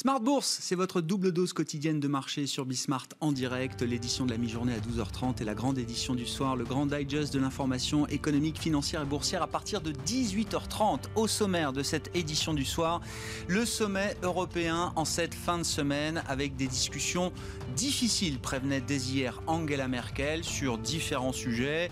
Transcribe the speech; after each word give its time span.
Smart 0.00 0.20
Bourse, 0.20 0.60
c'est 0.62 0.76
votre 0.76 1.02
double 1.02 1.30
dose 1.30 1.52
quotidienne 1.52 2.00
de 2.00 2.08
marché 2.08 2.46
sur 2.46 2.64
Bismart 2.64 3.08
en 3.20 3.32
direct, 3.32 3.82
l'édition 3.82 4.24
de 4.24 4.30
la 4.30 4.38
mi-journée 4.38 4.72
à 4.72 4.78
12h30 4.78 5.42
et 5.42 5.44
la 5.44 5.52
grande 5.52 5.76
édition 5.76 6.14
du 6.14 6.24
soir, 6.24 6.56
le 6.56 6.64
grand 6.64 6.86
digest 6.86 7.34
de 7.34 7.38
l'information 7.38 8.06
économique, 8.06 8.58
financière 8.58 9.02
et 9.02 9.04
boursière 9.04 9.42
à 9.42 9.46
partir 9.46 9.82
de 9.82 9.92
18h30. 9.92 11.00
Au 11.16 11.26
sommaire 11.26 11.74
de 11.74 11.82
cette 11.82 12.10
édition 12.16 12.54
du 12.54 12.64
soir, 12.64 13.02
le 13.46 13.66
sommet 13.66 14.16
européen 14.22 14.94
en 14.96 15.04
cette 15.04 15.34
fin 15.34 15.58
de 15.58 15.64
semaine 15.64 16.22
avec 16.26 16.56
des 16.56 16.66
discussions 16.66 17.30
difficiles, 17.76 18.38
prévenait 18.38 18.80
dès 18.80 18.96
hier 18.96 19.42
Angela 19.46 19.86
Merkel 19.86 20.44
sur 20.44 20.78
différents 20.78 21.34
sujets, 21.34 21.90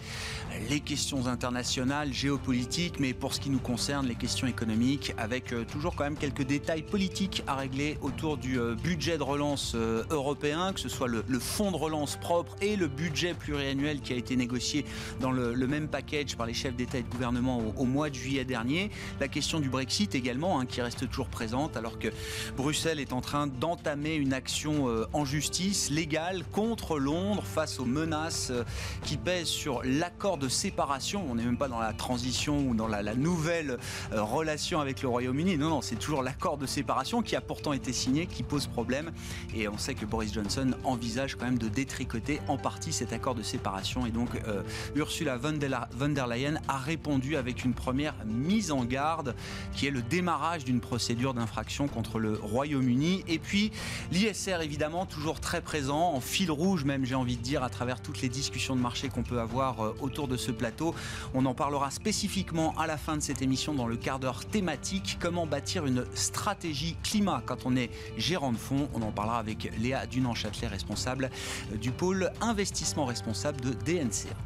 les 0.71 0.81
questions 0.81 1.27
internationales, 1.27 2.15
géopolitiques, 2.15 3.01
mais 3.01 3.13
pour 3.13 3.35
ce 3.35 3.41
qui 3.41 3.51
nous 3.51 3.59
concerne, 3.59 4.07
les 4.07 4.15
questions 4.15 4.47
économiques, 4.47 5.13
avec 5.19 5.53
euh, 5.53 5.67
toujours 5.71 5.95
quand 5.95 6.05
même 6.05 6.17
quelques 6.17 6.47
détails 6.47 6.85
politiques 6.85 7.43
à 7.47 7.55
régler 7.55 7.98
autour 8.03 8.37
du 8.37 8.59
euh, 8.59 8.75
budget 8.75 9.19
de 9.19 9.23
relance 9.23 9.73
euh, 9.75 10.05
européen, 10.11 10.73
que 10.73 10.81
ce 10.81 10.89
soit 10.89 11.09
le, 11.09 11.23
fonds 11.39 11.71
de 11.71 11.77
relance 11.77 12.17
propre 12.17 12.57
et 12.61 12.77
le 12.77 12.87
budget 12.87 13.35
pluriannuel 13.35 14.01
qui 14.01 14.13
a 14.13 14.17
été 14.17 14.37
négocié 14.37 14.85
dans 15.21 15.31
le, 15.31 15.55
même 15.67 15.89
package 15.89 16.37
par 16.37 16.47
les 16.47 16.55
chefs 16.55 16.75
d'État 16.75 16.99
et 16.99 17.03
de 17.03 17.09
gouvernement 17.09 17.63
au, 17.77 17.85
mois 17.85 18.11
de 18.11 18.15
juillet 18.15 18.45
dernier. 18.45 18.91
La 19.21 19.29
question 19.29 19.61
du 19.61 19.69
Brexit 19.69 20.15
également, 20.15 20.59
hein, 20.59 20.67
qui 20.67 20.81
reste 20.81 21.09
toujours 21.09 21.29
présente, 21.29 21.77
alors 21.77 21.99
que 21.99 22.09
Bruxelles 22.57 23.01
est 23.01 23.13
en 23.13 23.21
train 23.21 23.47
d'entamer 23.47 24.15
une 24.15 24.33
action 24.33 24.89
euh, 24.89 25.07
en 25.13 25.25
justice 25.25 25.91
légale 25.91 26.45
contre 26.53 26.99
Londres 26.99 27.45
face 27.45 27.81
aux 27.81 27.85
menaces 27.85 28.53
qui 29.05 29.17
pèsent 29.17 29.49
sur 29.49 29.83
l'accord 29.85 30.39
de 30.39 30.49
séparation. 30.49 31.25
On 31.31 31.35
n'est 31.35 31.45
même 31.45 31.59
pas 31.59 31.69
dans 31.69 31.81
la 31.81 31.93
transition 31.93 32.61
ou 32.61 32.75
dans 32.75 32.89
la, 32.89 33.03
la 33.03 33.15
nouvelle 33.15 33.79
relation 34.13 34.81
avec 34.81 35.03
le 35.03 35.09
Royaume-Uni. 35.09 35.59
Non, 35.59 35.69
non, 35.69 35.83
c'est 35.83 35.97
toujours 35.97 36.23
l'accord 36.23 36.57
de 36.57 36.67
séparation 36.67 37.23
qui 37.23 37.37
a 37.37 37.41
pourtant 37.41 37.73
été 37.73 37.88
signé 37.93 38.27
qui 38.27 38.43
pose 38.43 38.67
problème. 38.67 39.13
Et 39.55 39.69
on 39.69 39.79
sait 39.79 39.95
que 39.95 40.07
Boris 40.07 40.33
Johnson 40.33 40.75
envisage 40.85 41.37
quand 41.37 41.45
même 41.45 41.59
de 41.59 41.69
détricoter 41.69 42.41
en 42.49 42.57
partie 42.57 42.93
cet 42.93 43.13
accord 43.13 43.35
de 43.35 43.43
séparation. 43.43 44.07
Et 44.07 44.11
donc 44.11 44.31
euh, 44.47 44.63
Ursula 44.95 45.37
von 45.37 45.53
der, 45.53 46.27
Leyen 46.27 46.59
a 46.69 46.79
répondu 46.79 47.37
avec 47.37 47.65
une 47.65 47.75
première 47.75 48.15
mise 48.27 48.71
en 48.71 48.85
garde 48.85 49.35
qui 49.75 49.87
est 49.87 49.91
le 49.91 50.03
démarrage 50.03 50.65
d'une 50.65 50.81
procédure 50.81 51.35
d'infraction 51.35 51.89
contre 51.89 52.19
le 52.19 52.35
Royaume-Uni. 52.35 53.25
Et 53.29 53.39
puis 53.39 53.71
l'ISR 54.13 54.61
évidemment 54.63 55.07
toujours 55.07 55.41
très 55.41 55.61
présent, 55.61 56.13
en 56.13 56.21
fil 56.21 56.51
rouge 56.51 56.85
même 56.85 57.05
j'ai 57.05 57.15
envie 57.15 57.37
de 57.37 57.43
dire 57.43 57.63
à 57.63 57.71
travers 57.71 58.01
toutes 58.01 58.21
les 58.21 58.29
discussions 58.29 58.77
de 58.77 58.81
marché 58.81 59.09
qu'on 59.09 59.23
peut 59.23 59.41
avoir 59.41 59.85
euh, 59.85 59.97
autour 60.01 60.29
de 60.29 60.37
ce 60.37 60.51
plateau. 60.51 60.95
On 61.35 61.47
en 61.47 61.55
parlera 61.55 61.91
spécifiquement 61.91 62.75
à 62.79 62.87
la 62.87 62.97
fin 62.97 63.17
de 63.17 63.23
cette 63.23 63.43
émission 63.43 63.75
dans 63.75 63.87
le 63.87 63.97
quart 63.97 64.19
d'heure 64.19 64.45
thématique. 64.45 65.19
Comment 65.21 65.47
bâtir 65.47 65.87
une 65.87 66.05
stratégie 66.15 66.97
climat 67.03 67.43
quand 67.47 67.67
on 67.67 67.77
est 67.77 67.78
gérant 68.17 68.53
de 68.53 68.59
fonds. 68.59 68.89
On 68.95 69.03
en 69.03 69.13
parlera 69.13 69.39
avec 69.39 69.71
Léa 69.79 70.07
Dunan-Châtelet, 70.07 70.69
responsable 70.69 71.31
du 71.81 71.91
pôle 71.91 72.31
investissement 72.41 73.05
responsable 73.05 73.61
de 73.61 73.73
DNCA. 73.73 74.37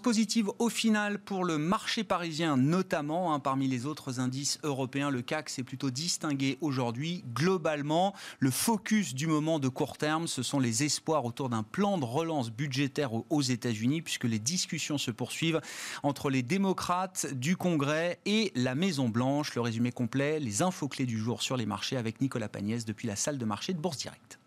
Positive 0.00 0.50
au 0.58 0.68
final 0.68 1.18
pour 1.18 1.44
le 1.44 1.58
marché 1.58 2.04
parisien 2.04 2.56
notamment. 2.56 3.32
Hein, 3.32 3.40
parmi 3.40 3.68
les 3.68 3.86
autres 3.86 4.20
indices 4.20 4.58
européens, 4.62 5.10
le 5.10 5.22
CAC 5.22 5.48
s'est 5.48 5.62
plutôt 5.62 5.90
distingué 5.90 6.58
aujourd'hui. 6.60 7.24
Globalement, 7.32 8.14
le 8.38 8.50
focus 8.50 9.14
du 9.14 9.26
moment 9.26 9.58
de 9.58 9.68
court 9.68 9.96
terme, 9.98 10.26
ce 10.26 10.42
sont 10.42 10.58
les 10.58 10.82
espoirs 10.82 11.24
autour 11.24 11.48
d'un 11.48 11.62
plan 11.62 11.98
de 11.98 12.04
relance 12.04 12.50
budgétaire 12.50 13.10
aux 13.30 13.42
États-Unis, 13.42 14.02
puisque 14.02 14.24
les 14.24 14.38
discussions 14.38 14.98
se 14.98 15.10
poursuivent 15.10 15.60
entre 16.02 16.30
les 16.30 16.42
démocrates 16.42 17.32
du 17.32 17.56
Congrès 17.56 18.18
et 18.24 18.52
la 18.54 18.74
Maison-Blanche. 18.74 19.54
Le 19.54 19.60
résumé 19.60 19.92
complet, 19.92 20.40
les 20.40 20.62
infos 20.62 20.88
clés 20.88 21.06
du 21.06 21.18
jour 21.18 21.42
sur 21.42 21.56
les 21.56 21.66
marchés 21.66 21.96
avec 21.96 22.20
Nicolas 22.20 22.48
Pagnès 22.48 22.84
depuis 22.84 23.06
la 23.06 23.16
salle 23.16 23.38
de 23.38 23.44
marché 23.44 23.72
de 23.72 23.78
Bourse 23.78 23.98
Directe. 23.98 24.39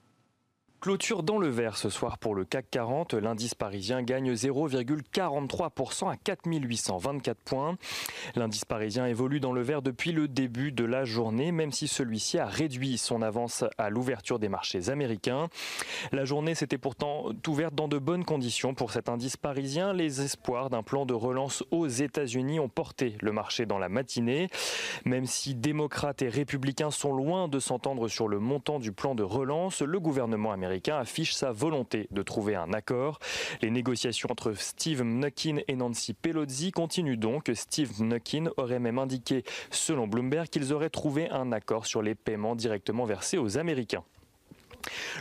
Clôture 0.84 1.24
dans 1.24 1.38
le 1.38 1.48
vert 1.48 1.78
ce 1.78 1.88
soir 1.90 2.18
pour 2.18 2.36
le 2.36 2.44
CAC 2.44 2.66
40. 2.70 3.14
L'indice 3.14 3.56
parisien 3.56 4.04
gagne 4.04 4.34
0,43% 4.34 6.12
à 6.12 6.18
4824 6.18 7.38
points. 7.38 7.78
L'indice 8.36 8.66
parisien 8.66 9.06
évolue 9.06 9.40
dans 9.40 9.54
le 9.54 9.62
vert 9.62 9.82
depuis 9.82 10.12
le 10.12 10.28
début 10.28 10.74
de 10.74 10.84
la 10.84 11.06
journée, 11.06 11.54
même 11.54 11.72
si 11.72 11.88
celui-ci 11.88 12.38
a 12.38 12.46
réduit 12.46 12.98
son 12.98 13.22
avance 13.22 13.64
à 13.78 13.90
l'ouverture 13.90 14.40
des 14.40 14.50
marchés 14.50 14.90
américains. 14.90 15.48
La 16.12 16.26
journée 16.26 16.54
s'était 16.54 16.78
pourtant 16.78 17.30
ouverte 17.48 17.76
dans 17.76 17.88
de 17.88 17.98
bonnes 17.98 18.26
conditions 18.26 18.74
pour 18.74 18.92
cet 18.92 19.08
indice 19.08 19.38
parisien. 19.38 19.94
Les 19.94 20.20
espoirs 20.20 20.70
d'un 20.70 20.84
plan 20.84 21.06
de 21.06 21.14
relance 21.14 21.64
aux 21.72 21.88
États-Unis 21.88 22.60
ont 22.60 22.68
porté 22.68 23.16
le 23.22 23.32
marché 23.32 23.66
dans 23.66 23.80
la 23.80 23.88
matinée. 23.88 24.50
Même 25.06 25.28
si 25.28 25.56
démocrates 25.56 26.24
et 26.24 26.28
républicains 26.28 26.92
sont 26.92 27.14
loin 27.14 27.48
de 27.48 27.60
s'entendre 27.60 28.10
sur 28.10 28.28
le 28.28 28.40
montant 28.40 28.80
du 28.80 28.92
plan 28.92 29.16
de 29.16 29.24
relance, 29.24 29.82
le 29.82 30.02
gouvernement 30.02 30.52
américain 30.52 30.73
affiche 30.92 31.34
sa 31.34 31.52
volonté 31.52 32.08
de 32.12 32.22
trouver 32.22 32.56
un 32.56 32.74
accord. 32.74 33.20
Les 33.62 33.72
négociations 33.72 34.30
entre 34.32 34.54
Steve 34.54 35.04
Mnuchin 35.04 35.58
et 35.68 35.76
Nancy 35.76 36.14
Pelosi 36.14 36.72
continuent 36.72 37.18
donc. 37.18 37.52
Steve 37.54 38.02
Mnuchin 38.02 38.50
aurait 38.58 38.80
même 38.80 39.00
indiqué, 39.00 39.44
selon 39.72 40.08
Bloomberg, 40.08 40.48
qu'ils 40.48 40.74
auraient 40.74 40.90
trouvé 40.90 41.30
un 41.30 41.52
accord 41.52 41.86
sur 41.86 42.02
les 42.02 42.16
paiements 42.16 42.56
directement 42.56 43.06
versés 43.06 43.38
aux 43.38 43.58
Américains. 43.58 44.04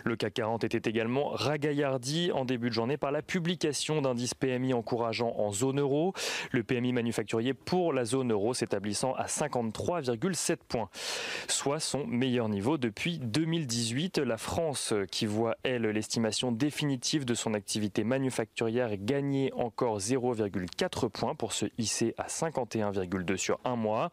Le 0.04 0.16
CAC 0.16 0.34
40 0.34 0.64
était 0.64 0.88
également 0.88 1.28
ragaillardi 1.28 2.32
en 2.32 2.44
début 2.44 2.68
de 2.68 2.74
journée 2.74 2.96
par 2.96 3.12
la 3.12 3.22
publication 3.22 4.02
d'indices 4.02 4.34
PMI 4.34 4.74
encourageant 4.74 5.34
en 5.38 5.52
zone 5.52 5.80
euro. 5.80 6.12
Le 6.50 6.62
PMI 6.62 6.92
manufacturier 6.92 7.54
pour 7.54 7.92
la 7.92 8.04
zone 8.04 8.32
euro 8.32 8.54
s'établissant 8.54 9.14
à 9.14 9.26
53,7 9.26 10.56
points, 10.68 10.88
soit 11.48 11.80
son 11.80 12.06
meilleur 12.06 12.48
niveau 12.48 12.78
depuis 12.78 13.18
2018. 13.18 14.18
La 14.18 14.36
France, 14.36 14.94
qui 15.10 15.26
voit, 15.26 15.56
elle, 15.62 15.82
l'estimation 15.82 16.52
définitive 16.52 17.24
de 17.24 17.34
son 17.34 17.54
activité 17.54 18.04
manufacturière 18.04 18.90
gagner 18.96 19.52
encore 19.54 19.98
0,4 19.98 21.08
points 21.08 21.34
pour 21.34 21.52
se 21.52 21.66
hisser 21.78 22.14
à 22.18 22.26
51,2 22.26 23.36
sur 23.36 23.58
un 23.64 23.76
mois. 23.76 24.10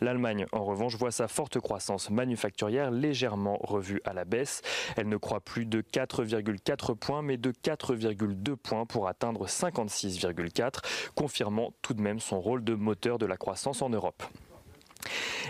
L'Allemagne, 0.00 0.46
en 0.52 0.64
revanche, 0.64 0.96
voit 0.96 1.10
sa 1.10 1.28
forte 1.28 1.60
croissance 1.60 2.10
manufacturière 2.10 2.90
légèrement 2.90 3.58
revue 3.62 4.00
à 4.04 4.12
la 4.12 4.24
baisse. 4.24 4.62
Elle 4.96 5.08
ne 5.08 5.16
croît 5.16 5.40
plus 5.40 5.66
de 5.66 5.80
4,4 5.80 6.96
points, 6.96 7.22
mais 7.22 7.36
de 7.36 7.52
4,2 7.52 8.56
points 8.56 8.86
pour 8.86 9.08
atteindre 9.08 9.46
56,4, 9.46 11.12
confirmant 11.14 11.72
tout 11.82 11.94
de 11.94 12.00
même 12.00 12.20
son 12.20 12.40
rôle 12.40 12.64
de 12.64 12.74
moteur 12.74 13.18
de 13.18 13.26
la 13.26 13.36
croissance 13.36 13.82
en 13.82 13.90
Europe. 13.90 14.22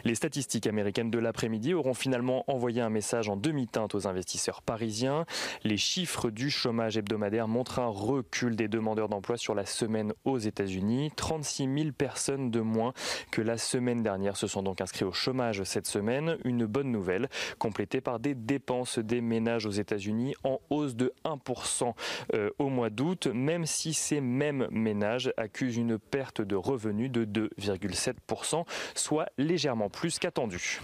Les 0.04 0.14
statistiques 0.14 0.66
américaines 0.66 1.10
de 1.10 1.18
l'après-midi 1.18 1.74
auront 1.74 1.94
finalement 1.94 2.44
envoyé 2.48 2.80
un 2.80 2.90
message 2.90 3.28
en 3.28 3.36
demi-teinte 3.36 3.94
aux 3.94 4.06
investisseurs 4.06 4.62
parisiens. 4.62 5.24
Les 5.64 5.76
chiffres 5.76 6.30
du 6.30 6.50
chômage 6.50 6.96
hebdomadaire 6.96 7.48
montrent 7.48 7.78
un 7.78 7.88
recul 7.88 8.56
des 8.56 8.68
demandeurs 8.68 9.08
d'emploi 9.08 9.36
sur 9.36 9.54
la 9.54 9.66
semaine 9.66 10.12
aux 10.24 10.38
États-Unis. 10.38 11.10
36 11.16 11.68
000 11.82 11.92
personnes 11.92 12.50
de 12.50 12.60
moins 12.60 12.92
que 13.30 13.42
la 13.42 13.58
semaine 13.58 14.02
dernière 14.02 14.36
se 14.36 14.46
sont 14.46 14.62
donc 14.62 14.80
inscrits 14.80 15.04
au 15.04 15.12
chômage 15.12 15.62
cette 15.64 15.86
semaine. 15.86 16.38
Une 16.44 16.66
bonne 16.66 16.90
nouvelle, 16.90 17.28
complétée 17.58 18.00
par 18.00 18.20
des 18.20 18.34
dépenses 18.34 18.98
des 18.98 19.20
ménages 19.20 19.66
aux 19.66 19.70
États-Unis 19.70 20.34
en 20.44 20.60
hausse 20.70 20.94
de 20.94 21.12
1% 21.24 21.92
euh, 22.34 22.50
au 22.58 22.68
mois 22.68 22.90
d'août, 22.90 23.26
même 23.26 23.66
si 23.66 23.94
ces 23.94 24.20
mêmes 24.20 24.68
ménages 24.70 25.32
accusent 25.36 25.76
une 25.76 25.98
perte 25.98 26.40
de 26.40 26.56
revenus 26.56 27.10
de 27.10 27.24
2,7%, 27.24 28.64
soit 28.94 29.26
légèrement 29.38 29.88
plus 29.88 30.18
qu'attendu. 30.18 30.80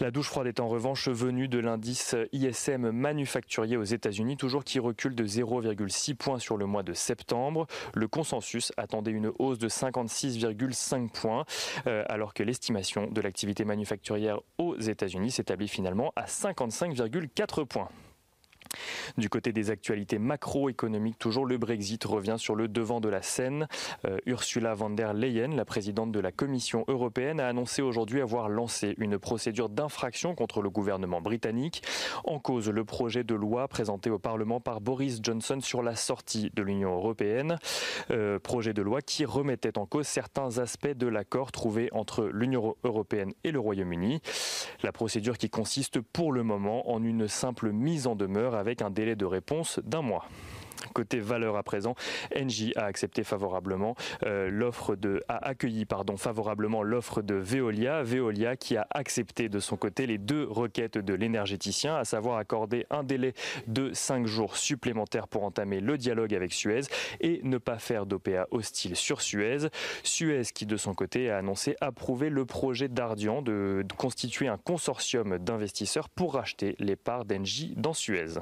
La 0.00 0.10
douche 0.10 0.26
froide 0.26 0.48
est 0.48 0.58
en 0.58 0.68
revanche 0.68 1.08
venue 1.08 1.46
de 1.46 1.60
l'indice 1.60 2.16
ISM 2.32 2.90
manufacturier 2.90 3.76
aux 3.76 3.84
États-Unis, 3.84 4.36
toujours 4.36 4.64
qui 4.64 4.80
recule 4.80 5.14
de 5.14 5.24
0,6 5.24 6.16
points 6.16 6.40
sur 6.40 6.56
le 6.56 6.66
mois 6.66 6.82
de 6.82 6.92
septembre. 6.92 7.68
Le 7.94 8.08
consensus 8.08 8.72
attendait 8.76 9.12
une 9.12 9.30
hausse 9.38 9.58
de 9.58 9.68
56,5 9.68 11.10
points, 11.10 11.44
euh, 11.86 12.02
alors 12.08 12.34
que 12.34 12.42
l'estimation 12.42 13.06
de 13.06 13.20
l'activité 13.20 13.64
manufacturière 13.64 14.40
aux 14.58 14.76
États-Unis 14.76 15.30
s'établit 15.30 15.68
finalement 15.68 16.12
à 16.16 16.24
55,4 16.24 17.64
points. 17.64 17.88
Du 19.16 19.28
côté 19.28 19.52
des 19.52 19.70
actualités 19.70 20.18
macroéconomiques, 20.18 21.18
toujours 21.18 21.46
le 21.46 21.58
Brexit 21.58 22.04
revient 22.04 22.36
sur 22.38 22.54
le 22.54 22.68
devant 22.68 23.00
de 23.00 23.08
la 23.08 23.22
scène. 23.22 23.66
Euh, 24.04 24.18
Ursula 24.26 24.74
von 24.74 24.90
der 24.90 25.14
Leyen, 25.14 25.54
la 25.54 25.64
présidente 25.64 26.12
de 26.12 26.20
la 26.20 26.32
Commission 26.32 26.84
européenne, 26.88 27.40
a 27.40 27.48
annoncé 27.48 27.82
aujourd'hui 27.82 28.20
avoir 28.20 28.48
lancé 28.48 28.94
une 28.98 29.18
procédure 29.18 29.68
d'infraction 29.68 30.34
contre 30.34 30.62
le 30.62 30.70
gouvernement 30.70 31.20
britannique. 31.20 31.82
En 32.24 32.38
cause, 32.38 32.68
le 32.70 32.84
projet 32.84 33.24
de 33.24 33.34
loi 33.34 33.68
présenté 33.68 34.10
au 34.10 34.18
Parlement 34.18 34.60
par 34.60 34.80
Boris 34.80 35.20
Johnson 35.22 35.58
sur 35.60 35.82
la 35.82 35.96
sortie 35.96 36.50
de 36.54 36.62
l'Union 36.62 36.94
européenne. 36.94 37.58
Euh, 38.10 38.38
projet 38.38 38.72
de 38.72 38.82
loi 38.82 39.00
qui 39.02 39.24
remettait 39.24 39.78
en 39.78 39.86
cause 39.86 40.06
certains 40.06 40.58
aspects 40.58 40.86
de 40.88 41.06
l'accord 41.06 41.52
trouvé 41.52 41.88
entre 41.92 42.24
l'Union 42.32 42.76
européenne 42.84 43.32
et 43.44 43.50
le 43.50 43.60
Royaume-Uni. 43.60 44.20
La 44.82 44.92
procédure 44.92 45.38
qui 45.38 45.50
consiste 45.50 46.00
pour 46.00 46.32
le 46.32 46.42
moment 46.42 46.90
en 46.90 47.02
une 47.02 47.28
simple 47.28 47.72
mise 47.72 48.06
en 48.06 48.14
demeure 48.14 48.54
un 48.82 48.90
délai 48.90 49.16
de 49.16 49.24
réponse 49.24 49.80
d'un 49.84 50.02
mois. 50.02 50.26
Côté 50.92 51.18
valeur 51.20 51.56
à 51.56 51.62
présent, 51.62 51.94
Engie 52.36 52.72
a 52.76 52.84
accepté 52.84 53.24
favorablement 53.24 53.96
euh, 54.24 54.50
l'offre 54.50 54.96
de 54.96 55.22
accueilli 55.28 55.84
pardon 55.84 56.16
favorablement 56.16 56.82
l'offre 56.82 57.22
de 57.22 57.34
Veolia, 57.34 58.02
Veolia 58.02 58.56
qui 58.56 58.76
a 58.76 58.86
accepté 58.90 59.48
de 59.48 59.58
son 59.60 59.76
côté 59.76 60.06
les 60.06 60.18
deux 60.18 60.44
requêtes 60.44 60.98
de 60.98 61.14
l'énergéticien, 61.14 61.96
à 61.96 62.04
savoir 62.04 62.38
accorder 62.38 62.86
un 62.90 63.02
délai 63.02 63.34
de 63.66 63.92
5 63.92 64.26
jours 64.26 64.56
supplémentaires 64.56 65.28
pour 65.28 65.44
entamer 65.44 65.80
le 65.80 65.98
dialogue 65.98 66.34
avec 66.34 66.52
Suez 66.52 66.82
et 67.20 67.40
ne 67.42 67.58
pas 67.58 67.78
faire 67.78 68.06
d'OPA 68.06 68.46
hostile 68.50 68.96
sur 68.96 69.20
Suez. 69.20 69.68
Suez 70.02 70.42
qui 70.54 70.66
de 70.66 70.76
son 70.76 70.94
côté 70.94 71.30
a 71.30 71.38
annoncé 71.38 71.76
approuver 71.80 72.30
le 72.30 72.44
projet 72.44 72.88
d'Ardian 72.88 73.42
de, 73.42 73.84
de 73.86 73.94
constituer 73.94 74.48
un 74.48 74.58
consortium 74.58 75.38
d'investisseurs 75.38 76.08
pour 76.08 76.34
racheter 76.34 76.76
les 76.78 76.96
parts 76.96 77.24
d'Engie 77.24 77.74
dans 77.76 77.94
Suez. 77.94 78.38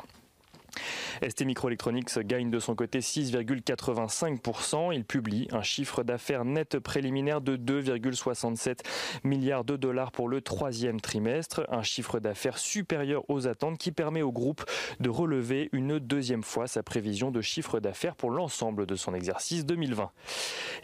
ST 1.27 1.45
Microelectronics 1.45 2.19
gagne 2.21 2.51
de 2.51 2.59
son 2.59 2.75
côté 2.75 3.01
6,85%. 3.01 4.95
Il 4.95 5.05
publie 5.05 5.49
un 5.53 5.63
chiffre 5.63 6.03
d'affaires 6.03 6.45
net 6.45 6.79
préliminaire 6.79 7.41
de 7.41 7.57
2,67 7.57 8.81
milliards 9.25 9.65
de 9.65 9.77
dollars 9.77 10.13
pour 10.13 10.29
le 10.29 10.41
troisième 10.41 11.01
trimestre, 11.01 11.67
un 11.69 11.83
chiffre 11.83 12.19
d'affaires 12.21 12.59
supérieur 12.59 13.25
aux 13.29 13.47
attentes 13.47 13.79
qui 13.79 13.93
permet 13.93 14.23
au 14.23 14.33
groupe 14.33 14.65
de 15.01 15.11
relever 15.11 15.69
une 15.73 15.99
deuxième 15.99 16.43
fois 16.43 16.67
sa 16.67 16.83
prévision 16.83 17.31
de 17.31 17.41
chiffre 17.41 17.81
d'affaires 17.81 18.17
pour 18.17 18.31
l'ensemble 18.31 18.87
de 18.87 18.97
son 18.97 19.15
exercice 19.15 19.67
2020. 19.67 20.11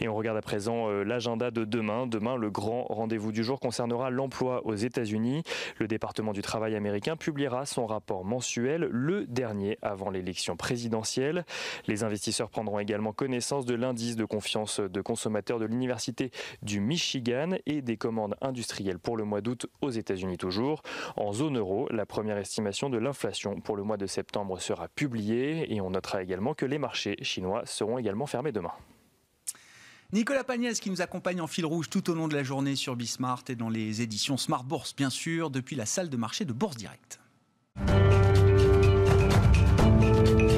Et 0.00 0.08
on 0.08 0.14
regarde 0.14 0.36
à 0.36 0.42
présent 0.42 0.88
euh, 0.88 1.02
l'agenda 1.04 1.50
de 1.50 1.64
demain. 1.64 2.06
Demain, 2.06 2.36
le 2.36 2.50
grand 2.50 2.84
rendez-vous 2.84 3.32
du 3.32 3.42
jour 3.42 3.60
concernera 3.60 4.10
l'emploi 4.10 4.64
aux 4.66 4.74
États-Unis. 4.74 5.42
Le 5.78 5.88
département 5.88 6.32
du 6.32 6.42
travail 6.42 6.74
américain 6.76 7.16
publiera 7.16 7.66
son 7.66 7.86
rapport 7.86 8.24
mensuel, 8.24 8.88
le 8.90 9.26
dernier 9.26 9.77
avant 9.82 10.10
l'élection 10.10 10.56
présidentielle. 10.56 11.44
Les 11.86 12.04
investisseurs 12.04 12.50
prendront 12.50 12.78
également 12.78 13.12
connaissance 13.12 13.66
de 13.66 13.74
l'indice 13.74 14.16
de 14.16 14.24
confiance 14.24 14.80
de 14.80 15.00
consommateurs 15.00 15.58
de 15.58 15.66
l'Université 15.66 16.30
du 16.62 16.80
Michigan 16.80 17.56
et 17.66 17.82
des 17.82 17.96
commandes 17.96 18.36
industrielles 18.40 18.98
pour 18.98 19.16
le 19.16 19.24
mois 19.24 19.40
d'août 19.40 19.66
aux 19.80 19.90
États-Unis 19.90 20.38
toujours. 20.38 20.82
En 21.16 21.32
zone 21.32 21.58
euro, 21.58 21.88
la 21.90 22.06
première 22.06 22.38
estimation 22.38 22.90
de 22.90 22.98
l'inflation 22.98 23.60
pour 23.60 23.76
le 23.76 23.82
mois 23.82 23.96
de 23.96 24.06
septembre 24.06 24.60
sera 24.60 24.88
publiée 24.88 25.72
et 25.74 25.80
on 25.80 25.90
notera 25.90 26.22
également 26.22 26.54
que 26.54 26.66
les 26.66 26.78
marchés 26.78 27.16
chinois 27.22 27.62
seront 27.64 27.98
également 27.98 28.26
fermés 28.26 28.52
demain. 28.52 28.72
Nicolas 30.12 30.42
Pagnès 30.42 30.80
qui 30.80 30.90
nous 30.90 31.02
accompagne 31.02 31.42
en 31.42 31.46
fil 31.46 31.66
rouge 31.66 31.90
tout 31.90 32.08
au 32.08 32.14
long 32.14 32.28
de 32.28 32.34
la 32.34 32.42
journée 32.42 32.76
sur 32.76 32.96
Bismart 32.96 33.44
et 33.48 33.56
dans 33.56 33.68
les 33.68 34.00
éditions 34.00 34.38
Smart 34.38 34.64
Bourse, 34.64 34.96
bien 34.96 35.10
sûr, 35.10 35.50
depuis 35.50 35.76
la 35.76 35.84
salle 35.84 36.08
de 36.08 36.16
marché 36.16 36.46
de 36.46 36.54
Bourse 36.54 36.76
Direct. 36.78 37.20
Thank 40.18 40.52
you. 40.52 40.57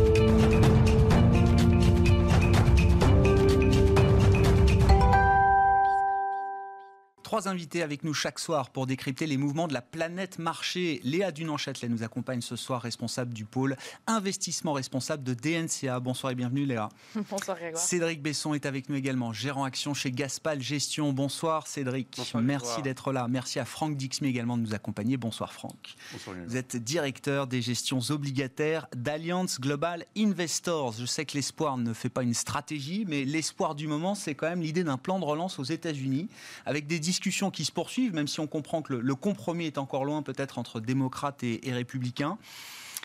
Trois 7.31 7.47
invités 7.47 7.85
avec 7.85 8.03
nous 8.03 8.13
chaque 8.13 8.41
soir 8.41 8.71
pour 8.71 8.89
décrypter 8.89 9.25
les 9.25 9.37
mouvements 9.37 9.69
de 9.69 9.73
la 9.73 9.83
planète 9.83 10.41
marché. 10.41 11.01
Léa 11.05 11.31
Dunan-Châtelet 11.31 11.89
nous 11.89 12.03
accompagne 12.03 12.41
ce 12.41 12.57
soir, 12.57 12.83
responsable 12.83 13.33
du 13.33 13.45
pôle 13.45 13.77
investissement 14.09 14.73
responsable 14.73 15.23
de 15.23 15.35
DNCA. 15.35 16.01
Bonsoir 16.01 16.33
et 16.33 16.35
bienvenue 16.35 16.65
Léa. 16.65 16.89
Bonsoir 17.31 17.57
Grégoire. 17.57 17.81
Cédric 17.81 18.21
Besson 18.21 18.53
est 18.53 18.67
avec 18.67 18.89
nous 18.89 18.97
également, 18.97 19.33
gérant 19.33 19.63
action 19.63 19.95
chez 19.95 20.11
Gaspal 20.11 20.61
Gestion. 20.61 21.13
Bonsoir 21.13 21.69
Cédric. 21.69 22.17
Bonsoir, 22.17 22.43
Merci 22.43 22.83
d'être 22.83 23.13
là. 23.13 23.29
Merci 23.29 23.61
à 23.61 23.65
Franck 23.65 23.97
Dixmy 23.97 24.27
également 24.27 24.57
de 24.57 24.63
nous 24.63 24.75
accompagner. 24.75 25.17
Bonsoir 25.17 25.53
Franck. 25.53 25.95
Bonsoir, 26.11 26.35
Vous 26.45 26.57
êtes 26.57 26.79
directeur 26.79 27.47
des 27.47 27.63
gestions 27.63 28.01
obligataires 28.09 28.89
d'Alliance 28.97 29.61
Global 29.61 30.05
Investors. 30.17 30.95
Je 30.99 31.07
sais 31.07 31.25
que 31.27 31.37
l'espoir 31.37 31.79
ne 31.79 31.93
fait 31.93 32.09
pas 32.09 32.25
une 32.25 32.35
stratégie, 32.35 33.05
mais 33.07 33.25
l'espoir 33.25 33.77
du 33.77 33.87
moment, 33.87 34.17
c'est 34.17 34.35
quand 34.35 34.49
même 34.49 34.63
l'idée 34.63 34.83
d'un 34.83 34.99
plan 34.99 35.21
de 35.21 35.25
relance 35.25 35.61
aux 35.61 35.65
États-Unis 35.65 36.29
avec 36.67 36.89
des 36.89 36.99
discussions 36.99 37.20
qui 37.21 37.65
se 37.65 37.73
poursuivent, 37.73 38.15
même 38.15 38.29
si 38.29 38.41
on 38.41 38.47
comprend 38.47 38.83
que 38.83 38.95
le, 38.95 39.15
compromis 39.15 39.67
est 39.67 39.79
encore 39.79 40.05
loin 40.05 40.23
peut-être 40.23 40.59
entre 40.59 40.81
démocrates 40.81 41.43
et, 41.43 41.69
et 41.69 41.73
républicains. 41.73 42.39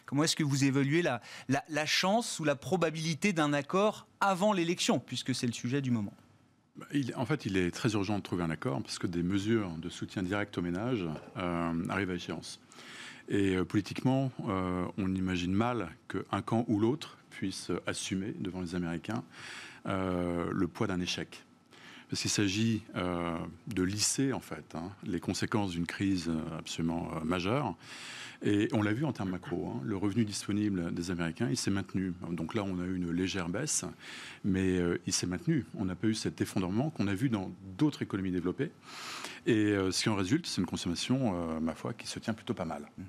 Comment 0.06 0.24
est-ce 0.24 0.36
que 0.36 0.44
vous 0.44 0.64
évaluez 0.64 1.02
la, 1.02 1.86
chance 1.86 2.40
ou 2.40 2.44
la 2.44 2.56
probabilité 2.56 3.34
d'un 3.34 3.54
accord 3.54 4.08
avant 4.22 4.54
l'élection, 4.54 5.00
puisque 5.00 5.34
c'est 5.34 5.48
le 5.48 5.54
sujet 5.54 5.82
du 5.82 5.92
moment? 5.92 6.14
Il, 6.94 7.14
en 7.16 7.26
fait, 7.26 7.46
il 7.46 7.58
est 7.58 7.72
très 7.72 7.94
urgent 7.94 8.18
de 8.18 8.24
trouver 8.24 8.44
un 8.44 8.50
accord 8.50 8.82
parce 8.82 9.00
que 9.00 9.08
des 9.08 9.24
mesures 9.24 9.72
de 9.78 9.90
soutien 9.90 10.24
direct 10.24 10.58
aux 10.58 10.62
ménages 10.62 11.06
euh, 11.38 11.88
arrivent 11.90 12.12
à 12.12 12.16
échéance. 12.16 12.60
Et 13.30 13.56
euh, 13.56 13.66
politiquement, 13.66 14.32
euh, 14.48 14.86
on 14.98 15.16
imagine 15.16 15.54
mal 15.54 15.90
qu'un 16.08 16.42
camp 16.42 16.66
ou 16.68 16.80
l'autre 16.80 17.18
puisse 17.32 17.72
assumer 17.88 18.34
devant 18.40 18.62
les 18.62 18.76
Américains 18.76 19.24
le 19.86 20.66
poids 20.66 20.88
d'un 20.88 21.00
échec 21.00 21.44
parce 22.10 22.22
qu'il 22.22 22.32
s'agit 22.32 22.84
euh, 22.96 23.38
de 23.68 23.84
lisser 23.84 24.34
en 24.34 24.40
fait 24.40 24.76
hein, 24.76 24.92
les 25.04 25.20
conséquences 25.20 25.72
d'une 25.72 25.88
crise 25.88 26.32
absolument 26.58 27.12
euh, 27.16 27.24
majeure. 27.24 27.76
Et 28.44 28.68
on 28.74 28.82
l'a 28.82 28.94
vu 28.94 29.06
en 29.06 29.14
termes 29.14 29.30
macro, 29.30 29.70
hein, 29.70 29.82
le 29.84 29.96
revenu 29.96 30.26
disponible 30.26 30.94
des 30.94 31.12
Américains, 31.12 31.48
il 31.50 31.58
s'est 31.58 31.72
maintenu. 31.72 32.14
Donc 32.30 32.54
là, 32.54 32.64
on 32.64 32.80
a 32.80 32.86
eu 32.86 32.96
une 32.96 33.12
légère 33.12 33.50
baisse, 33.50 33.86
mais 34.44 34.78
euh, 34.78 35.00
il 35.08 35.14
s'est 35.14 35.28
maintenu. 35.28 35.66
On 35.76 35.86
n'a 35.86 35.96
pas 35.96 36.08
eu 36.08 36.14
cet 36.14 36.42
effondrement 36.42 36.90
qu'on 36.90 37.08
a 37.08 37.16
vu 37.16 37.30
dans 37.30 37.52
d'autres 37.78 38.02
économies 38.02 38.32
développées. 38.32 38.72
Et 39.46 39.72
euh, 39.72 39.92
ce 39.92 40.04
qui 40.04 40.10
en 40.10 40.16
résulte, 40.16 40.46
c'est 40.48 40.62
une 40.62 40.68
consommation, 40.68 41.34
euh, 41.36 41.60
ma 41.60 41.76
foi, 41.76 41.94
qui 41.94 42.08
se 42.08 42.20
tient 42.20 42.34
plutôt 42.34 42.54
pas 42.54 42.66
mal. 42.66 42.84
Mhm. 42.98 43.06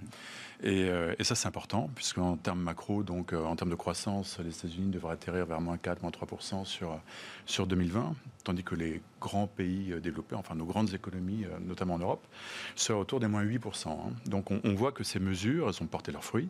Et, 0.63 0.89
euh, 0.89 1.15
et, 1.19 1.25
ça, 1.25 1.35
c'est 1.35 1.49
important, 1.49 1.91
puisqu'en 1.95 2.37
termes 2.37 2.61
macro, 2.61 3.03
donc 3.03 3.33
en 3.33 3.55
termes 3.57 3.71
de 3.71 3.77
croissance, 3.77 4.39
les 4.39 4.57
États-Unis 4.57 4.91
devraient 4.91 5.13
atterrir 5.13 5.47
vers 5.47 5.61
moins 5.61 5.77
4, 5.77 6.03
moins 6.03 6.11
3 6.11 6.65
sur, 6.65 6.99
sur 7.45 7.67
2020, 7.67 8.15
tandis 8.45 8.65
que 8.65 8.75
les 8.75 9.03
grands 9.21 9.47
pays 9.47 9.95
développés, 10.03 10.35
enfin 10.35 10.55
nos 10.55 10.65
grandes 10.65 10.95
économies, 10.95 11.45
notamment 11.61 11.95
en 11.95 11.99
Europe, 11.99 12.27
seraient 12.75 12.99
autour 12.99 13.21
des 13.21 13.27
moins 13.27 13.43
8 13.43 13.61
hein. 13.87 13.97
Donc 14.27 14.51
on, 14.51 14.75
voit 14.75 14.93
que 14.93 15.05
ces 15.05 15.19
mesures, 15.19 15.69
elles 15.69 15.83
ont 15.83 15.87
porté 15.87 16.13
leurs 16.13 16.25
fruits. 16.25 16.49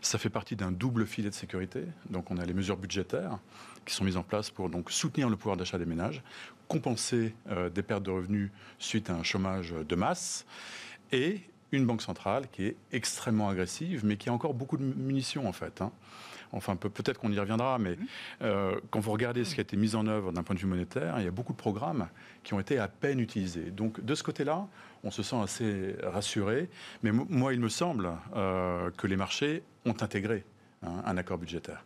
Ça 0.00 0.18
fait 0.18 0.30
partie 0.30 0.56
d'un 0.56 0.72
double 0.72 1.06
filet 1.06 1.30
de 1.30 1.34
sécurité. 1.34 1.84
Donc 2.10 2.30
on 2.30 2.38
a 2.38 2.44
les 2.44 2.54
mesures 2.54 2.76
budgétaires 2.76 3.38
qui 3.84 3.94
sont 3.94 4.04
mises 4.04 4.16
en 4.16 4.22
place 4.22 4.50
pour 4.50 4.70
donc 4.70 4.90
soutenir 4.90 5.28
le 5.28 5.36
pouvoir 5.36 5.56
d'achat 5.56 5.78
des 5.78 5.86
ménages, 5.86 6.22
compenser 6.68 7.34
euh, 7.50 7.68
des 7.68 7.82
pertes 7.82 8.02
de 8.02 8.10
revenus 8.10 8.50
suite 8.78 9.10
à 9.10 9.14
un 9.14 9.22
chômage 9.22 9.72
de 9.72 9.96
masse, 9.96 10.46
et 11.10 11.42
une 11.72 11.86
banque 11.86 12.02
centrale 12.02 12.48
qui 12.52 12.66
est 12.66 12.76
extrêmement 12.92 13.48
agressive, 13.48 14.04
mais 14.04 14.16
qui 14.16 14.28
a 14.28 14.32
encore 14.32 14.54
beaucoup 14.54 14.76
de 14.76 14.84
munitions 14.84 15.48
en 15.48 15.52
fait. 15.52 15.80
Hein. 15.80 15.90
Enfin, 16.52 16.76
peut-être 16.76 17.18
qu'on 17.18 17.32
y 17.32 17.38
reviendra, 17.38 17.78
mais 17.78 17.96
euh, 18.42 18.78
quand 18.90 19.00
vous 19.00 19.10
regardez 19.10 19.44
ce 19.44 19.54
qui 19.54 19.60
a 19.60 19.62
été 19.62 19.76
mis 19.76 19.94
en 19.94 20.06
œuvre 20.06 20.32
d'un 20.32 20.42
point 20.42 20.54
de 20.54 20.60
vue 20.60 20.66
monétaire, 20.66 21.14
il 21.18 21.24
y 21.24 21.28
a 21.28 21.30
beaucoup 21.30 21.52
de 21.52 21.58
programmes 21.58 22.08
qui 22.42 22.52
ont 22.52 22.60
été 22.60 22.78
à 22.78 22.88
peine 22.88 23.20
utilisés. 23.20 23.70
Donc, 23.70 24.04
de 24.04 24.14
ce 24.14 24.22
côté-là, 24.22 24.66
on 25.02 25.10
se 25.10 25.22
sent 25.22 25.36
assez 25.42 25.96
rassuré. 26.02 26.68
Mais 27.02 27.10
moi, 27.10 27.54
il 27.54 27.60
me 27.60 27.70
semble 27.70 28.10
euh, 28.36 28.90
que 28.98 29.06
les 29.06 29.16
marchés 29.16 29.62
ont 29.86 29.96
intégré 30.00 30.44
hein, 30.82 31.02
un 31.06 31.16
accord 31.16 31.38
budgétaire. 31.38 31.84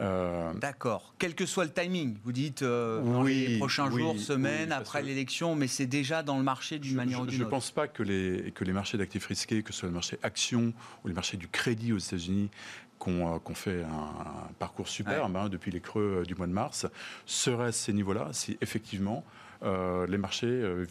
Euh... 0.00 0.52
D'accord. 0.54 1.14
Quel 1.18 1.34
que 1.34 1.46
soit 1.46 1.64
le 1.64 1.72
timing, 1.72 2.16
vous 2.24 2.32
dites 2.32 2.62
euh, 2.62 3.02
dans 3.02 3.22
oui, 3.22 3.46
les 3.48 3.58
prochains 3.58 3.90
oui, 3.90 4.02
jours, 4.02 4.18
semaines, 4.18 4.68
oui, 4.68 4.76
après 4.76 5.00
que... 5.00 5.06
l'élection, 5.06 5.54
mais 5.54 5.68
c'est 5.68 5.86
déjà 5.86 6.22
dans 6.22 6.36
le 6.36 6.42
marché 6.42 6.78
d'une 6.78 6.94
manière 6.94 7.20
ou 7.20 7.26
d'une 7.26 7.28
autre. 7.28 7.38
Je 7.38 7.44
ne 7.44 7.48
pense 7.48 7.70
pas 7.70 7.88
que 7.88 8.02
les, 8.02 8.52
que 8.54 8.64
les 8.64 8.72
marchés 8.72 8.98
d'actifs 8.98 9.26
risqués, 9.26 9.62
que 9.62 9.72
ce 9.72 9.80
soit 9.80 9.88
le 9.88 9.94
marché 9.94 10.18
action 10.22 10.72
ou 11.04 11.08
les 11.08 11.14
marchés 11.14 11.36
du 11.36 11.48
crédit 11.48 11.92
aux 11.92 11.98
États-Unis, 11.98 12.50
qu'on 12.98 13.38
qu 13.40 13.54
fait 13.54 13.82
un, 13.82 13.88
un, 13.88 14.52
parcours 14.58 14.88
superbe 14.88 15.34
ouais. 15.34 15.40
hein, 15.40 15.48
depuis 15.48 15.70
les 15.70 15.80
creux 15.80 16.24
du 16.26 16.34
mois 16.34 16.46
de 16.46 16.52
mars, 16.52 16.86
seraient 17.26 17.68
à 17.68 17.72
ces 17.72 17.92
niveaux-là 17.92 18.28
si 18.32 18.56
effectivement 18.60 19.24
euh, 19.62 20.06
les 20.06 20.18
marchés 20.18 20.46
euh, 20.46 20.86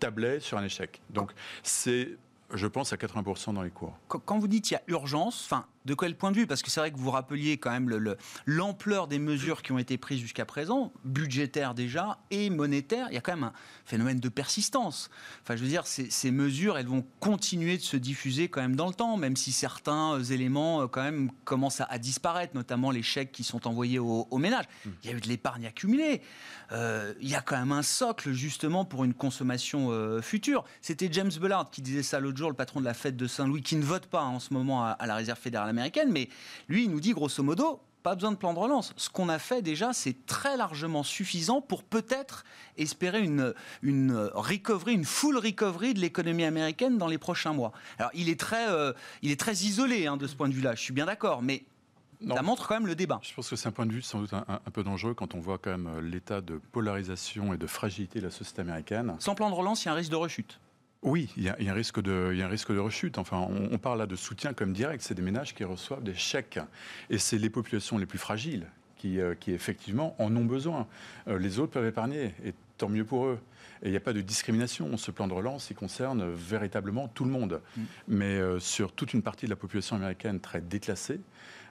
tablaient 0.00 0.40
sur 0.40 0.58
un 0.58 0.64
échec. 0.64 1.00
Donc 1.10 1.32
c'est 1.62 2.16
je 2.52 2.66
pense 2.66 2.92
à 2.92 2.96
80% 2.96 3.54
dans 3.54 3.62
les 3.62 3.70
cours. 3.70 3.96
Quand 4.06 4.38
vous 4.38 4.48
dites 4.48 4.64
qu'il 4.64 4.74
y 4.74 4.76
a 4.76 4.82
urgence, 4.88 5.44
enfin, 5.44 5.66
de 5.84 5.94
quel 5.94 6.16
point 6.16 6.30
de 6.30 6.36
vue? 6.36 6.46
Parce 6.46 6.62
que 6.62 6.70
c'est 6.70 6.80
vrai 6.80 6.90
que 6.90 6.98
vous 6.98 7.10
rappeliez 7.10 7.58
quand 7.58 7.70
même 7.70 7.88
l'ampleur 8.46 9.04
le, 9.04 9.06
le, 9.06 9.10
des 9.10 9.18
mesures 9.18 9.62
qui 9.62 9.72
ont 9.72 9.78
été 9.78 9.98
prises 9.98 10.20
jusqu'à 10.20 10.44
présent, 10.44 10.92
budgétaires 11.04 11.74
déjà 11.74 12.18
et 12.30 12.50
monétaires. 12.50 13.08
Il 13.10 13.14
y 13.14 13.18
a 13.18 13.20
quand 13.20 13.34
même 13.34 13.44
un 13.44 13.52
phénomène 13.84 14.20
de 14.20 14.28
persistance. 14.28 15.10
Enfin, 15.42 15.56
je 15.56 15.62
veux 15.62 15.68
dire, 15.68 15.86
ces, 15.86 16.10
ces, 16.10 16.30
mesures, 16.30 16.78
elles 16.78 16.86
vont 16.86 17.04
continuer 17.20 17.76
de 17.76 17.82
se 17.82 17.96
diffuser 17.96 18.48
quand 18.48 18.62
même 18.62 18.76
dans 18.76 18.88
le 18.88 18.94
temps, 18.94 19.16
même 19.16 19.36
si 19.36 19.52
certains 19.52 20.22
éléments 20.22 20.88
quand 20.88 21.02
même 21.02 21.30
commencent 21.44 21.80
à, 21.80 21.84
à 21.84 21.98
disparaître, 21.98 22.54
notamment 22.54 22.90
les 22.90 23.02
chèques 23.02 23.32
qui 23.32 23.44
sont 23.44 23.66
envoyés 23.66 23.98
aux, 23.98 24.26
aux 24.30 24.38
ménages. 24.38 24.66
Mmh. 24.84 24.90
Il 25.02 25.10
y 25.10 25.12
a 25.12 25.16
eu 25.16 25.20
de 25.20 25.28
l'épargne 25.28 25.66
accumulée. 25.66 26.22
Euh, 26.72 27.12
il 27.20 27.28
y 27.28 27.34
a 27.34 27.42
quand 27.42 27.58
même 27.58 27.72
un 27.72 27.82
socle 27.82 28.32
justement 28.32 28.84
pour 28.84 29.04
une 29.04 29.14
consommation 29.14 29.88
euh, 29.90 30.22
future. 30.22 30.64
C'était 30.80 31.08
James 31.12 31.30
Bullard 31.38 31.70
qui 31.70 31.82
disait 31.82 32.02
ça 32.02 32.20
l'autre 32.20 32.38
jour, 32.38 32.48
le 32.48 32.56
patron 32.56 32.80
de 32.80 32.84
la 32.86 32.94
fête 32.94 33.16
de 33.16 33.26
Saint-Louis, 33.26 33.62
qui 33.62 33.76
ne 33.76 33.84
vote 33.84 34.06
pas 34.06 34.22
en 34.22 34.40
ce 34.40 34.54
moment 34.54 34.84
à, 34.84 34.90
à 34.90 35.06
la 35.06 35.16
Réserve 35.16 35.38
fédérale 35.38 35.73
américaine, 35.74 36.10
mais 36.10 36.28
lui, 36.68 36.84
il 36.84 36.90
nous 36.90 37.00
dit 37.00 37.12
grosso 37.12 37.42
modo, 37.42 37.80
pas 38.04 38.14
besoin 38.14 38.32
de 38.32 38.36
plan 38.36 38.52
de 38.52 38.58
relance. 38.58 38.92
Ce 38.96 39.08
qu'on 39.08 39.30
a 39.30 39.38
fait 39.38 39.62
déjà, 39.62 39.92
c'est 39.94 40.26
très 40.26 40.56
largement 40.56 41.02
suffisant 41.02 41.62
pour 41.62 41.82
peut-être 41.82 42.44
espérer 42.76 43.22
une, 43.22 43.54
une 43.82 44.30
recovery, 44.34 44.92
une 44.92 45.06
full 45.06 45.38
recovery 45.38 45.94
de 45.94 46.00
l'économie 46.00 46.44
américaine 46.44 46.98
dans 46.98 47.08
les 47.08 47.18
prochains 47.18 47.54
mois. 47.54 47.72
Alors, 47.98 48.10
il 48.12 48.28
est 48.28 48.38
très, 48.38 48.70
euh, 48.70 48.92
il 49.22 49.30
est 49.30 49.40
très 49.40 49.54
isolé 49.54 50.06
hein, 50.06 50.18
de 50.18 50.26
ce 50.26 50.36
point 50.36 50.48
de 50.48 50.54
vue-là, 50.54 50.74
je 50.74 50.82
suis 50.82 50.92
bien 50.92 51.06
d'accord, 51.06 51.42
mais 51.42 51.64
ça 52.28 52.42
montre 52.42 52.68
quand 52.68 52.74
même 52.74 52.86
le 52.86 52.94
débat. 52.94 53.20
Je 53.22 53.34
pense 53.34 53.48
que 53.48 53.56
c'est 53.56 53.68
un 53.68 53.72
point 53.72 53.86
de 53.86 53.92
vue 53.92 54.02
sans 54.02 54.20
doute 54.20 54.32
un, 54.32 54.70
peu 54.70 54.82
dangereux 54.82 55.14
quand 55.14 55.34
on 55.34 55.40
voit 55.40 55.58
quand 55.58 55.70
même 55.70 55.86
euh, 55.86 56.00
l'état 56.00 56.40
de 56.40 56.60
polarisation 56.72 57.54
et 57.54 57.56
de 57.56 57.66
fragilité 57.66 58.18
de 58.20 58.24
la 58.24 58.30
société 58.30 58.60
américaine. 58.60 59.16
Sans 59.18 59.34
plan 59.34 59.50
de 59.50 59.54
relance, 59.54 59.84
il 59.84 59.86
y 59.86 59.88
a 59.88 59.92
un 59.92 59.96
risque 59.96 60.10
de 60.10 60.16
rechute. 60.16 60.60
Oui, 61.04 61.30
il 61.36 61.44
y, 61.44 61.48
a, 61.48 61.56
un 61.58 61.74
risque 61.74 62.00
de, 62.00 62.30
il 62.32 62.38
y 62.38 62.42
a 62.42 62.46
un 62.46 62.48
risque 62.48 62.72
de 62.72 62.78
rechute. 62.78 63.18
Enfin, 63.18 63.46
on, 63.48 63.78
parle 63.78 63.98
là 63.98 64.06
de 64.06 64.16
soutien 64.16 64.52
comme 64.52 64.72
direct. 64.72 65.02
C'est 65.02 65.14
des 65.14 65.22
ménages 65.22 65.54
qui 65.54 65.62
reçoivent 65.62 66.02
des 66.02 66.14
chèques. 66.14 66.58
Et 67.10 67.18
c'est 67.18 67.38
les 67.38 67.50
populations 67.50 67.98
les 67.98 68.06
plus 68.06 68.18
fragiles 68.18 68.66
qui, 68.96 69.20
euh, 69.20 69.34
qui 69.34 69.52
effectivement, 69.52 70.16
en 70.18 70.34
ont 70.34 70.44
besoin. 70.44 70.86
Euh, 71.28 71.38
les 71.38 71.58
autres 71.58 71.72
peuvent 71.72 71.86
épargner. 71.86 72.34
Et 72.44 72.54
tant 72.78 72.88
mieux 72.88 73.04
pour 73.04 73.26
eux. 73.26 73.38
Et 73.82 73.88
il 73.88 73.90
n'y 73.90 73.96
a 73.96 74.00
pas 74.00 74.14
de 74.14 74.22
discrimination. 74.22 74.96
Ce 74.96 75.10
plan 75.10 75.28
de 75.28 75.34
relance, 75.34 75.70
il 75.70 75.76
concerne 75.76 76.32
véritablement 76.32 77.08
tout 77.08 77.24
le 77.24 77.30
monde. 77.30 77.60
Mm. 77.76 77.82
Mais 78.08 78.40
sur 78.58 78.92
toute 78.92 79.12
une 79.12 79.22
partie 79.22 79.44
de 79.44 79.50
la 79.50 79.56
population 79.56 79.96
américaine 79.96 80.40
très 80.40 80.60
déclassée, 80.60 81.20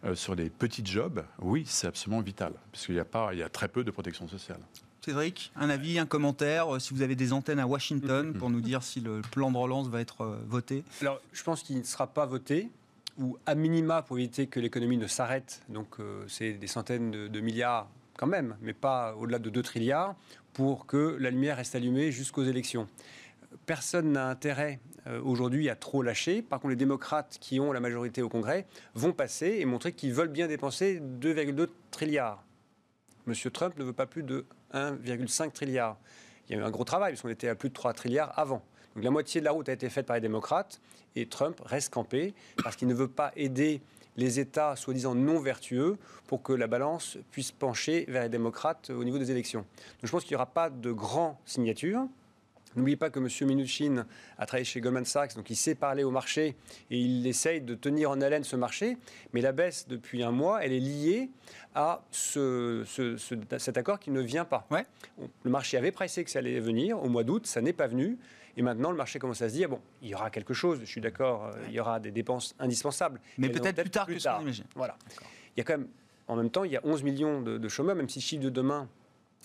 euh, 0.06 0.16
sur 0.16 0.36
des 0.36 0.50
petits 0.50 0.86
jobs, 0.86 1.24
oui, 1.40 1.64
c'est 1.66 1.88
absolument 1.88 2.22
vital, 2.22 2.54
puisqu'il 2.72 2.96
y 2.96 3.00
a, 3.00 3.06
pas, 3.06 3.30
il 3.32 3.40
y 3.40 3.44
a 3.44 3.48
très 3.48 3.70
peu 3.70 3.86
de 3.86 3.92
protection 3.92 4.28
sociale. 4.28 4.60
Cédric, 5.04 5.52
un 5.58 5.70
avis, 5.70 6.00
un 6.00 6.06
commentaire, 6.06 6.76
euh, 6.76 6.80
si 6.80 6.94
vous 6.94 7.02
avez 7.02 7.16
des 7.16 7.34
antennes 7.34 7.60
à 7.60 7.68
Washington 7.68 8.34
pour 8.40 8.50
nous 8.50 8.62
dire 8.62 8.84
si 8.84 9.02
le 9.02 9.22
plan 9.32 9.52
de 9.52 9.58
relance 9.58 9.90
va 9.90 10.00
être 10.00 10.22
euh, 10.22 10.38
voté 10.48 10.86
Alors, 11.02 11.20
je 11.34 11.44
pense 11.44 11.62
qu'il 11.62 11.78
ne 11.78 11.84
sera 11.84 12.08
pas 12.08 12.26
voté, 12.26 12.70
ou 13.18 13.38
à 13.46 13.54
minima 13.54 14.02
pour 14.02 14.18
éviter 14.18 14.48
que 14.48 14.60
l'économie 14.60 14.98
ne 14.98 15.08
s'arrête. 15.08 15.62
Donc, 15.70 15.98
c'est 16.28 16.54
des 16.54 16.68
centaines 16.68 17.12
de, 17.12 17.40
milliards 17.40 17.88
quand 18.18 18.26
même, 18.26 18.56
mais 18.62 18.74
pas 18.74 19.16
au-delà 19.16 19.38
de 19.40 19.50
2 19.50 19.62
trilliards, 19.62 20.16
pour 20.54 20.86
que 20.86 21.18
la 21.20 21.30
lumière 21.30 21.58
reste 21.58 21.76
allumée 21.76 22.12
jusqu'aux 22.12 22.44
élections. 22.44 22.88
Personne 23.66 24.14
n'a 24.14 24.30
intérêt 24.30 24.80
euh, 25.08 25.22
aujourd'hui 25.22 25.70
à 25.70 25.76
trop 25.76 26.02
lâcher. 26.02 26.42
Par 26.42 26.60
contre, 26.60 26.72
les 26.72 26.76
démocrates 26.76 27.38
qui 27.40 27.60
ont 27.60 27.72
la 27.72 27.80
majorité 27.80 28.22
au 28.22 28.30
Congrès 28.30 28.66
vont 28.96 29.12
passer 29.12 29.58
et 29.60 29.66
montrer 29.66 29.94
qu'ils 29.94 30.14
veulent 30.14 30.30
bien 30.30 30.48
dépenser 30.48 31.02
2,2 31.22 31.68
trilliards. 31.92 32.44
Monsieur 33.26 33.52
Trump 33.52 33.78
ne 33.78 33.84
veut 33.84 33.94
pas 33.94 34.06
plus 34.06 34.24
de 34.24 34.46
1,5 34.74 35.52
trilliard. 35.52 35.98
Il 36.48 36.56
y 36.56 36.60
a 36.60 36.62
eu 36.62 36.66
un 36.66 36.72
gros 36.72 36.84
travail, 36.84 37.14
parce 37.14 37.22
qu'on 37.22 37.30
était 37.30 37.48
à 37.48 37.56
plus 37.56 37.70
de 37.70 37.74
3 37.74 37.94
trilliards 37.94 38.38
avant. 38.38 38.62
Donc 38.96 39.04
la 39.04 39.12
moitié 39.12 39.42
de 39.42 39.46
la 39.46 39.52
route 39.52 39.70
a 39.70 39.74
été 39.74 39.90
faite 39.90 40.06
par 40.06 40.16
les 40.16 40.22
démocrates, 40.22 40.82
et 41.16 41.28
Trump 41.28 41.62
reste 41.66 41.94
campé, 41.94 42.34
parce 42.64 42.76
qu'il 42.76 42.88
ne 42.88 42.94
veut 42.94 43.08
pas 43.08 43.32
aider 43.36 43.82
les 44.18 44.40
États 44.40 44.76
soi-disant 44.76 45.16
non 45.16 45.40
vertueux 45.40 45.98
pour 46.28 46.44
que 46.44 46.54
la 46.54 46.68
balance 46.68 47.18
puisse 47.32 47.52
pencher 47.52 48.06
vers 48.08 48.24
les 48.24 48.30
démocrates 48.30 48.90
au 48.92 49.04
niveau 49.04 49.18
des 49.18 49.32
élections. 49.32 49.62
Donc 49.62 50.04
je 50.04 50.12
pense 50.12 50.24
qu'il 50.24 50.34
n'y 50.34 50.36
aura 50.36 50.46
pas 50.46 50.70
de 50.70 50.92
grandes 50.92 51.36
signatures. 51.46 52.08
N'oubliez 52.76 52.98
pas 52.98 53.10
que 53.10 53.20
M. 53.20 53.28
Minuchin 53.48 54.06
a 54.38 54.46
travaillé 54.46 54.66
chez 54.66 54.82
Goldman 54.82 55.06
Sachs, 55.06 55.36
donc 55.36 55.50
il 55.50 55.56
sait 55.56 55.76
parler 55.76 56.04
au 56.04 56.12
marché 56.12 56.56
et 56.90 57.00
il 57.00 57.26
essaye 57.28 57.62
de 57.62 57.76
tenir 57.76 58.10
en 58.12 58.22
haleine 58.22 58.44
ce 58.44 58.56
marché. 58.56 58.98
Mais 59.34 59.42
la 59.42 59.52
baisse 59.52 59.88
depuis 59.88 60.24
un 60.24 60.32
mois, 60.32 60.64
elle 60.64 60.74
est 60.74 60.80
liée 60.80 61.30
à 61.76 62.04
ce, 62.12 62.84
cet 63.58 63.78
accord 63.78 64.00
qui 64.00 64.12
ne 64.12 64.22
vient 64.22 64.46
pas. 64.46 64.68
Ouais. 64.72 64.86
Le 65.44 65.52
marché 65.52 65.78
avait 65.78 65.92
pressé 65.92 66.24
que 66.24 66.32
ça 66.32 66.40
allait 66.40 66.60
venir 66.60 67.02
au 67.02 67.10
mois 67.10 67.24
d'août, 67.24 67.46
ça 67.46 67.62
n'est 67.62 67.74
pas 67.74 67.88
venu. 67.88 68.18
Et 68.56 68.62
maintenant, 68.62 68.92
le 68.92 68.98
marché 68.98 69.18
commence 69.18 69.42
à 69.42 69.50
se 69.50 69.54
dire 69.56 69.70
bon, 69.70 69.80
il 70.02 70.10
y 70.10 70.16
aura 70.16 70.30
quelque 70.30 70.54
chose, 70.54 70.80
je 70.82 70.86
suis 70.86 71.02
d'accord, 71.02 71.46
euh, 71.46 71.66
il 71.70 71.74
y 71.74 71.80
aura 71.80 72.00
des 72.00 72.12
dépenses 72.12 72.56
indispensables. 72.60 73.20
Mais 73.38 73.50
peut-être 73.50 73.82
plus 73.82 73.90
tard 73.90 74.06
que 74.06 74.20
ce 74.20 74.30
qu'on 74.30 74.42
imagine. 74.42 74.66
Voilà. 74.76 74.96
Il 75.56 75.60
y 75.60 75.62
a 75.62 75.64
quand 75.64 75.78
même, 75.78 75.88
en 76.28 76.36
même 76.36 76.50
temps, 76.50 76.64
il 76.64 76.72
y 76.72 76.78
a 76.78 76.82
11 76.84 77.04
millions 77.04 77.42
de, 77.42 77.58
de 77.58 77.68
chômeurs, 77.68 77.96
même 77.96 78.10
si 78.10 78.20
le 78.20 78.24
chiffre 78.24 78.44
de 78.44 78.50
demain 78.50 78.88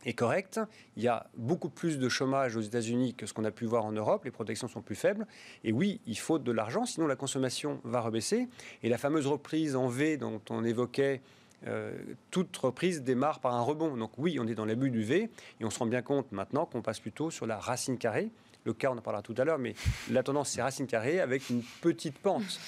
est 0.05 0.13
correct. 0.13 0.61
Il 0.97 1.03
y 1.03 1.09
a 1.09 1.27
beaucoup 1.37 1.69
plus 1.69 1.99
de 1.99 2.09
chômage 2.09 2.57
aux 2.57 2.61
États-Unis 2.61 3.15
que 3.15 3.27
ce 3.27 3.35
qu'on 3.35 3.45
a 3.45 3.51
pu 3.51 3.65
voir 3.65 3.85
en 3.85 3.93
Europe. 3.93 4.25
Les 4.25 4.31
protections 4.31 4.69
sont 4.69 4.81
plus 4.81 4.95
faibles. 4.95 5.27
Et 5.65 5.73
oui, 5.73 6.01
il 6.07 6.19
faut 6.19 6.39
de 6.39 6.53
l'argent, 6.53 6.87
sinon 6.87 7.07
la 7.07 7.17
consommation 7.17 7.81
va 7.85 8.01
rebaisser. 8.01 8.49
Et 8.83 8.89
la 8.89 8.99
fameuse 8.99 9.27
reprise 9.27 9.77
en 9.77 9.89
V 9.89 10.17
dont 10.17 10.41
on 10.51 10.65
évoquait 10.65 11.21
euh, 11.67 11.93
toute 12.31 12.57
reprise 12.57 13.03
démarre 13.03 13.41
par 13.41 13.55
un 13.55 13.63
rebond. 13.63 13.97
Donc 13.97 14.13
oui, 14.19 14.39
on 14.41 14.47
est 14.47 14.55
dans 14.55 14.65
l'abus 14.65 14.91
du 14.91 15.03
V 15.03 15.29
et 15.61 15.65
on 15.65 15.71
se 15.71 15.79
rend 15.79 15.87
bien 15.87 16.03
compte 16.03 16.31
maintenant 16.33 16.67
qu'on 16.67 16.83
passe 16.83 17.01
plutôt 17.01 17.31
sur 17.31 17.47
la 17.47 17.59
racine 17.59 17.99
carrée. 17.99 18.31
Le 18.65 18.73
cas, 18.75 18.91
on 18.91 18.99
en 18.99 19.01
parlera 19.01 19.23
tout 19.23 19.35
à 19.39 19.45
l'heure, 19.45 19.59
mais 19.59 19.75
la 20.11 20.23
tendance, 20.23 20.51
c'est 20.51 20.63
racine 20.63 20.87
carrée 20.87 21.21
avec 21.21 21.49
une 21.49 21.63
petite 21.81 22.19
pente. 22.19 22.61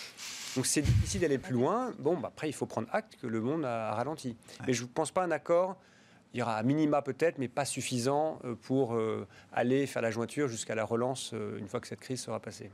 Donc 0.56 0.66
c'est 0.66 0.82
difficile 0.82 1.20
d'aller 1.20 1.38
plus 1.38 1.54
loin. 1.54 1.92
Bon, 1.99 2.16
bah, 2.16 2.28
après, 2.28 2.49
il 2.49 2.52
faut 2.52 2.66
prendre 2.66 2.88
acte 2.92 3.16
que 3.20 3.26
le 3.26 3.40
monde 3.40 3.64
a 3.64 3.92
ralenti. 3.92 4.37
Mais 4.66 4.72
je 4.72 4.82
ne 4.82 4.88
pense 4.88 5.10
pas 5.10 5.22
un 5.22 5.30
accord 5.30 5.76
il 6.32 6.38
y 6.40 6.42
aura 6.42 6.58
un 6.58 6.62
minima 6.62 7.02
peut-être, 7.02 7.38
mais 7.38 7.49
pas 7.49 7.64
suffisant 7.64 8.38
euh, 8.44 8.54
pour 8.54 8.94
euh, 8.94 9.26
aller 9.52 9.87
faire 9.87 10.02
la 10.02 10.10
jointure 10.10 10.49
jusqu'à 10.49 10.75
la 10.75 10.84
relance 10.84 11.32
euh, 11.34 11.58
une 11.58 11.68
fois 11.68 11.80
que 11.80 11.88
cette 11.88 12.00
crise 12.00 12.20
sera 12.20 12.40
passée. 12.40 12.70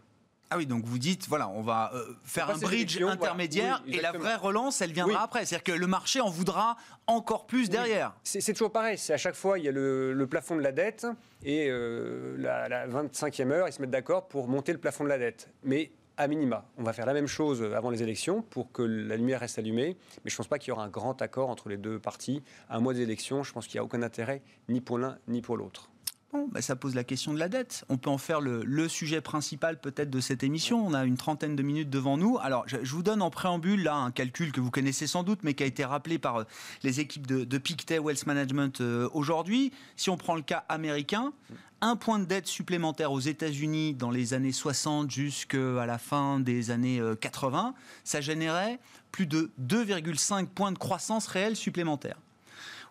Ah 0.50 0.56
oui, 0.58 0.66
donc 0.66 0.84
vous 0.84 0.98
dites, 0.98 1.26
voilà, 1.26 1.48
on 1.48 1.60
va 1.60 1.90
faire 2.22 2.48
un 2.48 2.56
bridge 2.56 3.02
intermédiaire 3.02 3.82
et 3.88 4.00
la 4.00 4.12
vraie 4.12 4.36
relance, 4.36 4.80
elle 4.80 4.92
viendra 4.92 5.24
après. 5.24 5.44
C'est-à-dire 5.44 5.64
que 5.64 5.72
le 5.72 5.88
marché 5.88 6.20
en 6.20 6.30
voudra 6.30 6.76
encore 7.08 7.46
plus 7.46 7.68
derrière. 7.68 8.14
C'est 8.22 8.52
toujours 8.52 8.70
pareil. 8.70 8.96
C'est 8.96 9.12
à 9.12 9.16
chaque 9.16 9.34
fois, 9.34 9.58
il 9.58 9.64
y 9.64 9.68
a 9.68 9.72
le, 9.72 10.26
plafond 10.30 10.54
de 10.54 10.60
la 10.60 10.70
dette 10.70 11.04
et 11.42 11.68
la, 11.68 12.68
la 12.68 12.86
25e 12.86 13.50
heure, 13.50 13.66
ils 13.66 13.72
se 13.72 13.80
mettent 13.80 13.90
d'accord 13.90 14.28
pour 14.28 14.46
monter 14.46 14.70
le 14.70 14.78
plafond 14.78 15.02
de 15.02 15.08
la 15.08 15.18
dette. 15.18 15.48
Mais 15.64 15.90
à 16.16 16.28
minima. 16.28 16.64
On 16.78 16.82
va 16.82 16.92
faire 16.92 17.06
la 17.06 17.12
même 17.12 17.26
chose 17.26 17.62
avant 17.62 17.90
les 17.90 18.02
élections 18.02 18.42
pour 18.42 18.72
que 18.72 18.82
la 18.82 19.16
lumière 19.16 19.40
reste 19.40 19.58
allumée, 19.58 19.96
mais 20.24 20.30
je 20.30 20.34
ne 20.34 20.38
pense 20.38 20.48
pas 20.48 20.58
qu'il 20.58 20.68
y 20.68 20.72
aura 20.72 20.84
un 20.84 20.88
grand 20.88 21.20
accord 21.22 21.50
entre 21.50 21.68
les 21.68 21.76
deux 21.76 21.98
parties. 21.98 22.42
Un 22.70 22.80
mois 22.80 22.94
des 22.94 23.02
élections, 23.02 23.42
je 23.42 23.52
pense 23.52 23.66
qu'il 23.66 23.78
n'y 23.78 23.80
a 23.80 23.84
aucun 23.84 24.02
intérêt 24.02 24.42
ni 24.68 24.80
pour 24.80 24.98
l'un 24.98 25.18
ni 25.28 25.42
pour 25.42 25.56
l'autre. 25.56 25.90
Bon, 26.32 26.48
bah, 26.50 26.60
ça 26.60 26.74
pose 26.74 26.96
la 26.96 27.04
question 27.04 27.32
de 27.32 27.38
la 27.38 27.48
dette. 27.48 27.84
On 27.88 27.98
peut 27.98 28.10
en 28.10 28.18
faire 28.18 28.40
le, 28.40 28.88
sujet 28.88 29.20
principal 29.20 29.80
peut-être 29.80 30.10
de 30.10 30.20
cette 30.20 30.42
émission. 30.42 30.84
On 30.84 30.92
a 30.92 31.04
une 31.04 31.16
trentaine 31.16 31.54
de 31.54 31.62
minutes 31.62 31.88
devant 31.88 32.16
nous. 32.16 32.38
Alors, 32.38 32.64
je, 32.66 32.78
vous 32.78 33.02
donne 33.02 33.22
en 33.22 33.30
préambule 33.30 33.84
là 33.84 33.94
un 33.94 34.10
calcul 34.10 34.50
que 34.50 34.60
vous 34.60 34.70
connaissez 34.72 35.06
sans 35.06 35.22
doute, 35.22 35.40
mais 35.44 35.54
qui 35.54 35.62
a 35.62 35.66
été 35.66 35.84
rappelé 35.84 36.18
par 36.18 36.40
euh, 36.40 36.44
les 36.82 36.98
équipes 36.98 37.26
de, 37.26 37.58
Pictet 37.58 37.98
Wealth 37.98 38.26
Management 38.26 38.80
euh, 38.80 39.08
aujourd'hui. 39.12 39.72
Si 39.96 40.10
on 40.10 40.16
prend 40.16 40.34
le 40.34 40.42
cas 40.42 40.64
américain, 40.68 41.32
un 41.80 41.94
point 41.94 42.18
de 42.18 42.24
dette 42.24 42.46
supplémentaire 42.46 43.12
aux 43.12 43.20
États-Unis 43.20 43.94
dans 43.94 44.10
les 44.10 44.34
années 44.34 44.52
60 44.52 45.10
jusqu'à 45.10 45.86
la 45.86 45.98
fin 45.98 46.40
des 46.40 46.70
années 46.70 47.00
80, 47.20 47.68
euh, 47.68 47.80
ça 48.02 48.20
générait 48.20 48.80
plus 49.12 49.26
de 49.26 49.52
2,5 49.62 50.46
points 50.46 50.72
de 50.72 50.78
croissance 50.78 51.28
réelle 51.28 51.56
supplémentaire. 51.56 52.16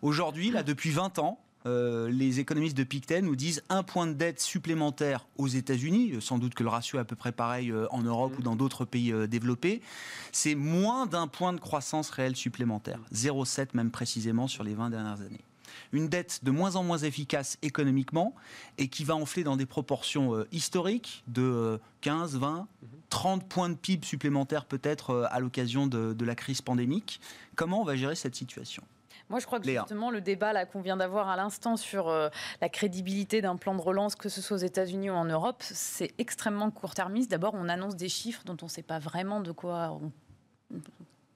Aujourd'hui, 0.01 0.51
là, 0.51 0.63
depuis 0.63 0.91
20 0.91 1.19
ans, 1.19 1.39
euh, 1.65 2.09
les 2.09 2.39
économistes 2.39 2.77
de 2.77 2.83
Pictet 2.83 3.21
nous 3.21 3.35
disent 3.35 3.63
un 3.69 3.83
point 3.83 4.07
de 4.07 4.13
dette 4.13 4.39
supplémentaire 4.39 5.27
aux 5.37 5.47
États-Unis, 5.47 6.13
euh, 6.13 6.21
sans 6.21 6.37
doute 6.37 6.53
que 6.53 6.63
le 6.63 6.69
ratio 6.69 6.97
est 6.97 7.01
à 7.01 7.05
peu 7.05 7.15
près 7.15 7.31
pareil 7.31 7.73
en 7.91 8.01
Europe 8.01 8.33
ou 8.37 8.41
dans 8.41 8.55
d'autres 8.55 8.85
pays 8.85 9.13
développés, 9.27 9.81
c'est 10.31 10.55
moins 10.55 11.05
d'un 11.05 11.27
point 11.27 11.53
de 11.53 11.59
croissance 11.59 12.09
réelle 12.09 12.35
supplémentaire, 12.35 12.99
0,7 13.13 13.69
même 13.73 13.91
précisément 13.91 14.47
sur 14.47 14.63
les 14.63 14.73
20 14.73 14.89
dernières 14.89 15.21
années. 15.21 15.43
Une 15.91 16.07
dette 16.07 16.43
de 16.43 16.51
moins 16.51 16.75
en 16.75 16.83
moins 16.83 16.97
efficace 16.97 17.57
économiquement 17.61 18.35
et 18.77 18.87
qui 18.87 19.03
va 19.03 19.15
enfler 19.15 19.43
dans 19.43 19.57
des 19.57 19.65
proportions 19.65 20.35
euh, 20.35 20.47
historiques 20.51 21.23
de 21.27 21.79
15, 22.01 22.37
20, 22.37 22.67
30 23.09 23.47
points 23.47 23.69
de 23.69 23.75
PIB 23.75 24.05
supplémentaires 24.05 24.65
peut-être 24.65 25.11
euh, 25.11 25.25
à 25.29 25.39
l'occasion 25.39 25.87
de, 25.87 26.25
la 26.25 26.35
crise 26.35 26.61
pandémique. 26.61 27.21
Comment 27.55 27.81
on 27.81 27.85
va 27.85 27.95
gérer 27.95 28.15
cette 28.15 28.35
situation? 28.35 28.83
Moi, 29.29 29.39
je 29.39 29.45
crois 29.45 29.59
que 29.59 29.67
justement, 29.67 30.11
le 30.11 30.21
débat 30.21 30.65
qu'on 30.65 30.81
vient 30.81 30.97
d'avoir 30.97 31.29
à 31.29 31.35
l'instant 31.35 31.77
sur 31.77 32.09
euh, 32.09 32.29
la 32.61 32.69
crédibilité 32.69 33.41
d'un 33.41 33.55
plan 33.55 33.73
de 33.73 33.81
relance, 33.81 34.15
que 34.15 34.29
ce 34.29 34.41
soit 34.41 34.57
aux 34.57 34.59
États-Unis 34.59 35.09
ou 35.09 35.13
en 35.13 35.25
Europe, 35.25 35.61
c'est 35.61 36.13
extrêmement 36.17 36.69
court-termiste. 36.69 37.31
D'abord, 37.31 37.53
on 37.55 37.67
annonce 37.67 37.95
des 37.95 38.09
chiffres 38.09 38.43
dont 38.45 38.57
on 38.61 38.65
ne 38.65 38.69
sait 38.69 38.83
pas 38.83 38.99
vraiment 38.99 39.39
de 39.39 39.51
quoi 39.51 39.99
on 40.01 40.11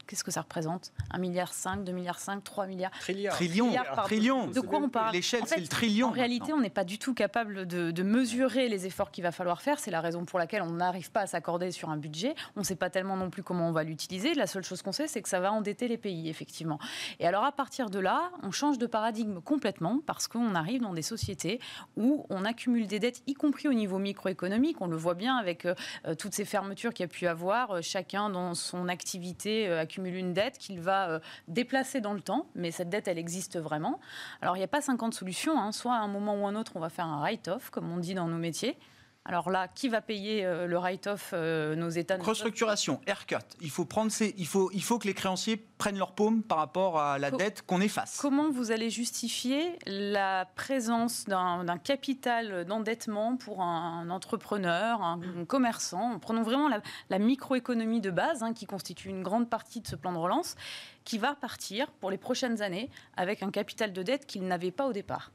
Qu'est-ce 0.10 0.24
que 0.24 0.32
ça 0.32 0.42
représente? 0.42 0.92
1,5 1.14 1.20
milliard, 1.20 1.54
2 1.86 1.92
milliards, 1.92 2.20
3 2.44 2.66
milliards 2.66 2.92
Trillions. 3.00 3.30
Trillions. 3.30 3.74
Trillions. 4.06 4.48
De 4.48 4.60
quoi 4.60 4.80
on 4.80 4.90
parle? 4.90 5.14
L'échelle, 5.14 5.44
c'est 5.46 5.60
le 5.60 5.68
trillion. 5.68 6.08
En 6.08 6.12
réalité, 6.12 6.52
on 6.52 6.60
n'est 6.60 6.72
pas 6.72 6.84
du 6.84 6.98
tout 6.98 7.14
capable 7.14 7.68
de, 7.68 8.02
mesurer 8.02 8.70
les 8.70 8.88
efforts 8.88 9.12
qu'il 9.12 9.24
va 9.24 9.32
falloir 9.32 9.62
faire. 9.62 9.80
C'est 9.80 9.92
la 9.92 10.02
raison 10.02 10.26
pour 10.26 10.40
laquelle 10.40 10.64
on 10.64 10.72
n'arrive 10.72 11.12
pas 11.12 11.22
à 11.22 11.28
s'accorder 11.28 11.70
sur 11.70 11.92
un 11.92 11.98
budget. 11.98 12.34
On 12.56 12.62
ne 12.62 12.66
sait 12.66 12.76
pas 12.76 12.90
tellement 12.90 13.18
non 13.18 13.30
plus 13.30 13.44
comment 13.44 13.70
on 13.70 13.72
va 13.72 13.84
l'utiliser. 13.84 14.34
La 14.34 14.48
seule 14.48 14.64
chose 14.64 14.82
qu'on 14.82 14.92
sait, 14.92 15.08
c'est 15.08 15.22
que 15.22 15.30
ça 15.30 15.40
va 15.40 15.52
endetter 15.52 15.88
les 15.88 15.98
pays, 15.98 16.28
effectivement. 16.28 16.80
Et 17.20 17.28
alors, 17.28 17.44
à 17.44 17.52
partir 17.52 17.92
de 17.92 18.00
là, 18.00 18.32
on 18.42 18.50
change 18.50 18.80
de 18.80 18.88
paradigme 18.88 19.42
complètement 19.42 20.00
parce 20.08 20.28
qu'on 20.28 20.56
arrive 20.56 20.82
dans 20.82 20.94
des 20.94 21.04
sociétés 21.04 21.60
où 21.98 22.26
on 22.32 22.46
accumule 22.46 22.88
des 22.88 22.98
dettes, 22.98 23.22
y 23.28 23.36
compris 23.36 23.68
au 23.68 23.74
niveau 23.74 24.00
microéconomique. 24.00 24.82
On 24.82 24.88
le 24.88 24.98
voit 24.98 25.14
bien 25.14 25.36
avec 25.36 25.68
euh, 25.68 25.76
toutes 26.18 26.34
ces 26.34 26.46
fermetures 26.46 26.96
qu'il 26.96 27.04
y 27.04 27.06
a 27.06 27.10
pu 27.10 27.28
avoir. 27.28 27.72
Euh, 27.72 27.82
chacun 27.84 28.32
dans 28.32 28.56
son 28.56 28.88
activité 28.88 29.68
euh, 29.68 29.82
accumule 29.82 29.99
une 30.06 30.34
dette 30.34 30.58
qu'il 30.58 30.80
va 30.80 31.10
euh, 31.10 31.20
déplacer 31.48 32.02
dans 32.02 32.14
le 32.14 32.22
temps, 32.22 32.48
mais 32.56 32.72
cette 32.72 32.90
dette, 32.90 33.08
elle 33.08 33.18
existe 33.18 33.60
vraiment. 33.60 34.00
Alors, 34.42 34.56
il 34.56 34.60
n'y 34.60 34.66
a 34.66 34.70
pas 34.70 34.82
50 34.82 35.14
solutions. 35.14 35.60
Hein. 35.60 35.72
Soit 35.72 35.96
à 35.96 36.00
un 36.00 36.08
moment 36.08 36.36
ou 36.36 36.48
un 36.48 36.56
autre, 36.56 36.74
on 36.76 36.80
va 36.80 36.90
faire 36.90 37.06
un 37.06 37.20
write-off, 37.20 37.70
comme 37.70 37.92
on 37.92 37.98
dit 37.98 38.14
dans 38.14 38.28
nos 38.28 38.38
métiers, 38.38 38.78
Alors 39.26 39.52
là, 39.52 39.68
qui 39.68 39.90
va 39.90 40.02
payer 40.02 40.44
euh, 40.44 40.66
le 40.66 40.78
write-off 40.78 41.32
euh, 41.34 41.76
Nos 41.76 41.90
États 41.90 42.18
Restructuration, 42.18 43.00
haircut. 43.06 43.36
Il 43.62 43.70
faut, 43.70 43.86
prendre 43.86 44.12
il, 44.22 44.48
faut, 44.48 44.72
il 44.74 44.82
faut 44.82 44.98
que 44.98 45.08
les 45.08 45.14
créanciers 45.14 45.58
prennent 45.78 45.98
leur 45.98 46.14
paume 46.14 46.42
par 46.42 46.58
rapport 46.58 47.00
à 47.00 47.20
la 47.20 47.30
dette 47.30 47.62
qu'on 47.62 47.80
efface. 47.80 48.18
Comment 48.20 48.50
vous 48.50 48.72
allez 48.72 48.90
justifier 48.90 49.78
la 49.86 50.46
présence 50.56 51.26
d'un 51.26 51.78
capital 51.78 52.66
d'endettement 52.66 53.38
pour 53.38 53.62
un, 53.62 54.10
entrepreneur, 54.10 55.02
un, 55.02 55.20
commerçant? 55.46 56.18
Prenons 56.20 56.42
vraiment 56.42 56.70
la, 57.10 57.20
microéconomie 57.20 58.02
de 58.02 58.10
base, 58.10 58.42
hein, 58.42 58.54
qui 58.54 58.66
constitue 58.66 59.10
une 59.10 59.22
grande 59.22 59.50
partie 59.50 59.82
de 59.82 59.88
ce 59.88 59.96
plan 59.96 60.12
de 60.12 60.18
relance, 60.18 60.56
qui 61.04 61.18
va 61.18 61.36
partir 61.36 61.92
pour 61.92 62.10
les 62.10 62.18
prochaines 62.18 62.62
années 62.62 62.90
avec 63.16 63.44
un 63.44 63.52
capital 63.52 63.94
de 63.94 64.02
dette 64.02 64.26
qu'il 64.26 64.48
n'avait 64.48 64.72
pas 64.72 64.88
au 64.88 64.94
départ 64.94 65.32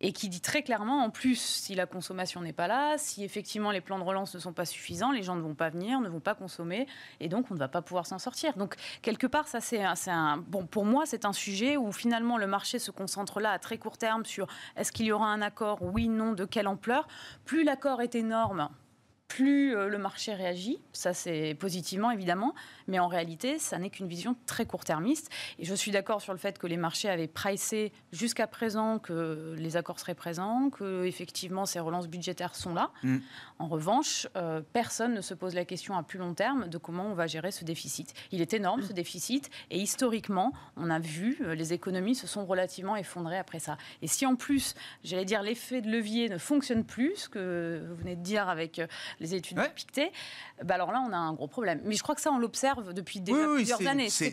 et 0.00 0.12
qui 0.12 0.28
dit 0.28 0.40
très 0.40 0.62
clairement, 0.62 1.04
en 1.04 1.10
plus, 1.10 1.38
si 1.38 1.74
la 1.74 1.86
consommation 1.86 2.40
n'est 2.40 2.52
pas 2.52 2.68
là, 2.68 2.96
si 2.96 3.22
effectivement 3.22 3.70
les 3.70 3.80
plans 3.80 3.98
de 3.98 4.04
relance 4.04 4.34
ne 4.34 4.40
sont 4.40 4.52
pas 4.52 4.64
suffisants, 4.64 5.12
les 5.12 5.22
gens 5.22 5.36
ne 5.36 5.42
vont 5.42 5.54
pas 5.54 5.68
venir, 5.68 6.00
ne 6.00 6.08
vont 6.08 6.20
pas 6.20 6.34
consommer, 6.34 6.86
et 7.20 7.28
donc 7.28 7.50
on 7.50 7.54
ne 7.54 7.58
va 7.58 7.68
pas 7.68 7.82
pouvoir 7.82 8.06
s'en 8.06 8.18
sortir. 8.18 8.56
Donc 8.56 8.76
quelque 9.02 9.26
part, 9.26 9.48
ça 9.48 9.60
c'est 9.60 9.82
un, 9.82 10.38
bon 10.38 10.66
pour 10.66 10.84
moi 10.84 11.04
c'est 11.06 11.24
un 11.24 11.32
sujet 11.32 11.76
où 11.76 11.92
finalement 11.92 12.38
le 12.38 12.46
marché 12.46 12.78
se 12.78 12.90
concentre 12.90 13.40
là 13.40 13.52
à 13.52 13.58
très 13.58 13.78
court 13.78 13.98
terme 13.98 14.24
sur 14.24 14.46
est-ce 14.76 14.92
qu'il 14.92 15.06
y 15.06 15.12
aura 15.12 15.28
un 15.28 15.42
accord, 15.42 15.82
oui, 15.82 16.08
non, 16.08 16.32
de 16.32 16.44
quelle 16.44 16.68
ampleur. 16.68 17.06
Plus 17.44 17.64
l'accord 17.64 18.00
est 18.00 18.14
énorme, 18.14 18.68
plus 19.30 19.76
euh, 19.76 19.88
le 19.88 19.96
marché 19.96 20.34
réagit. 20.34 20.80
Ça, 20.92 21.14
c'est 21.14 21.54
positivement, 21.54 22.10
évidemment. 22.10 22.52
Mais 22.88 22.98
en 22.98 23.06
réalité, 23.06 23.60
ça 23.60 23.78
n'est 23.78 23.88
qu'une 23.88 24.08
vision 24.08 24.36
très 24.44 24.66
court-termiste. 24.66 25.30
Et 25.60 25.64
je 25.64 25.72
suis 25.72 25.92
d'accord 25.92 26.20
sur 26.20 26.32
le 26.32 26.38
fait 26.38 26.58
que 26.58 26.66
les 26.66 26.76
marchés 26.76 27.08
avaient 27.08 27.28
pricé 27.28 27.92
jusqu'à 28.12 28.48
présent 28.48 28.98
que 28.98 29.54
les 29.56 29.76
accords 29.76 30.00
seraient 30.00 30.16
présents, 30.16 30.68
que 30.68 31.04
effectivement 31.04 31.64
ces 31.64 31.78
relances 31.78 32.08
budgétaires 32.08 32.56
sont 32.56 32.74
là. 32.74 32.90
Mm. 33.04 33.18
En 33.60 33.68
revanche, 33.68 34.26
euh, 34.36 34.62
personne 34.72 35.14
ne 35.14 35.20
se 35.20 35.34
pose 35.34 35.54
la 35.54 35.64
question 35.64 35.96
à 35.96 36.02
plus 36.02 36.18
long 36.18 36.34
terme 36.34 36.68
de 36.68 36.78
comment 36.78 37.06
on 37.06 37.14
va 37.14 37.28
gérer 37.28 37.52
ce 37.52 37.64
déficit. 37.64 38.12
Il 38.32 38.40
est 38.40 38.52
énorme, 38.52 38.82
ce 38.82 38.92
déficit. 38.92 39.48
Et 39.70 39.78
historiquement, 39.78 40.52
on 40.76 40.90
a 40.90 40.98
vu, 40.98 41.38
euh, 41.42 41.54
les 41.54 41.72
économies 41.72 42.16
se 42.16 42.26
sont 42.26 42.44
relativement 42.44 42.96
effondrées 42.96 43.38
après 43.38 43.60
ça. 43.60 43.78
Et 44.02 44.08
si 44.08 44.26
en 44.26 44.34
plus, 44.34 44.74
j'allais 45.04 45.24
dire, 45.24 45.42
l'effet 45.42 45.82
de 45.82 45.88
levier 45.88 46.28
ne 46.28 46.38
fonctionne 46.38 46.82
plus, 46.82 47.14
ce 47.14 47.28
que 47.28 47.86
vous 47.88 47.94
venez 47.94 48.16
de 48.16 48.22
dire 48.22 48.48
avec 48.48 48.80
les 49.20 49.34
études 49.34 49.58
de 49.58 49.66
Pictet, 49.74 50.10
bah 50.64 50.74
alors 50.74 50.92
là, 50.92 51.04
on 51.06 51.12
a 51.12 51.16
un 51.16 51.32
gros 51.34 51.46
problème. 51.46 51.80
Mais 51.84 51.94
je 51.94 52.02
crois 52.02 52.14
que 52.14 52.20
ça, 52.20 52.32
on 52.32 52.38
l'observe 52.38 52.92
depuis 52.92 53.20
déjà 53.20 53.46
plusieurs 53.46 53.86
années. 53.86 54.10
C'est 54.10 54.32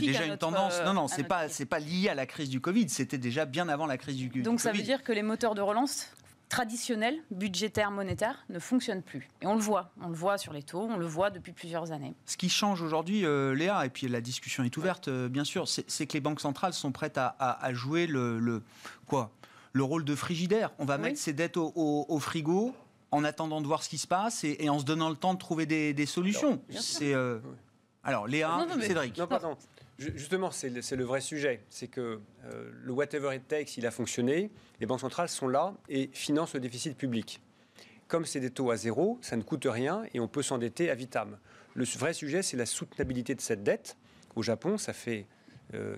déjà 0.00 0.24
une 0.24 0.38
tendance. 0.38 0.80
Non, 0.84 0.94
non, 0.94 1.08
c'est 1.08 1.24
pas, 1.24 1.48
c'est 1.48 1.66
pas 1.66 1.78
lié 1.78 2.08
à 2.08 2.14
la 2.14 2.26
crise 2.26 2.48
du 2.48 2.60
Covid. 2.60 2.88
C'était 2.88 3.18
déjà 3.18 3.44
bien 3.44 3.68
avant 3.68 3.86
la 3.86 3.98
crise 3.98 4.16
du, 4.16 4.28
Covid. 4.28 4.42
Donc 4.42 4.60
ça 4.60 4.72
veut 4.72 4.82
dire 4.82 5.02
que 5.02 5.12
les 5.12 5.22
moteurs 5.22 5.54
de 5.54 5.60
relance 5.60 6.08
traditionnels, 6.48 7.16
budgétaires, 7.30 7.90
monétaires, 7.90 8.44
ne 8.50 8.58
fonctionnent 8.58 9.02
plus. 9.02 9.26
Et 9.40 9.46
on 9.46 9.54
le 9.54 9.60
voit. 9.60 9.90
On 10.02 10.08
le 10.08 10.14
voit 10.14 10.36
sur 10.36 10.52
les 10.52 10.62
taux, 10.62 10.82
on 10.82 10.98
le 10.98 11.06
voit 11.06 11.30
depuis 11.30 11.52
plusieurs 11.52 11.92
années. 11.92 12.12
Ce 12.26 12.36
qui 12.36 12.50
change 12.50 12.82
aujourd'hui, 12.82 13.24
euh, 13.24 13.54
Léa, 13.54 13.86
et 13.86 13.88
puis 13.88 14.06
la 14.06 14.20
discussion 14.20 14.62
est 14.62 14.76
ouverte, 14.76 15.08
euh, 15.08 15.30
bien 15.30 15.44
sûr, 15.44 15.66
c'est 15.66 16.06
que 16.06 16.12
les 16.12 16.20
banques 16.20 16.42
centrales 16.42 16.74
sont 16.74 16.92
prêtes 16.92 17.16
à, 17.16 17.72
jouer 17.72 18.06
le, 18.06 18.62
quoi 19.06 19.30
le 19.72 19.82
rôle 19.82 20.04
de 20.04 20.14
frigidaire. 20.14 20.72
On 20.78 20.84
va 20.84 20.98
mettre 20.98 21.18
ces 21.18 21.32
dettes 21.32 21.56
au 21.56 22.18
frigo, 22.20 22.74
en 23.12 23.24
attendant 23.24 23.60
de 23.60 23.66
voir 23.66 23.82
ce 23.82 23.88
qui 23.88 23.98
se 23.98 24.06
passe 24.06 24.42
et, 24.42 24.68
en 24.68 24.78
se 24.78 24.84
donnant 24.84 25.10
le 25.10 25.16
temps 25.16 25.34
de 25.34 25.38
trouver 25.38 25.66
des, 25.66 26.06
solutions. 26.06 26.60
C'est 26.70 27.14
euh, 27.14 27.38
alors 28.02 28.26
Léa, 28.26 28.66
Cédric. 28.80 29.16
Non, 29.18 29.26
pardon. 29.26 29.56
Justement, 29.98 30.50
c'est 30.50 30.70
le, 30.70 31.04
vrai 31.04 31.20
sujet. 31.20 31.62
C'est 31.68 31.86
que 31.86 32.20
euh, 32.46 32.70
le 32.82 32.92
whatever 32.92 33.36
it 33.36 33.46
takes, 33.46 33.76
il 33.76 33.86
a 33.86 33.90
fonctionné. 33.90 34.50
Les 34.80 34.86
banques 34.86 35.00
centrales 35.00 35.28
sont 35.28 35.46
là 35.46 35.74
et 35.88 36.10
financent 36.12 36.54
le 36.54 36.60
déficit 36.60 36.96
public. 36.96 37.40
Comme 38.08 38.24
c'est 38.24 38.40
des 38.40 38.50
taux 38.50 38.70
à 38.70 38.76
zéro, 38.76 39.18
ça 39.20 39.36
ne 39.36 39.42
coûte 39.42 39.66
rien 39.66 40.02
et 40.12 40.20
on 40.20 40.26
peut 40.26 40.42
s'endetter 40.42 40.90
à 40.90 40.94
vitam. 40.94 41.38
Le 41.74 41.84
vrai 41.84 42.14
sujet, 42.14 42.42
c'est 42.42 42.56
la 42.56 42.66
soutenabilité 42.66 43.34
de 43.34 43.40
cette 43.40 43.62
dette. 43.62 43.96
Au 44.34 44.42
Japon, 44.42 44.78
ça 44.78 44.92
fait 44.92 45.26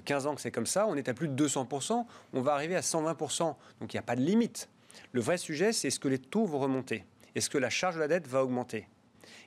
15 0.05 0.27
euh, 0.27 0.29
ans 0.29 0.35
que 0.35 0.41
c'est 0.41 0.51
comme 0.51 0.67
ça. 0.67 0.87
On 0.89 0.97
est 0.97 1.09
à 1.09 1.15
plus 1.15 1.29
de 1.29 1.47
200%. 1.47 2.05
On 2.33 2.41
va 2.41 2.55
arriver 2.55 2.77
à 2.77 2.81
120%. 2.81 3.43
Donc 3.81 3.93
il 3.93 3.97
n'y 3.97 4.01
a 4.01 4.03
pas 4.03 4.17
de 4.17 4.21
limite. 4.21 4.69
Le 5.13 5.21
vrai 5.21 5.39
sujet, 5.39 5.73
c'est 5.73 5.89
est-ce 5.89 6.01
que 6.01 6.09
les 6.09 6.19
taux 6.19 6.45
vont 6.45 6.59
remonter? 6.59 7.05
Est-ce 7.35 7.51
que 7.51 7.59
la 7.59 7.71
charge 7.71 7.97
de 7.97 8.01
la 8.01 8.09
dette 8.09 8.27
va 8.27 8.45
augmenter? 8.45 8.89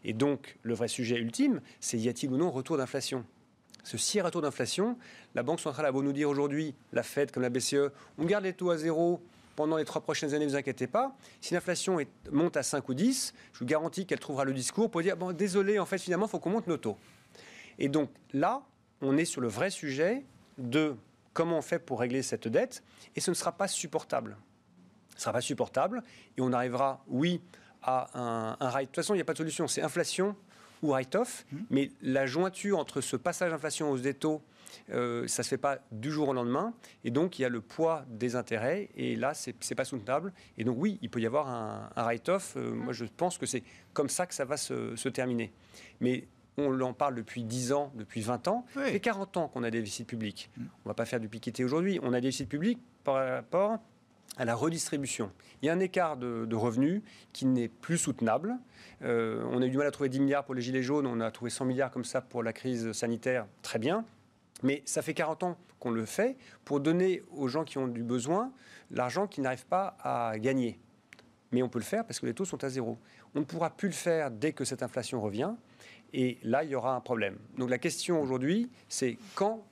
Et 0.04 0.14
donc, 0.14 0.58
le 0.64 0.74
vrai 0.74 0.88
sujet 0.88 1.18
ultime, 1.18 1.62
c'est 1.80 1.98
y 1.98 2.10
a-t-il 2.10 2.32
ou 2.32 2.38
non 2.38 2.52
retour 2.52 2.78
d'inflation? 2.78 3.26
Ce 3.84 3.98
si 3.98 4.20
retour 4.20 4.42
d'inflation, 4.42 4.98
la 5.34 5.44
Banque 5.44 5.62
centrale 5.62 5.86
a 5.86 5.92
beau 5.92 6.04
nous 6.04 6.12
dire 6.12 6.30
aujourd'hui, 6.30 6.76
la 6.92 7.04
Fed 7.04 7.32
comme 7.32 7.44
la 7.44 7.50
BCE, 7.50 7.92
on 8.18 8.26
garde 8.26 8.44
les 8.44 8.54
taux 8.54 8.70
à 8.70 8.78
zéro 8.78 9.22
pendant 9.56 9.78
les 9.78 9.86
trois 9.86 10.02
prochaines 10.02 10.34
années, 10.34 10.46
ne 10.46 10.52
vous 10.52 10.58
inquiétez 10.58 10.88
pas. 10.88 11.16
Si 11.42 11.54
l'inflation 11.54 11.98
monte 12.32 12.58
à 12.58 12.64
5 12.64 12.88
ou 12.90 12.94
10, 12.94 13.34
je 13.54 13.60
vous 13.60 13.66
garantis 13.66 14.06
qu'elle 14.06 14.20
trouvera 14.20 14.44
le 14.44 14.54
discours 14.54 14.92
pour 14.92 15.02
dire 15.02 15.18
bon, 15.18 15.32
désolé, 15.32 15.80
en 15.80 15.86
fait, 15.86 15.98
finalement, 15.98 16.26
il 16.26 16.30
faut 16.30 16.40
qu'on 16.40 16.50
monte 16.50 16.68
nos 16.68 16.78
taux. 16.78 16.98
Et 17.80 17.88
donc 17.88 18.10
là, 18.34 18.62
on 19.02 19.18
est 19.18 19.26
sur 19.26 19.42
le 19.42 19.48
vrai 19.48 19.70
sujet 19.70 20.26
de 20.58 20.96
comment 21.34 21.60
on 21.60 21.62
fait 21.62 21.80
pour 21.80 22.00
régler 22.00 22.24
cette 22.24 22.48
dette, 22.48 22.84
et 23.16 23.22
ce 23.22 23.32
ne 23.32 23.36
sera 23.36 23.52
pas 23.52 23.68
supportable 23.68 24.38
ne 25.18 25.22
sera 25.22 25.34
pas 25.34 25.42
supportable 25.42 26.04
et 26.38 26.42
on 26.42 26.54
arrivera, 26.54 27.04
oui, 27.08 27.42
à 27.82 28.10
un, 28.14 28.58
un 28.60 28.80
De 28.80 28.86
toute 28.86 28.96
façon, 28.96 29.14
il 29.14 29.18
n'y 29.18 29.22
a 29.22 29.26
pas 29.26 29.34
de 29.34 29.38
solution. 29.38 29.68
C'est 29.68 29.82
inflation 29.82 30.36
ou 30.84 30.90
write-off. 30.90 31.46
Mmh. 31.52 31.58
Mais 31.70 31.92
la 32.02 32.26
jointure 32.26 32.80
entre 32.80 33.02
ce 33.02 33.16
passage 33.16 33.52
d'inflation 33.52 33.92
hausse 33.92 34.02
des 34.02 34.14
taux, 34.14 34.42
euh, 34.92 35.28
ça 35.28 35.42
ne 35.42 35.44
se 35.44 35.50
fait 35.50 35.58
pas 35.58 35.80
du 35.92 36.12
jour 36.12 36.30
au 36.30 36.34
lendemain. 36.34 36.74
Et 37.04 37.12
donc, 37.12 37.40
il 37.40 37.44
y 37.44 37.46
a 37.46 37.50
le 37.50 37.62
poids 37.62 38.06
des 38.10 38.36
intérêts. 38.36 38.90
Et 38.96 39.16
là, 39.16 39.34
ce 39.34 39.50
n'est 39.50 39.76
pas 39.76 39.86
soutenable. 39.86 40.34
Et 40.58 40.64
donc, 40.64 40.78
oui, 40.80 41.00
il 41.02 41.10
peut 41.10 41.22
y 41.22 41.26
avoir 41.26 41.48
un, 41.48 41.90
write-off. 41.96 42.56
Euh, 42.58 42.74
moi, 42.74 42.94
je 42.94 43.06
pense 43.06 43.38
que 43.38 43.46
c'est 43.46 43.64
comme 43.94 44.10
ça 44.10 44.26
que 44.26 44.34
ça 44.34 44.46
va 44.46 44.58
se, 44.58 45.10
terminer. 45.10 45.52
Mais 46.02 46.28
on 46.58 46.80
en 46.82 46.94
parle 46.94 47.16
depuis 47.16 47.44
10 47.44 47.72
ans, 47.72 47.92
depuis 47.96 48.22
20 48.22 48.48
ans. 48.48 48.66
Ça 48.74 48.86
fait 48.86 49.00
40 49.00 49.38
ans 49.38 49.48
qu'on 49.48 49.64
a 49.64 49.70
des 49.70 49.80
déficits 49.80 50.06
publics. 50.06 50.50
Mmh. 50.58 50.62
On 50.62 50.90
ne 50.90 50.90
va 50.90 50.94
pas 50.94 51.06
faire 51.06 51.20
du 51.20 51.30
piqueté 51.30 51.64
aujourd'hui. 51.64 52.00
On 52.02 52.14
a 52.14 52.20
des 52.20 52.28
déficits 52.28 52.48
publics 52.48 52.80
par 53.04 53.30
rapport 53.30 53.80
à 54.36 54.46
la 54.46 54.56
redistribution. 54.56 55.32
Il 55.62 55.66
y 55.66 55.70
a 55.70 55.74
un 55.74 55.80
écart 55.80 56.18
de, 56.18 56.56
revenus 56.56 57.02
qui 57.34 57.46
n'est 57.46 57.70
plus 57.70 57.98
soutenable. 57.98 58.56
Euh, 59.02 59.44
on 59.52 59.62
a 59.62 59.66
eu 59.66 59.70
du 59.70 59.78
mal 59.78 59.88
à 59.88 59.92
trouver 59.92 60.10
10 60.10 60.20
milliards 60.20 60.44
pour 60.44 60.56
les 60.56 60.62
Gilets 60.62 60.84
jaunes, 60.84 61.08
on 61.08 61.20
a 61.20 61.32
trouvé 61.32 61.50
100 61.50 61.66
milliards 61.66 61.92
comme 61.92 62.06
ça 62.06 62.22
pour 62.22 62.44
la 62.44 62.54
crise 62.54 62.92
sanitaire, 62.92 63.48
très 63.62 63.80
bien. 63.80 64.06
Mais 64.64 64.82
ça 64.86 65.02
fait 65.02 65.14
40 65.14 65.44
ans 65.44 65.58
qu'on 65.80 65.92
le 65.92 66.06
fait 66.06 66.38
pour 66.66 66.80
donner 66.80 67.22
aux 67.32 67.48
gens 67.48 67.64
qui 67.64 67.78
ont 67.78 67.88
du 67.88 68.04
besoin 68.04 68.52
l'argent 68.92 69.28
qu'ils 69.28 69.44
n'arrivent 69.44 69.68
pas 69.68 69.98
à 70.02 70.38
gagner. 70.40 70.80
Mais 71.52 71.62
on 71.62 71.70
peut 71.70 71.80
le 71.80 71.86
faire 71.86 72.06
parce 72.06 72.20
que 72.20 72.26
les 72.26 72.34
taux 72.34 72.46
sont 72.46 72.64
à 72.64 72.70
zéro. 72.70 72.98
On 73.36 73.40
ne 73.40 73.46
pourra 73.46 73.70
plus 73.70 73.88
le 73.88 73.94
faire 73.94 74.32
dès 74.32 74.52
que 74.52 74.66
cette 74.66 74.84
inflation 74.84 75.22
revient. 75.22 75.54
Et 76.14 76.38
là, 76.44 76.64
il 76.64 76.70
y 76.70 76.76
aura 76.76 76.96
un 76.96 77.02
problème. 77.02 77.38
Donc 77.58 77.70
la 77.70 77.78
question 77.78 78.22
aujourd'hui, 78.22 78.70
c'est 78.90 79.18
quand 79.36 79.66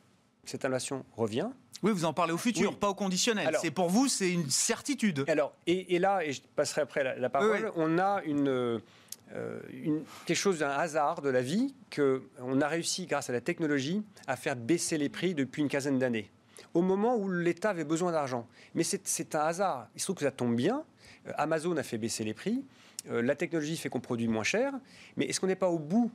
cette 0.44 0.65
inflation 0.65 1.06
revient, 1.15 1.50
oui, 1.86 1.91
vous 1.91 2.06
en 2.06 2.13
parlez 2.13 2.34
au 2.34 2.38
futur, 2.39 2.80
pas 2.80 2.89
au 2.89 2.95
conditionnel. 2.95 3.56
C'est 3.62 3.69
pour 3.69 3.89
vous, 3.89 4.08
c'est 4.08 4.32
une 4.32 4.50
certitude. 4.50 5.24
Alors, 5.28 5.54
et, 5.67 6.00
là, 6.00 6.26
et 6.26 6.34
je 6.34 6.41
passerai 6.56 6.82
après 6.82 7.04
la, 7.04 7.30
parole, 7.30 7.71
on 7.76 8.00
a 8.00 8.24
une, 8.26 8.48
euh, 8.48 9.60
une, 9.71 10.04
quelque 10.26 10.36
chose 10.36 10.58
d'un 10.58 10.71
hasard 10.71 11.21
de 11.21 11.30
la 11.30 11.43
vie 11.43 11.76
que 11.91 12.24
on 12.39 12.60
a 12.60 12.67
réussi, 12.67 13.06
grâce 13.06 13.30
à 13.30 13.34
la 13.34 13.41
technologie, 13.41 14.02
à 14.26 14.36
faire 14.36 14.56
baisser 14.56 14.98
les 14.98 15.10
prix 15.10 15.36
depuis 15.36 15.62
une 15.62 15.67
quinzaine 15.67 16.00
d'années. 16.00 16.32
Au 16.74 16.82
moment 16.82 17.17
où 17.17 17.30
l'État 17.30 17.69
avait 17.69 17.86
besoin 17.86 18.12
d'argent. 18.12 18.48
Mais 18.74 18.84
c'est 18.84 19.36
un 19.36 19.41
hasard. 19.41 19.88
Il 19.93 20.02
se 20.02 20.08
trouve 20.08 20.15
que 20.15 20.26
ça 20.26 20.32
tombe 20.32 20.56
bien. 20.56 20.84
Euh, 21.28 21.34
Amazon 21.38 21.78
a 21.78 21.84
fait 21.84 22.00
baisser 22.00 22.24
les 22.24 22.34
prix. 22.34 22.65
Euh, 23.12 23.21
la 23.21 23.36
technologie 23.36 23.78
fait 23.78 23.89
qu'on 23.89 24.00
produit 24.00 24.28
moins 24.28 24.43
cher. 24.43 24.74
Mais 25.17 25.26
est-ce 25.26 25.39
qu'on 25.39 25.45
n'est 25.45 25.56
pas 25.56 25.69
au 25.69 25.78
bout 25.78 26.12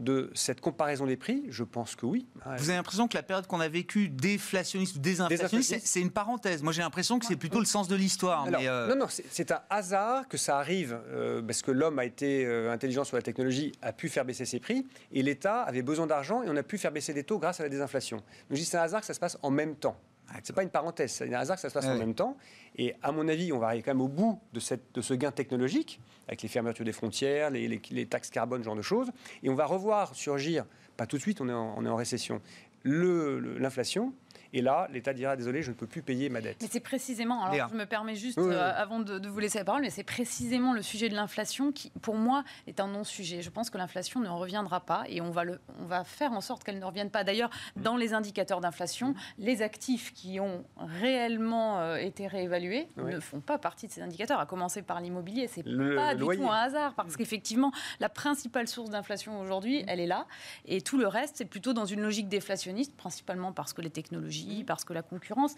de 0.00 0.30
cette 0.34 0.60
comparaison 0.60 1.06
des 1.06 1.16
prix 1.16 1.44
Je 1.48 1.64
pense 1.64 1.94
que 1.94 2.06
oui. 2.06 2.26
Vous 2.58 2.68
avez 2.68 2.76
l'impression 2.76 3.08
que 3.08 3.16
la 3.16 3.22
période 3.22 3.46
qu'on 3.46 3.60
a 3.60 3.68
vécue 3.68 4.08
déflationniste 4.08 4.96
ou 4.96 4.98
désinflationniste, 4.98 5.80
c'est 5.84 6.00
une 6.00 6.10
parenthèse. 6.10 6.62
Moi, 6.62 6.72
j'ai 6.72 6.82
l'impression 6.82 7.18
que 7.18 7.26
c'est 7.26 7.36
plutôt 7.36 7.58
le 7.58 7.66
sens 7.66 7.88
de 7.88 7.96
l'histoire. 7.96 8.46
Euh, 8.52 8.88
non, 8.88 8.96
non, 8.96 9.06
c'est 9.08 9.52
un 9.52 9.60
hasard 9.70 10.28
que 10.28 10.36
ça 10.36 10.58
arrive 10.58 10.98
euh, 11.08 11.42
parce 11.42 11.62
que 11.62 11.70
l'homme 11.70 11.98
a 11.98 12.04
été 12.04 12.44
euh, 12.44 12.72
intelligent 12.72 13.04
sur 13.04 13.16
la 13.16 13.22
technologie, 13.22 13.72
a 13.82 13.92
pu 13.92 14.08
faire 14.08 14.24
baisser 14.24 14.44
ses 14.44 14.60
prix, 14.60 14.86
et 15.12 15.22
l'État 15.22 15.62
avait 15.62 15.82
besoin 15.82 16.06
d'argent 16.06 16.42
et 16.42 16.48
on 16.48 16.56
a 16.56 16.62
pu 16.62 16.78
faire 16.78 16.92
baisser 16.92 17.12
des 17.12 17.24
taux 17.24 17.38
grâce 17.38 17.60
à 17.60 17.62
la 17.62 17.68
désinflation. 17.68 18.18
Donc, 18.48 18.58
c'est 18.58 18.76
un 18.76 18.82
hasard 18.82 19.00
que 19.00 19.06
ça 19.06 19.14
se 19.14 19.20
passe 19.20 19.38
en 19.42 19.50
même 19.50 19.76
temps. 19.76 19.96
C'est 20.42 20.54
pas 20.54 20.62
une 20.62 20.70
parenthèse, 20.70 21.12
c'est 21.12 21.34
un 21.34 21.38
hasard 21.38 21.56
que 21.56 21.62
ça 21.62 21.68
se 21.68 21.74
passe 21.74 21.86
en 21.86 21.98
même 21.98 22.14
temps. 22.14 22.36
Et 22.76 22.94
à 23.02 23.12
mon 23.12 23.26
avis, 23.28 23.52
on 23.52 23.58
va 23.58 23.66
arriver 23.68 23.82
quand 23.82 23.90
même 23.90 24.00
au 24.00 24.08
bout 24.08 24.38
de, 24.52 24.60
cette, 24.60 24.94
de 24.94 25.00
ce 25.00 25.14
gain 25.14 25.32
technologique, 25.32 26.00
avec 26.28 26.42
les 26.42 26.48
fermetures 26.48 26.84
des 26.84 26.92
frontières, 26.92 27.50
les, 27.50 27.68
les, 27.68 28.06
taxes 28.06 28.30
carbone, 28.30 28.60
ce 28.60 28.66
genre 28.66 28.76
de 28.76 28.82
choses. 28.82 29.10
Et 29.42 29.50
on 29.50 29.54
va 29.54 29.66
revoir 29.66 30.14
surgir, 30.14 30.64
pas 30.96 31.06
tout 31.06 31.16
de 31.16 31.22
suite, 31.22 31.40
on 31.40 31.48
est 31.48 31.52
en, 31.52 31.74
on 31.76 31.84
est 31.84 31.88
en 31.88 31.96
récession, 31.96 32.40
l'inflation. 32.84 34.12
Et 34.52 34.62
là, 34.62 34.88
l'État 34.92 35.12
dira 35.12 35.36
désolé, 35.36 35.62
je 35.62 35.70
ne 35.70 35.76
peux 35.76 35.86
plus 35.86 36.02
payer 36.02 36.28
ma 36.28 36.40
dette. 36.40 36.58
Mais 36.60 36.68
c'est 36.70 36.80
précisément, 36.80 37.44
alors 37.44 37.68
je 37.68 37.76
me 37.76 37.86
permets 37.86 38.16
juste, 38.16 38.38
euh, 38.38 38.72
avant 38.74 38.98
de, 38.98 39.28
vous 39.28 39.38
laisser 39.38 39.58
la 39.58 39.64
parole, 39.64 39.82
mais 39.82 39.90
c'est 39.90 40.04
précisément 40.04 40.72
le 40.72 40.82
sujet 40.82 41.08
de 41.08 41.14
l'inflation 41.14 41.72
qui, 41.72 41.90
pour 42.02 42.16
moi, 42.16 42.44
est 42.66 42.80
un 42.80 42.88
non-sujet. 42.88 43.42
Je 43.42 43.50
pense 43.50 43.70
que 43.70 43.78
l'inflation 43.78 44.20
ne 44.20 44.28
reviendra 44.28 44.80
pas 44.80 45.04
et 45.08 45.20
on 45.20 45.30
va, 45.30 45.44
le, 45.44 45.60
on 45.80 45.84
va 45.84 46.04
faire 46.04 46.32
en 46.32 46.40
sorte 46.40 46.64
qu'elle 46.64 46.78
ne 46.78 46.84
revienne 46.84 47.10
pas. 47.10 47.22
D'ailleurs, 47.22 47.50
dans 47.76 47.96
les 47.96 48.12
indicateurs 48.12 48.60
d'inflation, 48.60 49.14
les 49.38 49.62
actifs 49.62 50.12
qui 50.12 50.40
ont 50.40 50.64
réellement 50.76 51.80
euh, 51.80 51.96
été 51.96 52.26
réévalués 52.26 52.88
ne 52.96 53.20
font 53.20 53.40
pas 53.40 53.58
partie 53.58 53.86
de 53.86 53.92
ces 53.92 54.02
indicateurs, 54.02 54.40
à 54.40 54.46
commencer 54.46 54.82
par 54.82 55.00
l'immobilier. 55.00 55.46
C'est 55.46 55.62
pas 55.62 56.14
du 56.14 56.24
tout 56.24 56.50
un 56.50 56.56
hasard, 56.56 56.94
parce 56.94 57.16
qu'effectivement, 57.16 57.72
la 58.00 58.08
principale 58.08 58.66
source 58.66 58.90
d'inflation 58.90 59.40
aujourd'hui, 59.40 59.84
elle 59.86 60.00
est 60.00 60.06
là. 60.06 60.26
Et 60.64 60.80
tout 60.80 60.98
le 60.98 61.06
reste, 61.06 61.36
c'est 61.36 61.44
plutôt 61.44 61.72
dans 61.72 61.86
une 61.86 62.00
logique 62.00 62.28
déflationniste, 62.28 62.96
principalement 62.96 63.52
parce 63.52 63.72
que 63.72 63.82
les 63.82 63.90
technologies, 63.90 64.39
parce 64.66 64.84
que 64.84 64.92
la 64.92 65.02
concurrence. 65.02 65.54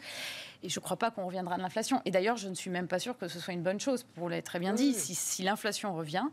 Et 0.62 0.68
je 0.68 0.78
ne 0.78 0.82
crois 0.82 0.96
pas 0.96 1.10
qu'on 1.10 1.26
reviendra 1.26 1.56
de 1.56 1.62
l'inflation. 1.62 2.02
Et 2.04 2.10
d'ailleurs, 2.10 2.36
je 2.36 2.48
ne 2.48 2.54
suis 2.54 2.70
même 2.70 2.88
pas 2.88 2.98
sûre 2.98 3.16
que 3.18 3.28
ce 3.28 3.38
soit 3.38 3.54
une 3.54 3.62
bonne 3.62 3.80
chose. 3.80 4.04
Pour 4.14 4.28
l'être 4.28 4.46
très 4.46 4.58
bien 4.58 4.72
dit, 4.72 4.94
si, 4.94 5.42
l'inflation 5.42 5.94
revient, 5.94 6.24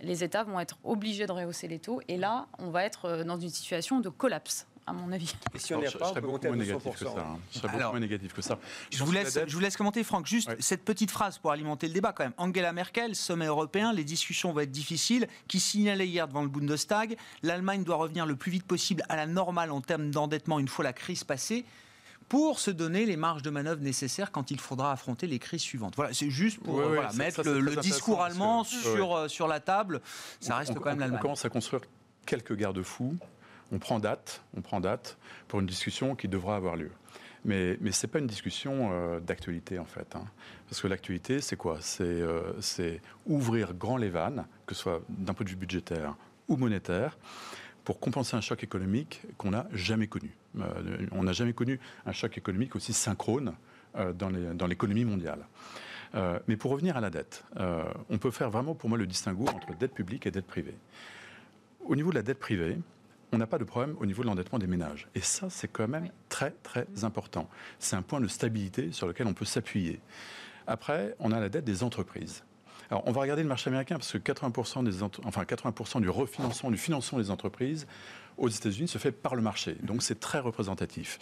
les 0.00 0.24
États 0.24 0.44
vont 0.44 0.58
être 0.60 0.78
obligés 0.84 1.26
de 1.26 1.32
rehausser 1.32 1.68
les 1.68 1.78
taux. 1.78 2.00
Et 2.08 2.16
là, 2.16 2.46
on 2.58 2.70
va 2.70 2.84
être 2.84 3.06
euh, 3.06 3.24
dans 3.24 3.38
une 3.38 3.50
situation 3.50 4.00
de 4.00 4.08
collapse 4.08 4.66
à 4.86 4.92
mon 4.92 5.12
avis. 5.12 5.34
Et 5.54 5.58
si 5.58 5.74
on 5.74 5.80
n'est 5.80 5.90
pas, 5.90 6.10
on 6.10 6.14
peut 6.14 6.20
monter 6.20 6.48
à 6.48 6.52
200%. 6.52 6.56
Négatif 6.56 6.92
que 6.92 6.98
ça, 6.98 7.14
hein. 7.16 7.38
Je 7.50 7.58
serais 7.58 7.68
beaucoup 7.68 7.90
moins 7.90 8.00
négatif 8.00 8.32
que 8.34 8.42
ça. 8.42 8.58
Je, 8.90 9.04
vous 9.04 9.12
laisse, 9.12 9.38
je 9.46 9.54
vous 9.54 9.60
laisse 9.60 9.76
commenter, 9.76 10.04
Franck. 10.04 10.26
Juste 10.26 10.50
cette 10.60 10.84
petite 10.84 11.10
phrase 11.10 11.38
pour 11.38 11.52
alimenter 11.52 11.86
le 11.88 11.94
débat 11.94 12.12
quand 12.12 12.24
même. 12.24 12.34
Angela 12.36 12.72
Merkel, 12.72 13.14
sommet 13.14 13.46
européen, 13.46 13.92
les 13.92 14.04
discussions 14.04 14.52
vont 14.52 14.60
être 14.60 14.70
difficiles, 14.70 15.28
qui 15.48 15.60
signalait 15.60 16.06
hier 16.06 16.28
devant 16.28 16.42
le 16.42 16.48
Bundestag, 16.48 17.16
l'Allemagne 17.42 17.84
doit 17.84 17.96
revenir 17.96 18.26
le 18.26 18.36
plus 18.36 18.50
vite 18.50 18.64
possible 18.64 19.02
à 19.08 19.16
la 19.16 19.26
normale 19.26 19.70
en 19.70 19.80
termes 19.80 20.10
d'endettement 20.10 20.58
une 20.58 20.68
fois 20.68 20.84
la 20.84 20.92
crise 20.92 21.24
passée 21.24 21.64
pour 22.34 22.58
se 22.58 22.72
donner 22.72 23.06
les 23.06 23.16
marges 23.16 23.42
de 23.42 23.50
manœuvre 23.50 23.80
nécessaires 23.80 24.32
quand 24.32 24.50
il 24.50 24.58
faudra 24.58 24.90
affronter 24.90 25.28
les 25.28 25.38
crises 25.38 25.60
suivantes. 25.60 25.94
Voilà, 25.94 26.12
c'est 26.12 26.30
juste 26.30 26.58
pour 26.58 26.80
mettre 27.14 27.44
le, 27.44 27.76
discours 27.76 28.22
allemand 28.22 28.64
sur, 28.64 29.14
euh, 29.14 29.28
sur 29.28 29.46
la 29.46 29.60
table. 29.60 30.00
Ça 30.40 30.56
reste 30.56 30.74
quand 30.74 30.86
même 30.86 30.98
l'Allemagne. 30.98 31.20
On 31.20 31.22
commence 31.22 31.44
à 31.44 31.48
construire 31.48 31.82
quelques 32.26 32.56
garde-fous. 32.56 33.14
On 33.70 33.78
prend 33.78 34.00
date, 34.00 34.42
on 34.56 34.62
prend 34.62 34.80
date 34.80 35.16
pour 35.46 35.60
une 35.60 35.66
discussion 35.66 36.16
qui 36.16 36.26
devra 36.26 36.56
avoir 36.56 36.74
lieu. 36.74 36.90
Mais, 37.44 37.78
mais 37.80 37.92
ce 37.92 38.04
n'est 38.04 38.10
pas 38.10 38.18
une 38.18 38.26
discussion 38.26 38.90
euh, 38.90 39.20
d'actualité, 39.20 39.78
en 39.78 39.84
fait. 39.84 40.16
Hein. 40.16 40.24
Parce 40.68 40.82
que 40.82 40.88
l'actualité, 40.88 41.40
c'est 41.40 41.54
quoi? 41.54 41.78
Euh, 42.00 42.52
C'est 42.58 43.00
ouvrir 43.26 43.74
grand 43.74 43.96
les 43.96 44.10
vannes, 44.10 44.44
que 44.66 44.74
ce 44.74 44.80
soit 44.80 45.02
d'un 45.08 45.34
point 45.34 45.44
de 45.44 45.50
vue 45.50 45.56
budgétaire 45.56 46.16
ou 46.48 46.56
monétaire, 46.56 47.16
pour 47.84 48.00
compenser 48.00 48.36
un 48.36 48.40
choc 48.40 48.64
économique 48.64 49.22
qu'on 49.36 49.50
n'a 49.50 49.66
jamais 49.72 50.06
connu. 50.06 50.36
Euh, 50.58 51.06
on 51.12 51.24
n'a 51.24 51.32
jamais 51.32 51.52
connu 51.52 51.78
un 52.06 52.12
choc 52.12 52.36
économique 52.38 52.74
aussi 52.76 52.92
synchrone 52.92 53.54
euh, 53.96 54.12
dans 54.12 54.66
l'économie 54.66 55.04
mondiale. 55.04 55.46
Euh, 56.14 56.38
mais 56.48 56.56
pour 56.56 56.70
revenir 56.70 56.96
à 56.96 57.00
la 57.00 57.10
dette, 57.10 57.44
on 58.08 58.18
peut 58.18 58.30
faire 58.30 58.50
vraiment 58.50 58.74
pour 58.74 58.88
moi 58.88 58.96
le 58.96 59.06
distinguo 59.06 59.46
entre 59.48 59.76
dette 59.76 59.92
publique 59.92 60.26
et 60.26 60.30
dette 60.30 60.46
privée. 60.46 60.76
Au 61.84 61.96
niveau 61.96 62.10
de 62.10 62.16
la 62.16 62.22
dette 62.22 62.38
privée, 62.38 62.78
on 63.32 63.38
n'a 63.38 63.46
pas 63.46 63.58
de 63.58 63.64
problème 63.64 63.96
au 63.98 64.06
niveau 64.06 64.22
de 64.22 64.28
l'endettement 64.28 64.58
des 64.58 64.68
ménages. 64.68 65.08
Et 65.14 65.20
ça, 65.20 65.50
c'est 65.50 65.68
quand 65.68 65.88
même 65.88 66.08
très, 66.28 66.52
très 66.62 66.86
important. 67.02 67.48
C'est 67.80 67.96
un 67.96 68.02
point 68.02 68.20
de 68.20 68.28
stabilité 68.28 68.92
sur 68.92 69.08
lequel 69.08 69.26
on 69.26 69.34
peut 69.34 69.44
s'appuyer. 69.44 70.00
Après, 70.66 71.16
on 71.18 71.32
a 71.32 71.40
la 71.40 71.48
dette 71.48 71.64
des 71.64 71.82
entreprises. 71.82 72.44
On 72.90 73.12
va 73.12 73.20
regarder 73.20 73.42
le 73.42 73.48
marché 73.48 73.68
américain 73.68 73.96
parce 73.96 74.12
que 74.12 74.18
80%, 74.18 74.84
des 74.84 75.02
enfin, 75.02 75.44
80 75.44 76.00
du 76.00 76.10
refinancement, 76.10 76.70
du 76.70 76.76
financement 76.76 77.18
des 77.18 77.30
entreprises 77.30 77.86
aux 78.36 78.48
États-Unis 78.48 78.88
se 78.88 78.98
fait 78.98 79.12
par 79.12 79.34
le 79.34 79.42
marché. 79.42 79.76
Donc, 79.82 80.02
c'est 80.02 80.18
très 80.18 80.40
représentatif. 80.40 81.18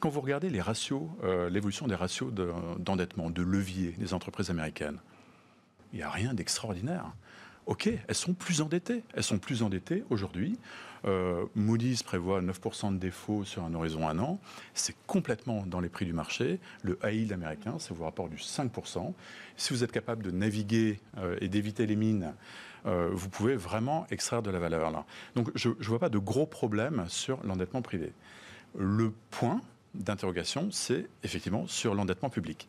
Quand 0.00 0.08
vous 0.08 0.20
regardez 0.20 0.50
les 0.50 0.60
ratios, 0.60 1.02
euh, 1.22 1.50
l'évolution 1.50 1.86
des 1.86 1.94
ratios 1.94 2.32
d'endettement, 2.78 3.30
de, 3.30 3.42
levier 3.42 3.92
des 3.98 4.14
entreprises 4.14 4.50
américaines, 4.50 4.98
il 5.92 5.98
n'y 5.98 6.02
a 6.02 6.10
rien 6.10 6.34
d'extraordinaire. 6.34 7.12
OK, 7.66 7.88
elles 7.88 8.14
sont 8.14 8.34
plus 8.34 8.60
endettées. 8.60 9.02
Elles 9.14 9.22
sont 9.22 9.38
plus 9.38 9.62
endettées 9.62 10.04
aujourd'hui. 10.10 10.58
Euh, 11.06 11.44
Moody's 11.54 12.02
prévoit 12.02 12.40
9% 12.40 12.94
de 12.94 12.98
défaut 12.98 13.44
sur 13.44 13.64
un 13.64 13.74
horizon 13.74 14.08
un 14.08 14.18
an. 14.18 14.40
C'est 14.74 14.96
complètement 15.06 15.64
dans 15.66 15.80
les 15.80 15.88
prix 15.88 16.06
du 16.06 16.12
marché. 16.12 16.60
Le 16.82 16.98
high 17.04 17.14
yield 17.14 17.32
américain, 17.32 17.76
c'est 17.78 17.92
vous 17.92 18.04
rapporte 18.04 18.30
du 18.30 18.36
5%. 18.36 19.12
Si 19.56 19.72
vous 19.72 19.84
êtes 19.84 19.92
capable 19.92 20.22
de 20.22 20.30
naviguer 20.30 21.00
euh, 21.18 21.36
et 21.40 21.48
d'éviter 21.48 21.86
les 21.86 21.96
mines, 21.96 22.32
euh, 22.86 23.10
vous 23.12 23.28
pouvez 23.28 23.56
vraiment 23.56 24.06
extraire 24.10 24.42
de 24.42 24.50
la 24.50 24.58
valeur 24.58 24.90
là. 24.90 25.04
Donc 25.34 25.50
je 25.54 25.70
ne 25.70 25.84
vois 25.84 25.98
pas 25.98 26.08
de 26.08 26.18
gros 26.18 26.46
problèmes 26.46 27.04
sur 27.08 27.42
l'endettement 27.44 27.82
privé. 27.82 28.12
Le 28.76 29.12
point 29.30 29.60
d'interrogation, 29.94 30.70
c'est 30.72 31.06
effectivement 31.22 31.66
sur 31.68 31.94
l'endettement 31.94 32.28
public. 32.28 32.68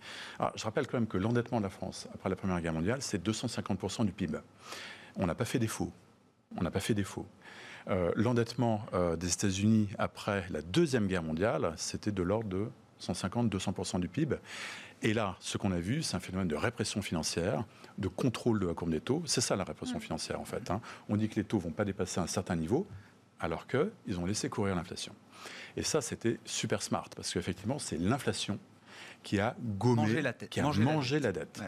je 0.55 0.63
rappelle 0.63 0.85
quand 0.85 0.97
même 0.97 1.07
que 1.07 1.17
l'endettement 1.17 1.57
de 1.57 1.63
la 1.63 1.71
France 1.71 2.07
après 2.13 2.29
la 2.29 2.35
Première 2.35 2.61
Guerre 2.61 2.73
mondiale, 2.73 3.01
c'est 3.01 3.25
250% 3.25 4.05
du 4.05 4.11
PIB. 4.11 4.37
On 5.15 5.25
n'a 5.25 5.33
pas 5.33 5.45
fait 5.45 5.57
défaut. 5.57 5.91
On 6.55 6.61
n'a 6.61 6.69
pas 6.69 6.79
fait 6.79 6.93
défaut. 6.93 7.25
Euh, 7.87 8.11
l'endettement 8.15 8.83
euh, 8.93 9.15
des 9.15 9.31
États-Unis 9.31 9.89
après 9.99 10.45
la 10.49 10.61
Deuxième 10.61 11.07
Guerre 11.07 11.21
mondiale, 11.21 11.73
c'était 11.77 12.11
de 12.11 12.23
l'ordre 12.23 12.49
de 12.49 12.67
150-200% 13.01 13.99
du 13.99 14.07
PIB. 14.07 14.37
Et 15.03 15.13
là, 15.13 15.35
ce 15.39 15.57
qu'on 15.57 15.71
a 15.71 15.79
vu, 15.79 16.01
c'est 16.01 16.15
un 16.15 16.19
phénomène 16.19 16.47
de 16.47 16.55
répression 16.55 17.01
financière, 17.01 17.63
de 17.99 18.07
contrôle 18.07 18.59
de 18.59 18.65
la 18.65 18.73
courbe 18.73 18.91
des 18.91 19.01
taux. 19.01 19.21
C'est 19.25 19.41
ça 19.41 19.55
la 19.55 19.63
répression 19.63 19.99
financière, 19.99 20.39
en 20.39 20.45
fait. 20.45 20.71
Hein. 20.71 20.81
On 21.09 21.17
dit 21.17 21.29
que 21.29 21.35
les 21.35 21.43
taux 21.43 21.57
ne 21.57 21.63
vont 21.63 21.71
pas 21.71 21.85
dépasser 21.85 22.19
un 22.19 22.27
certain 22.27 22.55
niveau, 22.55 22.87
alors 23.39 23.67
qu'ils 23.67 24.19
ont 24.19 24.25
laissé 24.25 24.49
courir 24.49 24.75
l'inflation. 24.75 25.13
Et 25.77 25.83
ça, 25.83 26.01
c'était 26.01 26.39
super 26.45 26.81
smart, 26.81 27.09
parce 27.15 27.31
qu'effectivement, 27.31 27.77
c'est 27.77 27.97
l'inflation 27.97 28.57
qui 29.21 29.39
a 29.39 29.55
gommé, 29.77 30.21
la 30.21 30.33
tête. 30.33 30.49
qui 30.49 30.59
a 30.59 30.63
mangé, 30.63 31.19
la 31.19 31.31
dette. 31.31 31.61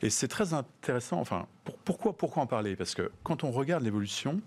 Et 0.00 0.10
c'est 0.10 0.28
très 0.28 0.54
intéressant. 0.54 1.20
Enfin, 1.20 1.46
pourquoi, 1.84 2.16
pourquoi 2.16 2.42
en 2.42 2.46
parler? 2.46 2.76
Parce 2.76 2.94
que 2.94 3.12
quand 3.22 3.44
on 3.44 3.50
regarde 3.50 3.82
l'évolution 3.82 4.40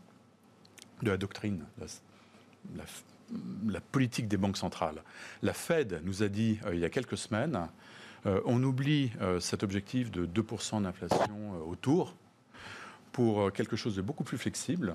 de 1.01 1.11
la 1.11 1.17
doctrine, 1.17 1.65
la, 2.75 3.81
politique 3.91 4.27
des 4.27 4.37
banques 4.37 4.57
centrales. 4.57 5.01
La 5.41 5.53
Fed 5.53 6.01
nous 6.03 6.23
a 6.23 6.27
dit 6.27 6.59
euh, 6.65 6.75
il 6.75 6.79
y 6.79 6.85
a 6.85 6.89
quelques 6.89 7.17
semaines, 7.17 7.67
euh, 8.25 8.41
on 8.45 8.61
oublie 8.63 9.11
euh, 9.21 9.39
cet 9.39 9.63
objectif 9.63 10.11
de 10.11 10.25
2% 10.25 10.83
d'inflation 10.83 11.67
autour 11.67 12.15
pour 13.11 13.51
quelque 13.53 13.75
chose 13.75 13.95
de 13.95 14.01
beaucoup 14.01 14.23
plus 14.23 14.37
flexible. 14.37 14.93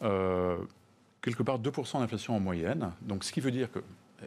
quelque 0.00 1.42
part 1.42 1.58
2% 1.58 2.00
d'inflation 2.00 2.34
en 2.34 2.40
moyenne. 2.40 2.92
Donc 3.02 3.24
ce 3.24 3.32
qui 3.32 3.40
veut 3.40 3.50
dire 3.50 3.70
que, 3.70 3.80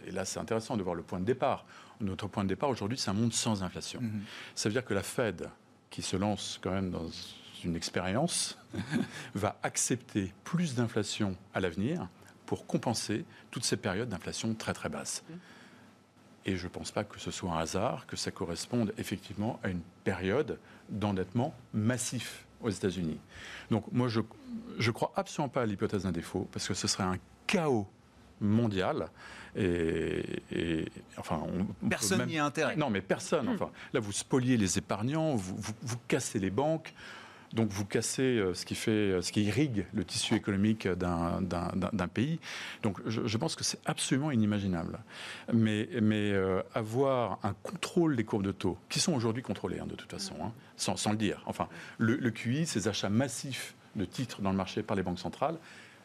et 0.05 0.11
là 0.11 0.25
c'est 0.25 0.39
intéressant 0.39 0.77
de 0.77 0.83
voir 0.83 0.95
le 0.95 1.01
point 1.01 1.19
de 1.19 1.25
départ, 1.25 1.65
notre 2.01 2.27
point 2.27 2.43
de 2.43 2.49
départ 2.49 2.69
aujourd'hui 2.69 2.99
c'est 2.99 3.09
un 3.09 3.15
monde 3.15 3.33
sans 3.33 3.63
inflation. 3.63 3.99
Mm-hmm. 3.99 4.21
Ça 4.53 4.69
veut 4.69 4.73
dire 4.73 4.85
que 4.85 4.93
la 4.93 5.01
Fed, 5.01 5.49
qui 5.89 6.03
se 6.03 6.17
lance 6.17 6.59
quand 6.61 6.71
même 6.71 6.91
dans 6.91 7.07
une 7.63 7.75
expérience, 7.75 8.57
va 9.35 9.57
accepter 9.63 10.33
plus 10.43 10.75
d'inflation 10.75 11.35
à 11.53 11.59
l'avenir 11.59 12.07
pour 12.45 12.65
compenser 12.65 13.25
toutes 13.49 13.63
ces 13.63 13.77
périodes 13.77 14.09
d'inflation 14.09 14.53
très 14.53 14.73
très 14.73 14.89
basses. 14.89 15.23
Et 16.45 16.57
je 16.57 16.63
ne 16.63 16.69
pense 16.69 16.91
pas 16.91 17.03
que 17.03 17.19
ce 17.19 17.31
soit 17.31 17.51
un 17.51 17.59
hasard, 17.59 18.07
que 18.07 18.15
ça 18.15 18.31
corresponde 18.31 18.93
effectivement 18.97 19.59
à 19.63 19.69
une 19.69 19.81
période 20.03 20.59
d'endettement 20.89 21.53
massif 21.73 22.45
aux 22.61 22.69
États-Unis. 22.69 23.19
Donc 23.69 23.85
moi, 23.91 24.07
je 24.07 24.21
ne 24.79 24.91
crois 24.91 25.11
absolument 25.15 25.49
pas 25.49 25.61
à 25.61 25.65
l'hypothèse 25.65 26.03
d'un 26.03 26.11
défaut, 26.11 26.47
parce 26.51 26.67
que 26.67 26.73
ce 26.73 26.87
serait 26.87 27.03
un 27.03 27.17
chaos 27.47 27.87
mondial. 28.39 29.07
Et, 29.55 30.85
enfin, 31.17 31.43
personne 31.89 32.25
n'y 32.25 32.39
a 32.39 32.45
intérêt. 32.45 32.75
Non, 32.75 32.89
mais 32.89 33.01
personne. 33.01 33.49
Enfin, 33.49 33.69
là, 33.93 33.99
vous 33.99 34.11
spoliez 34.11 34.57
les 34.57 34.77
épargnants, 34.77 35.35
vous, 35.35 35.55
vous 35.81 35.97
cassez 36.07 36.39
les 36.39 36.49
banques, 36.49 36.93
donc 37.53 37.69
vous 37.69 37.85
cassez 37.85 38.21
euh, 38.21 38.53
ce 38.53 38.65
qui, 38.65 38.75
fait, 38.75 38.91
euh, 38.91 39.21
irrigue 39.35 39.85
le 39.93 40.05
tissu 40.05 40.35
économique 40.35 40.87
d'un 40.87 42.07
pays. 42.13 42.39
Donc 42.83 42.99
je, 43.05 43.37
pense 43.37 43.55
que 43.55 43.63
c'est 43.63 43.79
absolument 43.85 44.31
inimaginable. 44.31 44.99
Mais, 45.53 45.87
euh, 45.93 46.61
avoir 46.73 47.39
un 47.43 47.53
contrôle 47.53 48.15
des 48.15 48.23
courbes 48.23 48.43
de 48.43 48.51
taux, 48.51 48.77
qui 48.89 48.99
sont 48.99 49.13
aujourd'hui 49.13 49.43
contrôlées 49.43 49.79
hein, 49.79 49.87
de 49.87 49.95
toute 49.95 50.11
façon, 50.11 50.35
hein, 50.41 50.51
sans, 50.77 50.95
sans, 50.95 51.11
le 51.11 51.17
dire. 51.17 51.43
Enfin, 51.45 51.67
le, 51.97 52.15
le 52.15 52.31
QI, 52.31 52.65
ces 52.65 52.87
achats 52.87 53.09
massifs 53.09 53.75
de 53.95 54.05
titres 54.05 54.41
dans 54.41 54.51
le 54.51 54.57
marché 54.57 54.83
par 54.83 54.95
les 54.95 55.03
banques 55.03 55.19
centrales, 55.19 55.57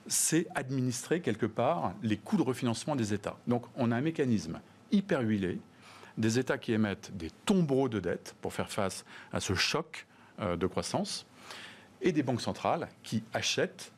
c'est 0.08 0.46
administrer 0.54 1.20
quelque 1.20 1.46
part 1.46 1.94
les 2.02 2.16
coûts 2.16 2.36
de 2.36 2.42
refinancement 2.42 2.96
des 2.96 3.14
États. 3.14 3.36
Donc 3.46 3.64
on 3.76 3.92
a 3.92 3.96
un 3.96 4.00
mécanisme 4.00 4.60
hyper 4.90 5.20
huilé, 5.20 5.58
des 6.18 6.38
États 6.38 6.58
qui 6.58 6.72
émettent 6.72 7.16
des 7.16 7.30
tombereaux 7.44 7.88
de 7.88 8.00
dettes 8.00 8.34
pour 8.40 8.52
faire 8.52 8.70
face 8.70 9.04
à 9.32 9.40
ce 9.40 9.54
choc 9.54 10.06
de 10.38 10.66
croissance 10.66 11.26
et 12.06 12.12
des 12.12 12.22
banques 12.22 12.40
centrales 12.40 12.88
qui 13.02 13.22
achètent 13.34 13.92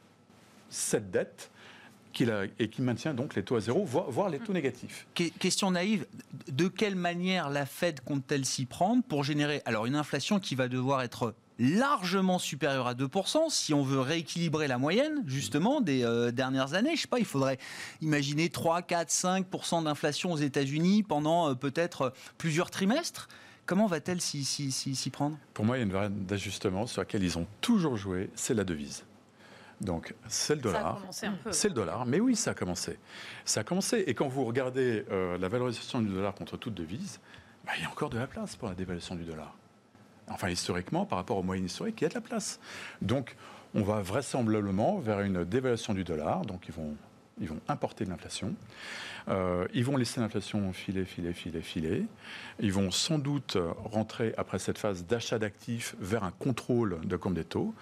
cette 0.71 1.11
dette 1.11 1.51
et 2.59 2.68
qui 2.68 2.83
maintient 2.83 3.14
donc 3.14 3.35
les 3.35 3.42
taux 3.42 3.57
à 3.57 3.61
zéro, 3.61 3.85
voire, 3.85 4.29
les 4.29 4.38
taux 4.38 4.53
négatifs. 4.53 5.07
Question 5.14 5.71
naïve, 5.71 6.07
de 6.49 6.68
quelle 6.68 6.97
manière 6.97 7.49
la 7.49 7.66
Fed 7.66 8.01
compte-t-elle 8.01 8.44
s'y 8.44 8.64
prendre 8.64 9.03
pour 9.05 9.25
générer 9.25 9.62
alors 9.64 9.87
une 9.87 9.94
inflation 9.94 10.40
qui 10.40 10.55
va 10.55 10.68
devoir 10.68 11.03
être 11.03 11.35
largement 11.59 12.38
supérieur 12.38 12.87
à 12.87 12.94
2%. 12.94 13.51
Si 13.51 13.75
on 13.75 13.83
veut 13.83 14.01
rééquilibrer 14.01 14.68
la 14.68 14.79
moyenne, 14.79 15.25
justement, 15.27 15.81
des 15.81 16.05
euh, 16.05 16.31
dernières 16.31 16.75
années, 16.75 16.94
je 16.97 17.03
sais 17.03 17.09
pas, 17.09 17.18
il 17.18 17.25
faudrait 17.25 17.59
imaginer 18.01 18.49
3, 18.49 18.83
4, 18.83 19.11
5% 19.11 19.85
d'inflation 19.85 20.33
aux 20.33 20.37
États-Unis 20.37 21.03
pendant 21.03 21.51
euh, 21.51 21.55
peut-être 21.55 22.12
plusieurs 22.37 22.71
trimestres? 22.71 23.29
Comment 23.69 23.87
va-t-elle 23.87 24.23
s'y 24.23 25.11
prendre? 25.13 25.37
Pour 25.53 25.67
moi, 25.67 25.77
il 25.77 25.81
y 25.81 25.83
a 25.83 25.85
une 25.85 25.93
variable 25.93 26.25
d'ajustement 26.25 26.87
sur 26.87 27.03
laquelle 27.03 27.23
ils 27.23 27.37
ont 27.37 27.47
toujours 27.61 27.99
joué, 27.99 28.31
c'est 28.35 28.55
la 28.55 28.65
devise. 28.65 29.05
Donc, 29.83 30.15
c'est 30.27 30.55
le 30.55 30.63
dollar. 30.63 31.03
C'est 31.51 31.69
le 31.69 31.75
dollar. 31.75 32.07
Mais 32.07 32.19
oui, 32.19 32.35
ça 32.35 32.53
a 32.53 32.55
commencé. 32.55 32.99
Ça 33.45 33.61
a 33.61 33.65
commencé. 33.65 34.05
Et 34.07 34.15
quand 34.15 34.27
vous 34.27 34.47
regardez 34.47 35.05
euh, 35.11 35.37
la 35.37 35.49
valorisation 35.49 36.01
du 36.01 36.09
dollar 36.09 36.35
contre 36.35 36.57
toute 36.57 36.73
devise, 36.73 37.21
bah, 37.67 37.73
il 37.77 37.83
y 37.83 37.85
a 37.85 37.91
encore 37.91 38.09
de 38.09 38.17
la 38.17 38.27
place 38.27 38.57
pour 38.57 38.69
la 38.69 38.75
dévaluation 38.75 39.17
du 39.17 39.25
dollar. 39.25 39.55
Enfin, 40.29 40.49
historiquement, 40.49 41.05
par 41.05 41.19
rapport 41.19 41.37
aux 41.37 41.43
moyennes 41.43 41.67
historiques, 41.67 42.01
il 42.01 42.05
y 42.05 42.07
a 42.07 42.09
de 42.09 42.15
la 42.15 42.23
place. 42.23 42.61
Donc, 43.03 43.37
on 43.75 43.83
va 43.83 44.01
vraisemblablement 44.01 44.99
vers 44.99 45.21
une 45.21 45.45
dévaluation 45.45 45.93
du 45.93 46.05
dollar. 46.05 46.47
Donc, 46.47 46.69
ils 46.69 46.75
vont, 46.75 46.97
ils 47.40 47.48
vont 47.48 47.61
importer 47.68 48.05
de 48.05 48.11
l'inflation. 48.11 48.55
Euh, 49.29 49.66
ils 49.74 49.85
vont 49.85 49.96
laisser 49.96 50.20
l'inflation 50.20 50.72
filer, 50.72 51.05
filer, 51.05 51.33
filer, 51.33 51.61
filer. 51.61 52.05
Ils 52.61 52.72
vont 52.72 52.90
sans 52.90 53.18
doute 53.18 53.57
rentrer, 53.85 54.35
après 54.37 54.59
cette 54.59 54.79
phase 54.79 55.05
d'achat 55.05 55.38
d'actifs, 55.38 55.94
vers 56.01 56.24
un 56.24 56.33
contrôle 56.33 57.01
de 57.05 57.16
comme 57.16 57.35
des 57.35 57.44
taux 57.44 57.74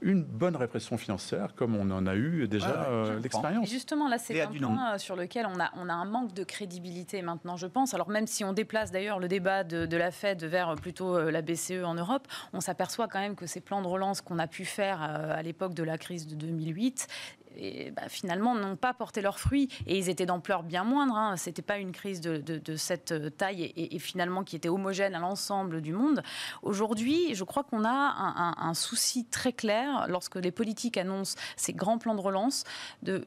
une 0.00 0.22
bonne 0.22 0.56
répression 0.56 0.96
financière 0.96 1.54
comme 1.54 1.74
on 1.74 1.90
en 1.90 2.06
a 2.06 2.14
eu 2.14 2.46
déjà 2.46 2.84
euh, 2.88 3.20
l'expérience. 3.20 3.68
Justement, 3.68 4.08
là, 4.08 4.18
c'est 4.18 4.40
un 4.40 4.46
point 4.46 4.94
euh, 4.94 4.98
sur 4.98 5.16
lequel 5.16 5.46
on 5.46 5.58
a, 5.58 5.70
on 5.76 5.88
a 5.88 5.92
un 5.92 6.04
manque 6.04 6.32
de 6.34 6.44
crédibilité 6.44 7.22
maintenant, 7.22 7.56
je 7.56 7.66
pense. 7.66 7.94
Alors 7.94 8.08
même 8.08 8.26
si 8.26 8.44
on 8.44 8.52
déplace 8.52 8.92
d'ailleurs 8.92 9.18
le 9.18 9.28
débat 9.28 9.64
de, 9.64 9.96
la 9.96 10.10
Fed 10.10 10.44
vers 10.44 10.76
plutôt 10.76 11.30
la 11.30 11.42
BCE 11.42 11.82
en 11.84 11.94
Europe, 11.94 12.28
on 12.52 12.60
s'aperçoit 12.60 13.08
quand 13.08 13.18
même 13.18 13.34
que 13.34 13.46
ces 13.46 13.60
plans 13.60 13.82
de 13.82 13.88
relance 13.88 14.20
qu'on 14.20 14.38
a 14.38 14.46
pu 14.46 14.64
faire 14.64 15.02
à 15.02 15.42
l'époque 15.42 15.74
de 15.74 15.82
la 15.82 15.98
crise 15.98 16.26
de 16.26 16.36
2008 16.36 17.08
et 17.56 17.90
bah, 17.90 18.08
finalement 18.08 18.54
n'ont 18.54 18.76
pas 18.76 18.94
porté 18.94 19.20
leurs 19.20 19.38
fruits 19.38 19.68
et 19.86 19.98
ils 19.98 20.08
étaient 20.08 20.26
d'ampleur 20.26 20.62
bien 20.62 20.84
moindre. 20.84 21.16
Hein. 21.16 21.36
Ce 21.36 21.50
pas 21.62 21.78
une 21.78 21.92
crise 21.92 22.20
de, 22.20 22.76
cette 22.76 23.36
taille 23.36 23.72
et, 23.76 23.98
finalement 23.98 24.44
qui 24.44 24.56
était 24.56 24.68
homogène 24.68 25.14
à 25.14 25.18
l'ensemble 25.18 25.80
du 25.80 25.92
monde. 25.92 26.22
Aujourd'hui, 26.62 27.34
je 27.34 27.44
crois 27.44 27.64
qu'on 27.64 27.84
a 27.84 27.88
un, 27.90 28.54
un 28.56 28.74
souci 28.74 29.24
très 29.24 29.52
clair 29.52 30.06
lorsque 30.08 30.36
les 30.36 30.52
politiques 30.52 30.96
annoncent 30.96 31.36
ces 31.56 31.72
grands 31.72 31.98
plans 31.98 32.14
de 32.14 32.20
relance 32.20 32.64
de 33.02 33.26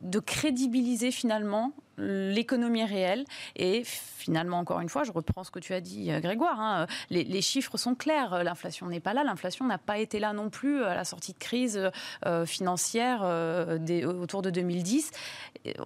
de 0.00 0.18
crédibiliser 0.18 1.10
finalement 1.10 1.72
l'économie 1.98 2.84
réelle. 2.84 3.24
Et 3.56 3.82
finalement, 3.84 4.58
encore 4.58 4.80
une 4.80 4.88
fois, 4.88 5.04
je 5.04 5.12
reprends 5.12 5.44
ce 5.44 5.50
que 5.50 5.58
tu 5.58 5.74
as 5.74 5.80
dit, 5.80 6.10
euh, 6.10 6.20
Grégoire, 6.20 6.60
hein, 6.60 6.86
les, 7.10 7.42
chiffres 7.42 7.76
sont 7.76 7.94
clairs. 7.94 8.42
L'inflation 8.42 8.86
n'est 8.86 9.00
pas 9.00 9.14
là. 9.14 9.24
L'inflation 9.24 9.66
n'a 9.66 9.78
pas 9.78 9.98
été 9.98 10.18
là 10.18 10.32
non 10.32 10.50
plus 10.50 10.82
à 10.82 10.94
la 10.94 11.04
sortie 11.04 11.32
de 11.32 11.38
crise 11.38 11.90
euh, 12.26 12.46
financière 12.46 13.20
euh, 13.22 13.78
autour 14.06 14.42
de 14.42 14.50
2010. 14.50 15.10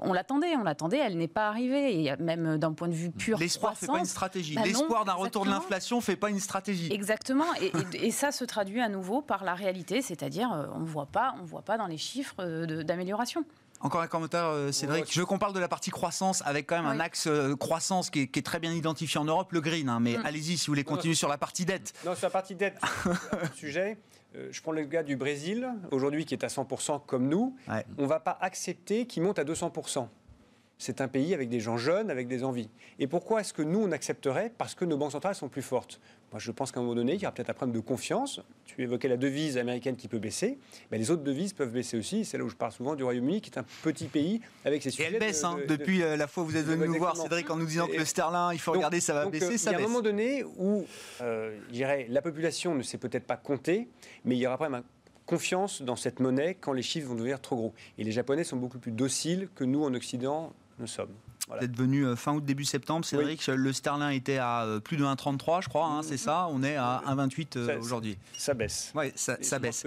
On 0.03 0.13
l'attendait, 0.13 0.57
on 0.57 0.63
l'attendait, 0.63 0.99
elle 0.99 1.17
n'est 1.17 1.29
pas 1.29 1.49
arrivée. 1.49 2.05
Et 2.05 2.17
même 2.17 2.59
d'un 2.59 2.73
point 2.73 2.89
de 2.89 2.95
vue 2.95 3.11
pur 3.11 3.39
L'espoir 3.39 3.73
ne 3.73 3.77
fait 3.77 3.87
pas 3.87 3.99
une 3.99 4.05
stratégie. 4.05 4.55
Bah 4.55 4.63
L'espoir 4.65 5.05
d'un 5.05 5.13
retour 5.13 5.45
de 5.45 5.51
l'inflation 5.51 5.97
ne 5.97 6.03
fait 6.03 6.17
pas 6.17 6.31
une 6.31 6.41
stratégie. 6.41 6.93
Exactement. 6.93 7.47
Et, 7.95 8.11
ça 8.11 8.33
se 8.33 8.45
traduit 8.45 8.81
à 8.81 8.89
nouveau 8.89 9.21
par 9.21 9.45
la 9.45 9.55
réalité, 9.55 10.03
c'est-à-dire 10.03 10.69
on 10.75 10.81
ne 10.81 10.87
voit 10.87 11.07
pas 11.07 11.35
dans 11.77 11.87
les 11.87 11.99
chiffres 11.99 12.65
d'amélioration. 12.83 13.45
Encore 13.81 14.01
un 14.01 14.09
commentaire, 14.09 14.47
euh, 14.47 14.73
Cédric. 14.73 15.13
Je 15.13 15.21
veux 15.21 15.27
qu'on 15.27 15.39
parle 15.39 15.53
de 15.53 15.61
la 15.61 15.69
partie 15.69 15.91
croissance 15.91 16.43
avec 16.45 16.67
quand 16.67 16.77
même 16.77 16.87
un 16.87 17.01
axe 17.01 17.27
euh, 17.27 17.55
croissance 17.55 18.11
qui 18.11 18.23
est, 18.23 18.45
très 18.45 18.59
bien 18.59 18.73
identifié 18.73 19.21
en 19.21 19.25
Europe, 19.25 19.53
le 19.53 19.61
green. 19.61 19.89
Hein. 19.89 20.01
mais 20.01 20.17
mm. 20.17 20.27
allez-y 20.27 20.59
si 20.59 20.67
vous 20.67 20.73
voulez 20.73 20.85
continuer 20.85 21.15
sur 21.15 21.29
la 21.29 21.39
partie 21.39 21.65
dette. 21.65 21.93
Non, 22.05 22.15
sur 22.15 22.27
la 22.27 22.31
partie 22.31 22.55
dette, 22.55 22.79
sujet. 23.55 23.99
Euh, 24.37 24.49
je 24.51 24.61
prends 24.61 24.73
le 24.73 24.83
gars 24.83 25.03
du 25.03 25.17
Brésil, 25.17 25.69
aujourd'hui 25.91 26.25
qui 26.25 26.35
est 26.35 26.45
à 26.45 26.49
100% 26.49 27.07
comme 27.07 27.29
nous. 27.29 27.57
On 27.99 28.03
ne 28.03 28.07
va 28.07 28.21
pas 28.21 28.37
accepter 28.41 29.07
qu'il 29.07 29.23
monte 29.23 29.39
à 29.39 29.45
200% 29.45 30.09
c'est 30.79 31.01
un 31.01 31.09
pays 31.09 31.35
avec 31.35 31.49
des 31.49 31.61
gens 31.61 31.77
jeunes, 31.77 32.11
avec 32.11 32.29
des 32.29 32.45
envies. 32.45 32.71
Et 32.99 33.09
pourquoi 33.09 33.41
est-ce 33.41 33.53
que 33.53 33.63
nous, 33.63 33.81
on 33.81 33.91
accepterait? 33.91 34.53
Parce 34.57 34.75
que 34.75 34.85
nos 34.85 34.97
banques 34.97 35.13
centrales 35.13 35.35
sont 35.35 35.49
plus 35.49 35.63
fortes. 35.63 36.01
Moi, 36.31 36.41
je 36.41 36.51
pense 36.51 36.73
qu'à 36.73 36.81
un 36.81 36.83
moment 36.83 36.95
donné, 36.95 37.15
il 37.15 37.23
y 37.23 37.25
aura 37.25 37.33
peut-être 37.33 37.51
un 37.51 37.55
problème 37.55 37.75
de 37.75 37.81
confiance. 37.81 38.41
Tu 38.67 38.83
évoquais 38.83 39.09
la 39.09 39.17
devise 39.17 39.57
américaine 39.57 39.97
qui 39.97 40.09
peut 40.09 40.19
baisser. 40.19 40.59
Mais 40.91 40.99
les 40.99 41.11
autres 41.11 41.23
devises 41.23 41.55
peuvent 41.55 41.73
baisser 41.73 41.97
aussi. 41.97 42.25
C'est 42.25 42.37
là 42.37 42.45
où 42.45 42.51
je 42.51 42.57
parle 42.57 42.73
souvent 42.73 42.95
du 42.95 43.03
Royaume-Uni, 43.03 43.41
qui 43.41 43.51
est 43.51 43.59
un 43.59 43.65
petit 43.83 44.07
pays 44.07 44.41
avec 44.65 44.83
ses 44.83 44.91
sujets. 44.91 45.11
Et 45.11 45.15
elle 45.15 45.21
baisse, 45.21 45.43
hein, 45.45 45.59
depuis 45.67 46.03
euh, 46.03 46.17
la 46.17 46.27
fois 46.27 46.43
où 46.43 46.47
vous 46.47 46.57
êtes 46.57 46.67
venu 46.67 46.87
nous 46.87 46.99
voir, 46.99 47.17
Cédric, 47.17 47.49
en 47.51 47.57
nous 47.57 47.67
disant 47.67 47.87
que 47.87 47.97
le 47.97 48.05
sterling, 48.05 48.53
il 48.53 48.61
faut 48.61 48.73
regarder, 48.73 49.01
ça 49.01 49.15
va 49.15 49.27
baisser, 49.27 49.55
euh, 49.55 49.59
ça 49.59 49.71
Il 49.71 49.73
y 49.73 49.77
a 49.77 49.79
un 49.79 49.89
moment 49.89 50.03
donné 50.03 50.45
où, 50.45 50.85
euh, 51.23 51.59
je 51.69 51.73
dirais, 51.73 52.07
la 52.11 52.21
population 52.21 52.75
ne 52.75 52.83
sait 52.83 52.99
peut-être 52.99 53.25
pas 53.25 53.37
compter, 53.37 53.89
mais 54.25 54.37
il 54.37 54.39
y 54.39 54.47
aura 54.47 54.59
quand 54.59 54.69
même 54.69 54.83
confiance 55.25 55.83
dans 55.83 55.97
cette 55.97 56.21
monnaie 56.21 56.55
quand 56.55 56.73
les 56.73 56.83
chiffres 56.83 57.09
vont 57.09 57.15
devenir 57.15 57.41
trop 57.41 57.57
gros. 57.57 57.75
Et 57.97 58.05
les 58.05 58.13
Japonais 58.13 58.45
sont 58.45 58.57
beaucoup 58.57 58.79
plus 58.79 58.93
dociles 58.93 59.49
que 59.55 59.65
nous 59.65 59.85
en 59.85 59.95
Occident 59.95 60.53
nous 60.79 60.87
sommes. 60.87 61.15
Voilà. 61.49 61.61
Vous 61.63 61.67
êtes 61.67 61.77
venu 61.77 62.05
euh, 62.05 62.15
fin 62.15 62.35
août, 62.35 62.45
début 62.45 62.67
septembre, 62.67 63.07
Cédric. 63.07 63.47
Le 63.47 63.73
sterling 63.73 64.17
était 64.17 64.37
à 64.37 64.65
euh, 64.65 64.81
plus 64.81 64.99
de 64.99 65.05
1,33, 65.05 65.63
je 65.63 65.69
crois, 65.69 65.87
hein, 65.87 66.03
c'est 66.03 66.19
ça. 66.19 66.47
On 66.51 66.63
est 66.63 66.77
à 66.77 67.03
1,28 67.07 67.57
euh, 67.57 67.81
aujourd'hui. 67.81 68.19
Ça 68.37 68.53
baisse. 68.53 68.93
Oui, 68.95 69.13
ça, 69.15 69.59
baisse. 69.59 69.87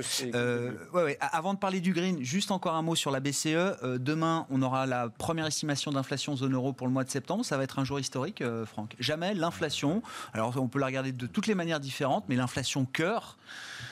ouais, 0.93 1.17
Avant 1.21 1.53
de 1.53 1.59
parler 1.59 1.79
du 1.79 1.93
green, 1.93 2.23
juste 2.23 2.49
encore 2.49 2.75
un 2.75 2.81
mot 2.81 2.95
sur 2.95 3.11
la 3.11 3.19
BCE. 3.19 3.79
demain, 3.99 4.47
on 4.49 4.61
aura 4.63 4.87
la 4.87 5.09
première 5.09 5.45
estimation 5.45 5.91
d'inflation 5.91 6.35
zone 6.35 6.55
euro 6.55 6.73
pour 6.73 6.87
le 6.87 6.93
mois 6.93 7.03
de 7.03 7.11
septembre. 7.11 7.45
Ça 7.45 7.57
va 7.57 7.63
être 7.63 7.77
un 7.77 7.85
jour 7.85 7.99
historique, 7.99 8.43
Franck. 8.65 8.95
Jamais 8.99 9.35
l'inflation, 9.35 10.01
alors 10.33 10.57
on 10.57 10.67
peut 10.67 10.79
la 10.79 10.87
regarder 10.87 11.11
de 11.11 11.27
toutes 11.27 11.47
les 11.47 11.55
manières 11.55 11.79
différentes, 11.79 12.25
mais 12.27 12.35
l'inflation 12.35 12.85
cœur, 12.85 13.37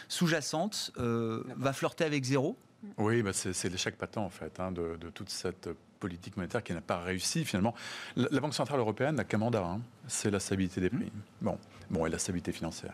sous-jacente, 0.07 0.91
va 0.97 1.73
flirter 1.73 2.03
avec 2.03 2.23
zéro. 2.23 2.57
Oui, 2.97 3.21
bah 3.21 3.31
c'est 3.33 3.69
l'échec 3.69 3.97
patent 3.97 4.17
en 4.17 4.29
fait 4.29 4.57
hein, 4.59 4.71
de, 4.71 4.95
de, 4.99 5.09
toute 5.09 5.29
cette 5.29 5.69
politique 5.99 6.37
monétaire 6.37 6.63
qui 6.63 6.73
n'a 6.73 6.81
pas 6.81 6.99
réussi 6.99 7.45
finalement. 7.45 7.75
La, 8.15 8.39
Banque 8.39 8.53
Centrale 8.53 8.79
Européenne 8.79 9.15
n'a 9.15 9.23
qu'un 9.23 9.37
mandat, 9.37 9.63
hein. 9.63 9.81
c'est 10.07 10.31
la 10.31 10.39
stabilité 10.39 10.81
des 10.81 10.89
prix. 10.89 11.11
Bon, 11.41 11.57
bon, 11.89 12.05
et 12.05 12.09
la 12.09 12.19
stabilité 12.19 12.51
financière. 12.51 12.93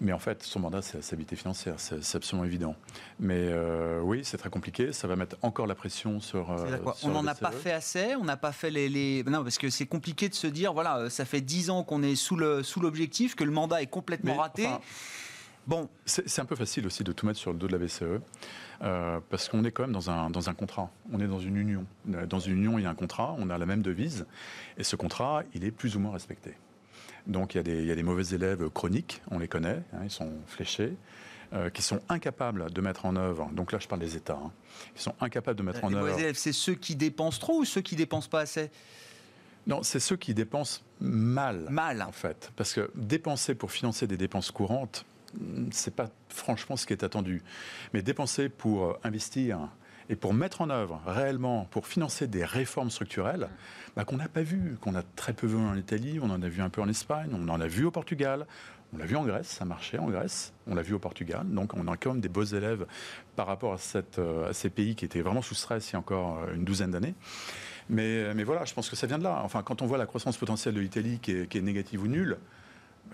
Mais 0.00 0.12
en 0.12 0.18
fait, 0.18 0.42
son 0.42 0.58
mandat, 0.58 0.82
c'est 0.82 0.96
la 0.96 1.02
stabilité 1.02 1.36
financière, 1.36 1.76
c'est 1.78 2.16
absolument 2.16 2.44
évident. 2.44 2.74
Mais 3.20 3.48
euh, 3.50 4.00
oui, 4.00 4.22
c'est 4.24 4.36
très 4.36 4.50
compliqué, 4.50 4.92
ça 4.92 5.06
va 5.06 5.14
mettre 5.14 5.36
encore 5.42 5.68
la 5.68 5.76
pression 5.76 6.20
sur. 6.20 6.50
Euh, 6.50 6.78
on 7.04 7.10
n'en 7.10 7.26
a 7.26 7.34
pas 7.34 7.52
fait 7.52 7.72
assez, 7.72 8.16
on 8.16 8.24
n'a 8.24 8.36
pas 8.36 8.50
fait 8.50 8.70
les, 8.70 9.22
Non, 9.24 9.44
parce 9.44 9.56
que 9.56 9.70
c'est 9.70 9.86
compliqué 9.86 10.28
de 10.28 10.34
se 10.34 10.48
dire, 10.48 10.72
voilà, 10.72 11.08
ça 11.10 11.24
fait 11.24 11.40
10 11.40 11.70
ans 11.70 11.84
qu'on 11.84 12.02
est 12.02 12.16
sous 12.16 12.36
l'objectif, 12.36 13.32
sous 13.32 13.36
que 13.36 13.44
le 13.44 13.52
mandat 13.52 13.82
est 13.82 13.86
complètement 13.86 14.36
raté. 14.36 14.68
Bon. 15.66 15.88
C'est 16.06 16.40
un 16.40 16.44
peu 16.44 16.56
facile 16.56 16.86
aussi 16.86 17.04
de 17.04 17.12
tout 17.12 17.26
mettre 17.26 17.38
sur 17.38 17.52
le 17.52 17.58
dos 17.58 17.66
de 17.66 17.72
la 17.72 17.78
BCE. 17.78 18.20
Euh, 18.82 19.20
parce 19.30 19.48
qu'on 19.48 19.64
est 19.64 19.70
quand 19.70 19.84
même 19.84 19.92
dans 19.92 20.10
un, 20.10 20.30
dans 20.30 20.50
un 20.50 20.54
contrat, 20.54 20.90
on 21.12 21.20
est 21.20 21.26
dans 21.26 21.38
une 21.38 21.56
union. 21.56 21.86
Dans 22.04 22.40
une 22.40 22.56
union, 22.56 22.78
il 22.78 22.82
y 22.82 22.86
a 22.86 22.90
un 22.90 22.94
contrat, 22.94 23.34
on 23.38 23.48
a 23.50 23.56
la 23.56 23.66
même 23.66 23.82
devise, 23.82 24.26
et 24.76 24.84
ce 24.84 24.96
contrat, 24.96 25.42
il 25.54 25.64
est 25.64 25.70
plus 25.70 25.96
ou 25.96 26.00
moins 26.00 26.12
respecté. 26.12 26.54
Donc 27.26 27.54
il 27.54 27.58
y 27.58 27.60
a 27.60 27.62
des, 27.62 27.80
il 27.80 27.86
y 27.86 27.90
a 27.90 27.94
des 27.94 28.02
mauvais 28.02 28.34
élèves 28.34 28.68
chroniques, 28.70 29.22
on 29.30 29.38
les 29.38 29.48
connaît, 29.48 29.82
hein, 29.92 30.00
ils 30.02 30.10
sont 30.10 30.32
fléchés. 30.46 30.94
Euh, 31.52 31.70
qui 31.70 31.82
sont 31.82 32.00
incapables 32.08 32.72
de 32.72 32.80
mettre 32.80 33.06
en 33.06 33.14
œuvre, 33.14 33.48
donc 33.52 33.70
là 33.70 33.78
je 33.78 33.86
parle 33.86 34.00
des 34.00 34.16
États, 34.16 34.40
hein, 34.44 34.50
qui 34.96 35.02
sont 35.02 35.14
incapables 35.20 35.56
de 35.56 35.62
mettre 35.62 35.84
en 35.84 35.88
œuvre. 35.92 36.04
Les 36.04 36.10
mauvais 36.10 36.22
élèves, 36.22 36.36
c'est 36.36 36.54
ceux 36.54 36.74
qui 36.74 36.96
dépensent 36.96 37.38
trop 37.38 37.60
ou 37.60 37.64
ceux 37.64 37.82
qui 37.82 37.94
dépensent 37.94 38.28
pas 38.28 38.40
assez? 38.40 38.70
Non, 39.66 39.84
c'est 39.84 40.00
ceux 40.00 40.16
qui 40.16 40.34
dépensent 40.34 40.80
mal. 41.00 41.66
Mal. 41.70 42.02
En 42.02 42.10
fait. 42.12 42.50
Parce 42.56 42.72
que 42.72 42.90
dépenser 42.96 43.54
pour 43.54 43.70
financer 43.70 44.08
des 44.08 44.16
dépenses 44.16 44.50
courantes, 44.50 45.06
c'est 45.70 45.94
pas 45.94 46.10
franchement 46.28 46.76
ce 46.76 46.86
qui 46.86 46.92
est 46.92 47.04
attendu. 47.04 47.42
Mais 47.92 48.02
dépenser 48.02 48.48
pour 48.48 48.84
euh, 48.84 48.98
investir 49.04 49.68
et 50.08 50.16
pour 50.16 50.34
mettre 50.34 50.60
en 50.60 50.70
œuvre 50.70 51.00
réellement, 51.06 51.66
pour 51.70 51.86
financer 51.86 52.26
des 52.26 52.44
réformes 52.44 52.90
structurelles, 52.90 53.48
bah, 53.96 54.04
qu'on 54.04 54.16
n'a 54.16 54.28
pas 54.28 54.42
vu, 54.42 54.76
qu'on 54.80 54.94
a 54.94 55.02
très 55.02 55.32
peu 55.32 55.46
vu 55.46 55.56
en 55.56 55.76
Italie, 55.76 56.18
on 56.22 56.30
en 56.30 56.42
a 56.42 56.48
vu 56.48 56.60
un 56.62 56.68
peu 56.68 56.82
en 56.82 56.88
Espagne, 56.88 57.30
on 57.32 57.48
en 57.48 57.60
a 57.60 57.66
vu 57.66 57.84
au 57.84 57.90
Portugal, 57.90 58.46
on 58.92 58.98
l'a 58.98 59.06
vu 59.06 59.16
en 59.16 59.24
Grèce, 59.24 59.48
ça 59.48 59.64
marchait 59.64 59.98
en 59.98 60.08
Grèce, 60.08 60.52
on 60.66 60.74
l'a 60.74 60.82
vu 60.82 60.94
au 60.94 60.98
Portugal, 60.98 61.44
donc 61.46 61.74
on 61.74 61.88
a 61.88 61.96
quand 61.96 62.12
même 62.12 62.20
des 62.20 62.28
beaux 62.28 62.44
élèves 62.44 62.86
par 63.34 63.46
rapport 63.46 63.74
à, 63.74 63.78
euh, 64.18 64.52
ces 64.52 64.70
pays 64.70 64.94
qui 64.94 65.04
étaient 65.04 65.22
vraiment 65.22 65.42
sous 65.42 65.54
stress 65.54 65.90
il 65.90 65.94
y 65.94 65.96
a 65.96 65.98
encore 65.98 66.38
euh, 66.40 66.54
une 66.54 66.64
douzaine 66.64 66.90
d'années. 66.90 67.14
Mais, 67.90 68.32
voilà, 68.44 68.64
je 68.64 68.72
pense 68.72 68.88
que 68.88 68.96
ça 68.96 69.06
vient 69.06 69.18
de 69.18 69.24
là. 69.24 69.42
Enfin, 69.44 69.62
quand 69.62 69.82
on 69.82 69.86
voit 69.86 69.98
la 69.98 70.06
croissance 70.06 70.38
potentielle 70.38 70.74
de 70.74 70.80
l'Italie 70.80 71.18
qui 71.20 71.32
est 71.32 71.60
négative 71.60 72.02
ou 72.02 72.06
nulle, 72.06 72.38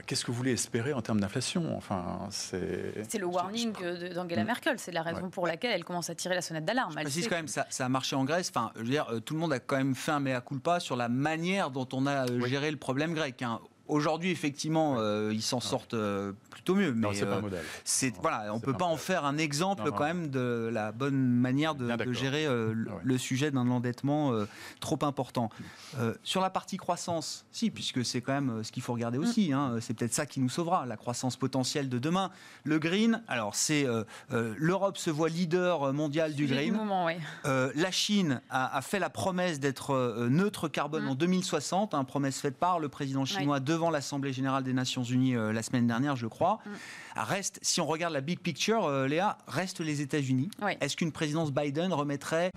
Qu'est-ce 0.07 0.24
que 0.24 0.31
vous 0.31 0.37
voulez 0.37 0.53
espérer 0.53 0.92
en 0.92 1.03
termes 1.03 1.20
d'inflation? 1.20 1.76
Enfin, 1.76 2.26
c'est. 2.31 3.18
le 3.18 3.26
warning 3.26 3.72
d'Angela 4.14 4.44
Merkel. 4.44 4.79
C'est 4.79 4.92
la 4.92 5.03
raison 5.03 5.31
pour 5.31 5.46
laquelle 5.46 5.72
elle 5.72 5.85
commence 5.85 6.11
à 6.11 6.14
tirer 6.14 6.35
la 6.35 6.42
sonnette 6.42 6.64
d'alarme. 6.64 6.92
Je 6.96 7.03
précise 7.03 7.29
quand 7.29 7.37
même, 7.37 7.48
ça, 7.48 7.66
ça, 7.70 7.87
a 7.87 7.88
marché 7.88 8.16
en 8.16 8.24
Grèce. 8.24 8.50
Enfin, 8.55 8.72
je 8.76 8.81
veux 8.81 8.88
dire, 8.88 9.07
euh, 9.11 9.20
tout 9.20 9.35
le 9.35 9.40
monde 9.40 9.53
a 9.53 9.61
quand 9.61 9.76
même 9.76 9.94
fait 9.94 10.12
un 10.12 10.20
mea 10.20 10.40
culpa 10.40 10.81
sur 10.81 10.96
la 10.96 11.09
manière 11.09 11.70
dont 11.70 11.88
on 11.92 12.07
a 12.07 12.29
euh, 12.29 12.46
géré 12.46 12.70
le 12.70 12.76
problème 12.76 13.14
grec. 13.14 13.42
Hein 13.42 13.61
Aujourd'hui, 13.90 14.31
effectivement, 14.31 14.96
euh, 14.98 15.31
ils 15.33 15.42
s'en 15.42 15.61
sortent 15.61 15.94
euh, 15.94 16.33
plutôt 16.50 16.74
mieux. 16.74 16.92
Mais 16.92 17.09
Non, 17.09 17.12
c'est 17.12 17.26
pas 17.26 17.35
un 17.35 17.38
euh, 17.38 17.40
modèle. 17.42 17.64
c'est 17.85 18.14
voilà, 18.20 18.53
on 18.55 18.59
c'est 18.59 18.64
peut 18.66 18.72
pas 18.72 18.85
en 18.85 18.96
faire 18.96 19.24
un 19.24 19.37
exemple 19.38 19.83
Non, 19.85 19.90
non. 19.90 19.96
quand 19.96 20.05
même 20.05 20.29
de 20.29 20.68
la 20.72 20.92
bonne 20.92 21.16
manière 21.16 21.74
de, 21.74 22.12
gérer 22.12 22.46
euh, 22.46 22.72
le, 22.74 22.87
Ah 22.90 22.94
ouais. 22.96 23.00
le 23.05 23.18
sujet 23.18 23.50
d'un 23.50 23.68
endettement 23.70 24.33
euh, 24.33 24.46
trop 24.81 24.98
important. 25.03 25.50
Euh, 25.98 26.14
sur 26.22 26.40
la 26.40 26.50
partie 26.50 26.76
croissance, 26.76 27.44
si, 27.53 27.70
puisque 27.70 28.05
c'est 28.05 28.20
quand 28.20 28.33
même 28.33 28.62
ce 28.62 28.70
qu'il 28.72 28.83
faut 28.83 28.92
regarder 28.92 29.18
aussi. 29.18 29.53
hein, 29.53 29.76
c'est 29.81 29.94
peut-être 29.94 30.14
ça 30.14 30.26
qui 30.26 30.40
nous 30.40 30.48
sauvera, 30.48 30.87
la 30.87 30.96
croissance 30.96 31.37
potentielle 31.37 31.88
de 31.88 31.98
demain. 31.98 32.31
Le 32.64 32.79
green, 32.79 33.22
alors 33.29 33.55
c'est 33.55 33.87
euh, 33.87 34.05
euh, 34.33 34.55
l'Europe 34.59 34.98
se 34.98 35.11
voit 35.11 35.29
leader 35.29 35.92
mondial 35.92 36.35
du 36.35 36.46
green. 36.46 36.74
moment, 36.74 37.07
ouais. 37.07 37.18
Euh, 37.46 37.72
la 37.74 37.90
Chine 37.90 38.40
a, 38.50 38.76
a 38.76 38.83
fait 38.83 38.98
la 38.98 39.11
promesse 39.11 39.61
d'être 39.61 39.94
euh, 39.94 40.29
neutre 40.29 40.68
carbone 40.68 41.05
Mm. 41.05 41.09
en 41.09 41.14
2060, 41.14 41.94
hein, 41.94 42.05
promesse 42.05 42.40
faite 42.40 42.59
par 42.59 42.79
le 42.79 42.88
président 42.90 43.24
chinois 43.24 43.61
devant 43.61 43.79
l'Assemblée 43.88 44.34
générale 44.34 44.64
des 44.64 44.74
Nations 44.74 45.02
Unies 45.02 45.34
euh, 45.34 45.52
la 45.52 45.62
semaine 45.62 45.86
dernière, 45.86 46.16
je 46.16 46.26
crois. 46.26 46.58
Mm. 46.66 46.70
Reste, 47.16 47.58
si 47.62 47.80
on 47.80 47.86
regarde 47.86 48.12
la 48.12 48.20
big 48.20 48.40
picture, 48.40 48.84
euh, 48.84 49.06
Léa, 49.06 49.38
reste 49.46 49.80
les 49.80 50.02
États-Unis. 50.02 50.50
Oui. 50.60 50.72
Est-ce 50.82 50.96
qu'une 50.96 51.12
présidence 51.12 51.52
Biden 51.52 51.94
remettrait 51.94 52.50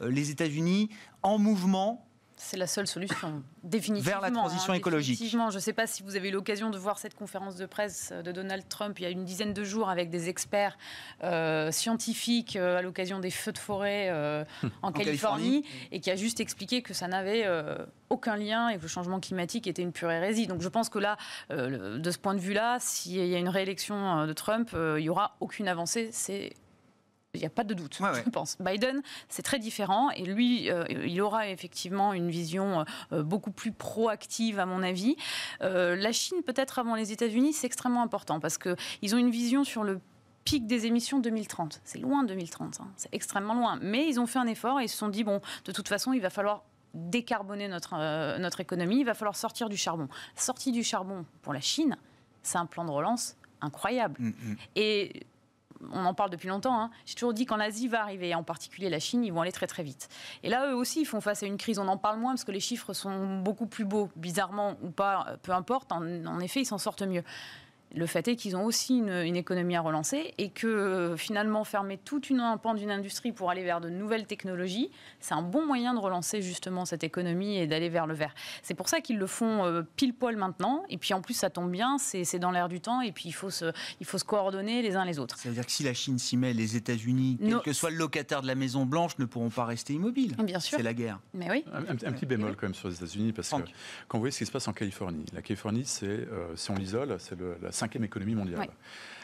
euh, 0.00 0.08
les 0.08 0.30
États-Unis 0.30 0.90
en 1.22 1.38
mouvement 1.38 2.06
C'est 2.44 2.58
la 2.58 2.66
seule 2.66 2.86
solution, 2.86 3.42
définitivement. 3.62 4.10
Vers 4.10 4.20
la 4.20 4.30
transition 4.30 4.74
hein, 4.74 4.76
écologique. 4.76 5.14
définitivement. 5.14 5.48
Je 5.48 5.56
ne 5.56 5.60
sais 5.60 5.72
pas 5.72 5.86
si 5.86 6.02
vous 6.02 6.14
avez 6.14 6.28
eu 6.28 6.32
l'occasion 6.32 6.68
de 6.68 6.76
voir 6.76 6.98
cette 6.98 7.14
conférence 7.14 7.56
de 7.56 7.64
presse 7.64 8.12
de 8.12 8.32
Donald 8.32 8.68
Trump 8.68 8.98
il 8.98 9.02
y 9.02 9.06
a 9.06 9.08
une 9.08 9.24
dizaine 9.24 9.54
de 9.54 9.64
jours 9.64 9.88
avec 9.88 10.10
des 10.10 10.28
experts 10.28 10.76
euh, 11.22 11.72
scientifiques 11.72 12.56
euh, 12.56 12.78
à 12.78 12.82
l'occasion 12.82 13.18
des 13.18 13.30
feux 13.30 13.52
de 13.52 13.58
forêt 13.58 14.08
euh, 14.10 14.44
en, 14.82 14.92
Californie, 14.92 15.62
Californie. 15.62 15.64
et 15.90 16.00
qui 16.00 16.10
a 16.10 16.16
juste 16.16 16.38
expliqué 16.38 16.82
que 16.82 16.92
ça 16.92 17.08
n'avait 17.08 17.48
aucun 18.10 18.36
lien 18.36 18.68
et 18.68 18.76
que 18.76 18.82
le 18.82 18.88
changement 18.88 19.20
climatique 19.20 19.66
était 19.66 19.82
une 19.82 19.92
pure 19.92 20.10
hérésie. 20.10 20.46
Donc 20.46 20.60
je 20.60 20.68
pense 20.68 20.90
que 20.90 20.98
là, 20.98 21.16
de 21.50 22.10
ce 22.10 22.18
point 22.18 22.34
de 22.34 22.40
vue-là, 22.40 22.76
s'il 22.78 23.26
y 23.26 23.34
a 23.34 23.38
une 23.38 23.48
réélection 23.48 24.26
de 24.26 24.32
Trump, 24.34 24.70
il 24.74 25.02
n'y 25.02 25.08
aura 25.08 25.36
aucune 25.40 25.66
avancée. 25.66 26.10
C'est 26.12 26.52
il 27.34 27.40
n'y 27.40 27.46
a 27.46 27.50
pas 27.50 27.64
de 27.64 27.74
doute, 27.74 27.98
Ouais, 28.00 28.10
ouais. 28.10 28.22
je 28.24 28.30
pense. 28.30 28.56
Biden, 28.60 29.02
c'est 29.28 29.42
très 29.42 29.58
différent 29.58 30.10
et 30.10 30.24
lui, 30.24 30.70
euh, 30.70 30.84
il 30.88 31.20
aura 31.20 31.48
effectivement 31.48 32.12
une 32.12 32.30
vision 32.30 32.84
euh, 33.12 33.22
beaucoup 33.22 33.50
plus 33.50 33.72
proactive, 33.72 34.58
à 34.58 34.66
mon 34.66 34.82
avis. 34.82 35.16
Euh, 35.62 35.96
la 35.96 36.12
Chine, 36.12 36.38
peut-être 36.46 36.78
avant 36.78 36.94
les 36.94 37.12
États-Unis, 37.12 37.52
c'est 37.52 37.66
extrêmement 37.66 38.02
important 38.02 38.40
parce 38.40 38.58
qu'ils 38.58 39.14
ont 39.14 39.18
une 39.18 39.30
vision 39.30 39.64
sur 39.64 39.84
le 39.84 40.00
pic 40.44 40.66
des 40.66 40.86
émissions 40.86 41.18
2030. 41.18 41.80
C'est 41.84 41.98
loin 41.98 42.22
2030, 42.24 42.80
hein. 42.80 42.88
c'est 42.96 43.12
extrêmement 43.12 43.54
loin. 43.54 43.78
Mais 43.80 44.08
ils 44.08 44.20
ont 44.20 44.26
fait 44.26 44.38
un 44.38 44.46
effort 44.46 44.80
et 44.80 44.84
ils 44.84 44.88
se 44.88 44.96
sont 44.96 45.08
dit, 45.08 45.24
bon, 45.24 45.40
de 45.64 45.72
toute 45.72 45.88
façon, 45.88 46.12
il 46.12 46.20
va 46.20 46.30
falloir 46.30 46.64
décarboner 46.92 47.66
notre, 47.66 48.38
notre 48.38 48.60
économie, 48.60 49.00
il 49.00 49.04
va 49.04 49.14
falloir 49.14 49.34
sortir 49.34 49.68
du 49.68 49.76
charbon. 49.76 50.08
Sortie 50.36 50.70
du 50.70 50.84
charbon 50.84 51.24
pour 51.42 51.52
la 51.52 51.60
Chine, 51.60 51.96
c'est 52.42 52.58
un 52.58 52.66
plan 52.66 52.84
de 52.84 52.90
relance 52.90 53.36
incroyable. 53.64 54.16
Mm, 54.20 54.28
mm. 54.28 54.56
Et 54.76 55.26
on 55.92 56.04
en 56.04 56.14
parle 56.14 56.30
depuis 56.30 56.48
longtemps. 56.48 56.78
hein. 56.78 56.90
J'ai 57.06 57.14
toujours 57.14 57.34
dit 57.34 57.46
quand 57.46 57.56
l'Asie 57.56 57.88
va 57.88 58.02
arriver, 58.02 58.34
en 58.34 58.42
particulier 58.42 58.88
la 58.88 58.98
Chine, 58.98 59.24
ils 59.24 59.32
vont 59.32 59.42
aller 59.42 59.52
très 59.52 59.66
très 59.66 59.82
vite. 59.82 60.08
Et 60.42 60.48
là, 60.48 60.70
eux 60.70 60.74
aussi, 60.74 61.02
ils 61.02 61.06
font 61.06 61.20
face 61.20 61.42
à 61.42 61.46
une 61.46 61.56
crise. 61.56 61.78
On 61.78 61.88
en 61.88 61.96
parle 61.96 62.18
moins 62.18 62.32
parce 62.32 62.44
que 62.44 62.52
les 62.52 62.60
chiffres 62.60 62.92
sont 62.92 63.38
beaucoup 63.40 63.66
plus 63.66 63.84
beaux, 63.84 64.10
bizarrement 64.16 64.76
ou 64.82 64.90
pas, 64.90 65.26
euh, 65.28 65.36
peu 65.42 65.52
importe. 65.52 65.92
En 65.92 66.40
effet, 66.40 66.60
ils 66.60 66.66
s'en 66.66 66.78
sortent 66.78 67.02
mieux. 67.02 67.24
Le 67.96 68.06
fait 68.06 68.26
est 68.28 68.36
qu'ils 68.36 68.56
ont 68.56 68.64
aussi 68.64 68.98
une, 68.98 69.10
une 69.10 69.36
économie 69.36 69.76
à 69.76 69.80
relancer 69.80 70.34
et 70.38 70.50
que 70.50 70.66
euh, 70.66 71.16
finalement 71.16 71.64
fermer 71.64 71.98
toute 71.98 72.28
une 72.30 72.40
un 72.40 72.56
pan 72.56 72.74
d'une 72.74 72.90
industrie 72.90 73.32
pour 73.32 73.50
aller 73.50 73.62
vers 73.62 73.80
de 73.80 73.88
nouvelles 73.88 74.26
technologies, 74.26 74.90
c'est 75.20 75.34
un 75.34 75.42
bon 75.42 75.64
moyen 75.66 75.94
de 75.94 75.98
relancer 76.00 76.42
justement 76.42 76.84
cette 76.84 77.04
économie 77.04 77.56
et 77.56 77.66
d'aller 77.66 77.88
vers 77.88 78.06
le 78.06 78.14
vert. 78.14 78.34
C'est 78.62 78.74
pour 78.74 78.88
ça 78.88 79.00
qu'ils 79.00 79.18
le 79.18 79.26
font 79.26 79.64
euh, 79.64 79.82
pile 79.96 80.12
poil 80.14 80.36
maintenant. 80.36 80.84
Et 80.88 80.98
puis 80.98 81.14
en 81.14 81.20
plus, 81.20 81.34
ça 81.34 81.50
tombe 81.50 81.70
bien, 81.70 81.98
c'est 81.98 82.38
dans 82.38 82.50
l'air 82.50 82.68
du 82.68 82.80
temps 82.80 83.00
et 83.00 83.12
puis 83.12 83.24
il 83.28 83.32
faut 83.32 83.50
se, 83.50 83.72
il 84.00 84.06
faut 84.06 84.18
se 84.18 84.24
coordonner 84.24 84.82
les 84.82 84.96
uns 84.96 85.04
les 85.04 85.18
autres. 85.18 85.38
C'est-à-dire 85.38 85.64
que 85.64 85.72
si 85.72 85.82
la 85.84 85.94
Chine 85.94 86.18
s'y 86.18 86.36
met, 86.36 86.52
les 86.52 86.76
États-Unis, 86.76 87.38
quel 87.40 87.60
que 87.60 87.72
soit 87.72 87.90
le 87.90 87.96
locataire 87.96 88.42
de 88.42 88.46
la 88.46 88.54
Maison 88.54 88.84
Blanche, 88.86 89.16
ne 89.18 89.24
pourront 89.24 89.50
pas 89.50 89.64
rester 89.64 89.92
immobiles. 89.94 90.34
Bien 90.42 90.58
sûr. 90.60 90.76
C'est 90.78 90.82
la 90.82 90.94
guerre. 90.94 91.20
Mais 91.32 91.50
oui. 91.50 91.64
Un, 91.72 91.82
un- 91.84 92.08
un 92.08 92.12
petit 92.12 92.26
bémol 92.26 92.56
quand 92.56 92.66
même 92.66 92.74
sur 92.74 92.88
les 92.88 92.94
États-Unis, 92.96 93.32
parce 93.32 93.48
que 93.48 93.56
Franck. 93.56 93.72
quand 94.08 94.18
vous 94.18 94.22
voyez 94.22 94.32
ce 94.32 94.38
qui 94.38 94.46
se 94.46 94.52
passe 94.52 94.66
en 94.68 94.72
Californie, 94.72 95.24
la 95.32 95.42
Californie, 95.42 95.84
c'est, 95.84 96.06
euh, 96.06 96.54
si 96.56 96.70
on 96.70 96.74
l'isole, 96.74 97.16
c'est 97.18 97.36
la 97.62 97.70
cinquième 97.84 98.04
économie 98.04 98.34
mondiale. 98.34 98.68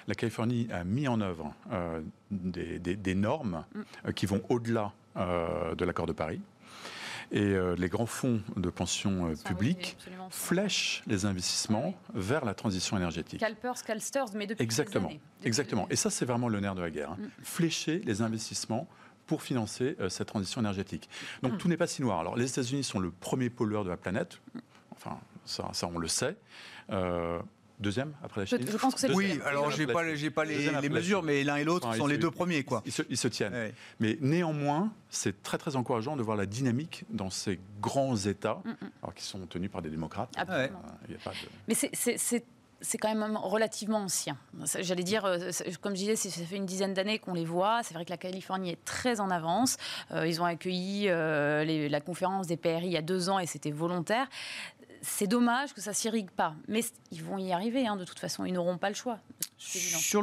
La 0.07 0.15
Californie 0.15 0.69
a 0.73 0.85
mis 0.85 1.09
en 1.09 1.21
œuvre 1.21 1.55
euh, 1.73 2.01
des, 2.31 2.79
des- 2.79 2.97
des 2.97 3.15
normes 3.15 3.65
Mm. 3.75 3.81
euh, 4.07 4.13
qui 4.13 4.27
vont 4.27 4.43
au-delà 4.49 4.93
euh, 5.17 5.75
de 5.75 5.85
l'accord 5.85 6.07
de 6.07 6.13
Paris. 6.13 6.41
Et 7.33 7.41
euh, 7.43 7.77
les 7.77 7.89
grands 7.89 8.07
fonds 8.07 8.41
de 8.57 8.71
pension 8.71 9.31
absolument. 9.31 10.29
flèchent 10.31 11.03
les 11.07 11.27
investissements 11.27 11.95
vers 12.13 12.45
la 12.45 12.55
transition 12.55 12.97
énergétique. 12.97 13.39
Calpers, 13.41 13.83
Calsters, 13.85 14.27
mais 14.35 14.47
depuis 14.49 14.65
Exactement, 14.65 15.09
des 15.09 15.15
années. 15.15 15.21
Depuis 15.39 15.47
exactement. 15.49 15.87
Et 15.91 15.97
ça, 15.97 16.11
c'est 16.11 16.25
vraiment 16.25 16.49
le 16.49 16.59
nerf 16.61 16.75
de 16.75 16.83
la 16.83 16.91
guerre. 16.91 17.13
hein. 17.13 17.19
Mm. 17.21 17.45
Flécher 17.45 18.01
les 18.05 18.21
investissements 18.23 18.89
pour 19.27 19.43
financer 19.43 19.97
cette 20.09 20.27
transition 20.27 20.61
énergétique. 20.61 21.09
Mm. 21.43 21.49
Donc 21.49 21.59
tout 21.59 21.69
n'est 21.69 21.77
pas 21.77 21.87
si 21.87 22.03
noir. 22.03 22.19
Alors 22.21 22.37
les 22.37 22.51
États-Unis 22.51 22.83
sont 22.85 22.99
le 22.99 23.11
premier 23.13 23.49
pollueur 23.49 23.85
de 23.85 23.91
la 23.91 23.97
planète. 23.97 24.41
Enfin, 24.91 25.19
ça, 25.45 25.69
ça 25.73 25.87
on 25.87 25.99
le 25.99 26.09
sait. 26.09 26.37
Euh, 26.91 27.39
deuxième 27.81 28.13
après 28.23 28.43
la 28.43 28.45
Je- 28.45 28.57
Chine. 28.57 28.67
je 28.71 28.77
pense 28.77 28.95
que 28.95 29.01
c'est 29.01 29.09
le 29.09 29.15
Deuxième 29.15 29.39
Oui, 29.39 29.43
alors 29.47 29.71
j'ai 29.71 29.87
la 29.87 29.93
pas, 29.93 30.03
les- 30.03 30.17
j'ai 30.17 30.31
pas 30.31 30.45
les, 30.45 30.55
Deuxième 30.55 30.73
les 30.73 30.79
après 30.79 30.89
la 30.89 30.95
mesures, 30.95 31.23
mais 31.23 31.43
l'un 31.45 31.57
et 31.57 31.65
l'autre 31.65 31.89
Enfin, 31.89 31.97
sont 31.99 32.07
ils 32.07 32.11
les 32.11 32.17
se- 32.17 32.21
deux 32.21 32.31
premiers, 32.31 32.63
quoi. 32.65 32.83
Ils 32.87 32.93
se, 32.93 33.03
ils 33.09 33.17
se 33.17 33.29
tiennent. 33.29 33.53
Ouais. 33.55 33.75
Mais 34.01 34.19
néanmoins, 34.21 34.93
c'est 35.09 35.43
très 35.43 35.59
très 35.59 35.77
encourageant 35.77 36.17
de 36.17 36.23
voir 36.23 36.37
la 36.37 36.47
dynamique 36.47 37.05
dans 37.11 37.31
ces 37.31 37.59
grands 37.81 38.17
États, 38.17 38.61
Mm, 38.65 38.71
mm. 38.71 38.91
alors 39.03 39.15
qui 39.15 39.25
sont 39.25 39.47
tenus 39.47 39.71
par 39.71 39.83
des 39.83 39.91
démocrates. 39.91 40.31
Absolument. 40.37 40.83
Euh, 40.85 41.07
il 41.09 41.13
y 41.13 41.17
a 41.17 41.21
pas 41.21 41.31
de- 41.31 41.37
Mais 41.69 41.75
c'est- 41.75 41.91
c'est 41.95 42.19
c'est- 42.19 42.45
c'est 42.83 42.97
quand 42.97 43.15
même 43.15 43.37
relativement 43.37 43.99
ancien. 43.99 44.39
J'allais 44.81 45.03
dire, 45.03 45.27
euh, 45.27 45.51
comme 45.83 45.93
je 45.93 45.99
disais, 45.99 46.17
c'est- 46.17 46.31
ça 46.31 46.41
fait 46.47 46.57
une 46.57 46.65
dizaine 46.65 46.95
d'années 46.95 47.19
qu'on 47.19 47.35
les 47.35 47.45
voit. 47.45 47.83
C'est 47.83 47.93
vrai 47.93 48.07
que 48.07 48.11
la 48.11 48.17
Californie 48.17 48.71
est 48.71 48.83
très 48.87 49.21
en 49.21 49.31
avance. 49.31 49.77
Euh, 50.13 50.27
ils 50.27 50.41
ont 50.41 50.47
accueilli 50.47 51.05
la 51.07 52.01
conférence 52.01 52.47
des 52.47 52.57
PRI 52.57 52.87
il 52.87 52.93
y 52.93 52.97
a 52.97 53.03
deux 53.03 53.29
ans 53.29 53.39
et 53.39 53.45
c'était 53.47 53.71
volontaire. 53.71 54.27
C'est 55.03 55.27
dommage 55.27 55.73
que 55.73 55.81
ça 55.81 55.93
s'irrigue 55.93 56.31
pas, 56.31 56.55
mais 56.69 56.85
ils 57.11 57.23
vont 57.23 57.39
y 57.39 57.53
arriver. 57.53 57.87
hein, 57.87 57.97
de 57.97 58.05
toute 58.05 58.19
façon, 58.19 58.45
ils 58.45 58.53
n'auront 58.53 58.79
pas 58.79 58.89
le 58.89 58.95
choix. 58.95 59.19
Sur, 59.57 60.23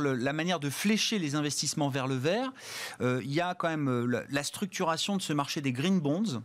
la 0.00 0.32
manière 0.32 0.60
de 0.60 0.70
flécher 0.70 1.18
les 1.18 1.34
investissements 1.34 1.88
vers 1.88 2.06
le 2.06 2.16
vert, 2.16 2.52
euh, 3.00 3.20
il 3.22 3.32
y 3.32 3.40
a 3.40 3.54
quand 3.54 3.68
même 3.68 3.88
euh, 3.88 4.06
la, 4.06 4.22
la 4.28 4.42
structuration 4.42 5.16
de 5.16 5.22
ce 5.22 5.32
marché 5.32 5.60
des 5.60 5.72
green 5.72 6.00
bonds. 6.00 6.42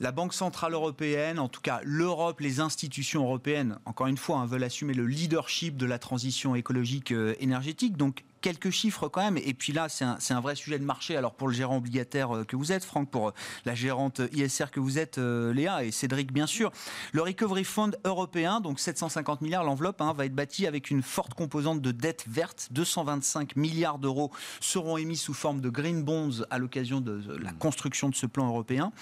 La 0.00 0.12
Banque 0.12 0.32
Centrale 0.32 0.74
Européenne, 0.74 1.40
en 1.40 1.48
tout 1.48 1.60
cas 1.60 1.80
l'Europe, 1.82 2.40
les 2.40 2.60
institutions 2.60 3.24
européennes, 3.24 3.78
encore 3.84 4.06
une 4.06 4.16
fois, 4.16 4.38
hein, 4.38 4.46
veulent 4.46 4.64
assumer 4.64 4.94
le 4.94 5.06
leadership 5.06 5.76
de 5.76 5.86
la 5.86 5.98
transition 5.98 6.54
écologique 6.54 7.10
euh, 7.10 7.34
énergétique. 7.40 7.96
Donc 7.96 8.24
quelques 8.48 8.70
chiffres 8.70 9.08
quand 9.08 9.20
même. 9.20 9.36
Et 9.36 9.52
puis 9.52 9.74
là, 9.74 9.88
c'est 9.90 10.04
un, 10.04 10.40
vrai 10.40 10.54
sujet 10.54 10.78
de 10.78 10.84
marché. 10.84 11.16
Alors 11.16 11.34
pour 11.34 11.48
le 11.48 11.54
gérant 11.54 11.76
obligataire 11.76 12.34
euh, 12.34 12.44
que 12.44 12.56
vous 12.56 12.72
êtes, 12.72 12.82
Franck, 12.82 13.10
pour 13.10 13.28
euh, 13.28 13.32
la 13.66 13.74
gérante 13.74 14.22
ISR 14.32 14.70
que 14.72 14.80
vous 14.80 14.98
êtes, 14.98 15.18
euh, 15.18 15.52
Léa, 15.52 15.84
et 15.84 15.90
Cédric, 15.90 16.32
bien 16.32 16.46
sûr, 16.46 16.72
le 17.12 17.20
Recovery 17.20 17.64
Fund 17.64 17.98
européen, 18.04 18.60
donc 18.60 18.80
750 18.80 19.42
milliards, 19.42 19.64
l'enveloppe 19.64 20.00
hein, 20.00 20.14
va 20.16 20.24
être 20.24 20.34
bâtie 20.34 20.66
avec 20.66 20.90
une 20.90 21.02
forte 21.02 21.34
composante 21.34 21.82
de 21.82 21.92
dette 21.92 22.24
verte. 22.26 22.68
225 22.70 23.54
milliards 23.56 23.98
d'euros 23.98 24.30
seront 24.60 24.96
émis 24.96 25.18
sous 25.18 25.34
forme 25.34 25.60
de 25.60 25.68
green 25.68 26.02
bonds 26.02 26.42
à 26.48 26.56
l'occasion 26.56 27.02
de, 27.02 27.18
de 27.18 27.36
la 27.36 27.52
construction 27.52 28.08
de 28.08 28.14
ce 28.14 28.24
plan 28.24 28.48
européen. 28.48 28.92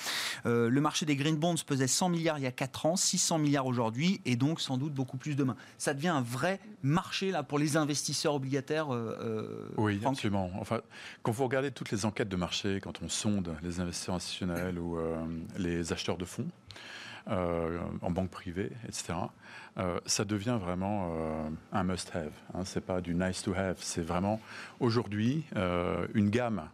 Euh, 0.47 0.69
le 0.69 0.81
marché 0.81 1.07
des 1.07 1.15
green 1.15 1.37
bonds 1.37 1.55
pesait 1.65 1.87
100 1.87 2.09
milliards 2.09 2.39
il 2.41 2.43
y 2.43 2.49
a 2.49 2.53
4 2.53 2.87
ans, 2.87 2.97
600 2.97 3.39
milliards 3.39 3.67
aujourd'hui, 3.67 4.21
et 4.25 4.35
donc 4.35 4.61
sans 4.61 4.77
doute 4.77 4.93
beaucoup 4.93 5.19
plus 5.19 5.37
demain. 5.37 5.55
Ça 5.79 5.95
devient 5.95 6.09
un 6.09 6.23
vrai 6.23 6.59
marché 6.83 7.31
là 7.31 7.45
pour 7.45 7.61
les 7.61 7.77
investisseurs 7.77 8.35
obligataires. 8.35 8.93
euh, 8.93 9.36
euh, 9.37 9.69
Oui, 9.77 9.99
Franck 10.01 10.15
absolument. 10.15 10.51
Enfin, 10.61 10.81
quand 11.23 11.33
vous 11.33 11.45
regardez 11.45 11.71
toutes 11.71 11.91
les 11.91 12.05
enquêtes 12.05 12.29
de 12.29 12.37
marché, 12.37 12.81
quand 12.81 13.03
on 13.03 13.09
sonde 13.09 13.55
les 13.63 13.81
investisseurs 13.81 14.15
institutionnels 14.15 14.79
ou 14.79 14.99
euh, 14.99 15.17
les 15.59 15.93
acheteurs 15.93 16.17
de 16.17 16.25
fonds 16.25 16.49
euh, 17.29 17.81
en 18.03 18.11
banque 18.13 18.31
privée, 18.31 18.71
etc., 18.87 19.15
euh, 19.79 19.99
ça 20.07 20.25
devient 20.25 20.59
vraiment 20.61 21.11
euh, 21.11 21.49
un 21.73 21.83
must-have. 21.83 22.31
Hein. 22.55 22.61
C'est 22.65 22.85
pas 22.85 23.01
du 23.01 23.15
nice-to-have. 23.15 23.79
C'est 23.81 24.03
vraiment 24.03 24.41
aujourd'hui 24.79 25.45
une 26.15 26.31
gamme 26.31 26.69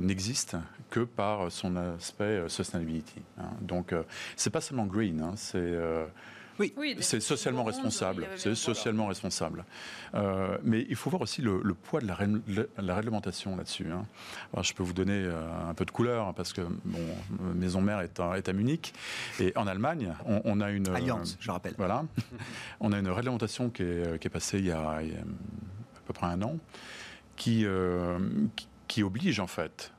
n'existe 0.00 0.56
que 0.90 1.00
par 1.00 1.50
son 1.50 1.74
aspect 1.74 2.44
sustainability. 2.46 3.20
hein. 3.38 3.50
Donc, 3.60 3.92
c'est 4.36 4.50
pas 4.50 4.60
seulement 4.60 4.86
green, 4.86 5.20
hein, 5.20 5.32
c'est 5.34 5.76
euh, 6.60 6.68
Oui, 6.76 6.96
c'est 7.00 7.20
socialement 7.20 7.64
responsable. 7.64 8.26
C'est 8.36 8.54
socialement 8.54 9.06
responsable. 9.06 9.64
Euh, 10.14 10.58
mais 10.62 10.86
il 10.88 10.96
faut 10.96 11.10
voir 11.10 11.22
aussi 11.22 11.42
le, 11.42 11.60
le 11.62 11.74
poids 11.74 12.00
de 12.00 12.06
la, 12.06 12.94
réglementation 12.94 13.56
là-dessus. 13.56 13.86
hein. 13.90 14.06
Alors, 14.52 14.64
je 14.64 14.74
peux 14.74 14.82
vous 14.82 14.92
donner 14.92 15.24
euh, 15.24 15.68
un 15.68 15.74
peu 15.74 15.84
de 15.84 15.90
couleur 15.90 16.28
hein, 16.28 16.32
parce 16.34 16.52
que 16.52 16.60
mon 16.84 17.54
maison 17.54 17.80
mère 17.80 18.00
est 18.00 18.20
à, 18.20 18.36
est 18.36 18.48
à 18.48 18.52
Munich 18.52 18.92
et 19.40 19.52
en 19.56 19.66
Allemagne, 19.66 20.14
on, 20.26 20.40
on 20.44 20.60
a 20.60 20.70
une 20.70 20.88
Allianz, 20.88 21.36
je 21.40 21.50
rappelle. 21.50 21.74
Voilà, 21.76 22.04
on 22.80 22.92
a 22.92 22.98
une 22.98 23.08
réglementation 23.08 23.70
qui 23.70 23.82
est, 23.82 24.18
qui 24.20 24.26
est 24.26 24.30
passée 24.30 24.58
il 24.58 24.66
y 24.66 24.72
a, 24.72 25.02
il 25.02 25.12
y 25.12 25.16
a 25.16 25.20
à 25.20 26.00
peu 26.06 26.12
près 26.12 26.26
un 26.26 26.42
an 26.42 26.58
qui, 27.36 27.66
qui, 28.86 29.02
oblige 29.02 29.40
en 29.40 29.46
fait 29.46 29.92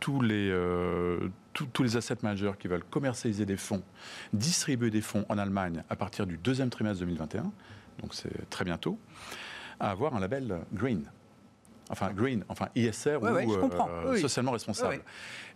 tous 0.00 0.20
les, 0.20 0.50
tous 1.66 1.82
les 1.82 1.96
asset 1.96 2.16
managers 2.22 2.52
qui 2.58 2.68
veulent 2.68 2.84
commercialiser 2.84 3.46
des 3.46 3.56
fonds, 3.56 3.82
distribuer 4.32 4.90
des 4.90 5.00
fonds 5.00 5.24
en 5.28 5.38
Allemagne 5.38 5.82
à 5.88 5.96
partir 5.96 6.26
du 6.26 6.36
deuxième 6.36 6.70
trimestre 6.70 7.00
2021, 7.00 7.42
donc 8.00 8.14
c'est 8.14 8.48
très 8.50 8.64
bientôt, 8.64 8.98
à 9.80 9.90
avoir 9.90 10.14
un 10.14 10.20
label 10.20 10.60
green. 10.72 11.04
Enfin 11.90 12.12
green, 12.12 12.44
enfin 12.48 12.68
ISR 12.74 13.16
ou 13.16 13.26
euh, 13.26 14.16
socialement 14.18 14.52
responsable. 14.52 15.02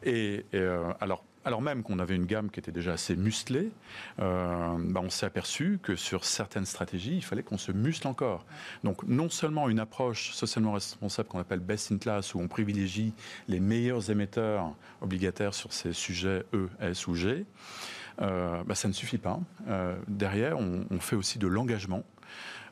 Et, 0.03 0.47
euh, 0.55 0.93
alors, 1.01 1.25
alors 1.45 1.63
même 1.63 1.83
qu'on 1.83 1.99
avait 1.99 2.15
une 2.15 2.27
gamme 2.27 2.51
qui 2.51 2.61
était 2.61 2.73
déjà 2.73 2.93
assez 2.93 3.17
musclée, 3.17 3.71
euh, 4.21 4.77
bah, 4.79 5.01
on 5.03 5.11
s'est 5.11 5.27
aperçu 5.27 5.79
que 5.83 5.97
sur 5.97 6.25
certaines 6.25 6.67
stratégies, 6.67 7.17
il 7.17 7.25
fallait 7.25 7.43
qu'on 7.43 7.59
se 7.59 7.73
muscle 7.73 8.07
encore. 8.07 8.45
Donc 8.85 9.03
non 9.05 9.29
seulement 9.29 9.69
une 9.69 9.81
approche 9.81 10.33
socialement 10.33 10.73
responsable 10.73 11.29
qu'on 11.29 11.41
appelle 11.41 11.61
best 11.61 11.93
in 11.93 11.99
class, 11.99 12.35
où 12.35 12.41
on 12.41 12.49
privilégie 12.49 13.13
les 13.49 13.61
meilleurs 13.61 14.11
émetteurs 14.11 14.75
obligataires 15.01 15.55
sur 15.55 15.73
ces 15.73 15.93
sujets 15.93 16.45
E, 16.55 16.69
S 16.81 17.07
ou 17.07 17.15
G, 17.15 17.45
bah, 18.19 18.75
ça 18.75 18.87
ne 18.87 18.93
suffit 18.93 19.19
pas. 19.19 19.41
derrière, 20.07 20.59
on, 20.59 20.87
on, 20.91 21.01
fait 21.01 21.17
aussi 21.17 21.39
de 21.39 21.49
l'engagement. 21.49 22.05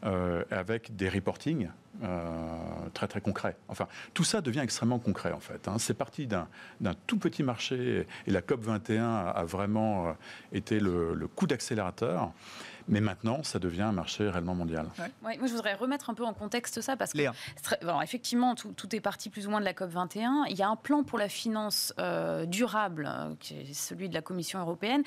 Avec 0.03 0.97
des 0.97 1.09
reportings 1.09 1.69
euh, 2.03 2.89
très 2.95 3.09
très 3.09 3.21
concret. 3.21 3.57
Enfin, 3.69 3.87
tout 4.15 4.25
ça 4.25 4.41
devient 4.41 4.61
extrêmement 4.61 4.99
concret 4.99 5.33
en 5.33 5.41
fait. 5.41 5.69
Hein. 5.69 5.77
C'est 5.79 5.95
parti 5.95 6.27
d'un 6.27 6.47
tout 7.07 7.19
petit 7.19 7.43
marché 7.43 8.07
et 8.27 8.31
la 8.31 8.41
COP 8.41 8.63
21 8.63 9.27
a, 9.27 9.45
vraiment 9.45 10.09
euh, 10.09 10.13
été 10.53 10.81
le, 10.81 11.29
coup 11.35 11.47
d'accélérateur. 11.47 12.33
Mais 12.89 13.01
maintenant, 13.01 13.43
ça 13.43 13.59
devient 13.59 13.83
un 13.83 13.93
marché 13.93 14.29
réellement 14.29 14.55
mondial. 14.55 14.87
moi, 15.21 15.33
je 15.35 15.53
voudrais 15.53 15.75
remettre 15.75 16.09
un 16.11 16.15
peu 16.15 16.25
en 16.25 16.33
contexte 16.33 16.81
ça 16.81 16.97
parce 16.97 17.13
que, 17.13 17.21
effectivement, 18.03 18.55
tout, 18.55 18.97
est 18.97 19.01
parti 19.01 19.29
plus 19.29 19.47
ou 19.47 19.51
moins 19.51 19.61
de 19.61 19.67
la 19.67 19.75
COP 19.75 19.91
21. 19.91 20.47
Il 20.49 20.57
y 20.57 20.63
a 20.63 20.69
un 20.69 20.77
plan 20.77 21.05
pour 21.05 21.19
la 21.19 21.29
finance 21.29 21.93
euh, 21.99 22.47
durable, 22.47 23.11
qui 23.41 23.59
est 23.59 23.75
celui 23.75 24.09
de 24.09 24.15
la 24.15 24.23
Commission 24.23 24.59
européenne, 24.59 25.03